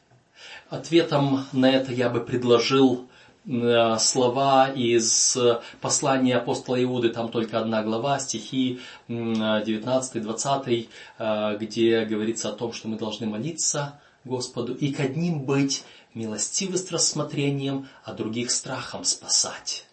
Ответом 0.69 1.47
на 1.53 1.71
это 1.71 1.93
я 1.93 2.09
бы 2.09 2.21
предложил 2.21 3.09
Э, 3.47 3.99
слова 3.99 4.71
из 4.71 5.37
послания 5.81 6.37
апостола 6.37 6.83
Иуды, 6.83 7.11
там 7.11 7.31
только 7.31 7.61
одна 7.61 7.83
глава, 7.83 8.19
стихи 8.19 8.81
19-20, 9.09 10.89
э, 11.19 11.57
где 11.61 12.05
говорится 12.07 12.49
о 12.49 12.53
том, 12.53 12.73
что 12.73 12.89
мы 12.89 12.97
должны 12.97 13.27
молиться 13.27 14.01
Господу 14.25 14.75
и 14.75 14.93
к 14.93 15.01
одним 15.01 15.41
быть 15.43 15.85
милостивы 16.15 16.79
с 16.79 16.91
рассмотрением, 16.91 17.89
а 18.03 18.15
других 18.15 18.51
страхом 18.51 19.05
спасать. 19.05 19.85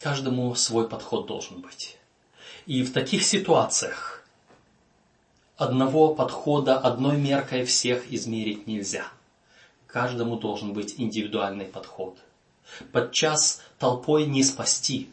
Каждому 0.00 0.54
свой 0.54 0.88
подход 0.88 1.26
должен 1.26 1.60
быть. 1.60 1.98
И 2.64 2.82
в 2.82 2.94
таких 2.94 3.24
ситуациях 3.24 4.13
одного 5.56 6.14
подхода, 6.14 6.78
одной 6.78 7.16
меркой 7.16 7.64
всех 7.64 8.12
измерить 8.12 8.66
нельзя– 8.66 9.06
Каждому 9.94 10.36
должен 10.36 10.72
быть 10.72 10.96
индивидуальный 10.98 11.66
подход. 11.66 12.18
Подчас 12.90 13.62
толпой 13.78 14.26
не 14.26 14.42
спасти, 14.42 15.08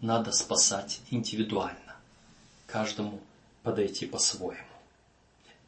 надо 0.00 0.32
спасать 0.32 0.98
индивидуально. 1.12 1.94
Каждому 2.66 3.20
подойти 3.62 4.04
по-своему. 4.04 4.66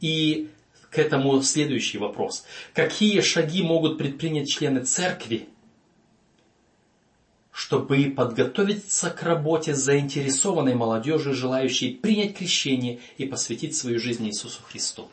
И 0.01 0.51
к 0.91 0.99
этому 0.99 1.41
следующий 1.43 1.99
вопрос. 1.99 2.43
Какие 2.75 3.21
шаги 3.21 3.63
могут 3.63 3.97
предпринять 3.97 4.49
члены 4.49 4.85
церкви, 4.85 5.49
чтобы 7.59 8.13
подготовиться 8.17 9.11
к 9.11 9.23
работе 9.23 9.75
заинтересованной 9.75 10.75
молодежью, 10.75 11.35
желающей 11.35 11.95
принять 11.95 12.37
крещение 12.37 13.01
и 13.17 13.27
посвятить 13.27 13.77
свою 13.77 13.99
жизнь 13.99 14.27
Иисусу 14.27 14.63
Христу? 14.63 15.09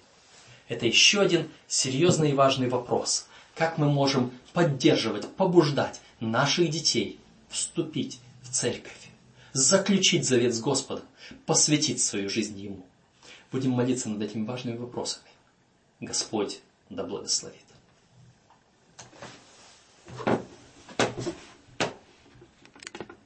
Это 0.67 0.85
еще 0.85 1.21
один 1.21 1.47
серьезный 1.67 2.31
и 2.31 2.33
важный 2.33 2.69
вопрос 2.69 3.27
как 3.55 3.77
мы 3.77 3.89
можем 3.89 4.31
поддерживать, 4.53 5.27
побуждать 5.35 6.01
наших 6.19 6.69
детей 6.69 7.19
вступить 7.49 8.19
в 8.43 8.51
церковь, 8.51 9.09
заключить 9.53 10.25
завет 10.25 10.53
с 10.53 10.59
Господом, 10.59 11.05
посвятить 11.45 12.01
свою 12.01 12.29
жизнь 12.29 12.59
Ему. 12.59 12.85
Будем 13.51 13.71
молиться 13.71 14.09
над 14.09 14.21
этими 14.21 14.45
важными 14.45 14.77
вопросами. 14.77 15.25
Господь 16.01 16.59
да 16.89 17.03
благословит. 17.03 17.55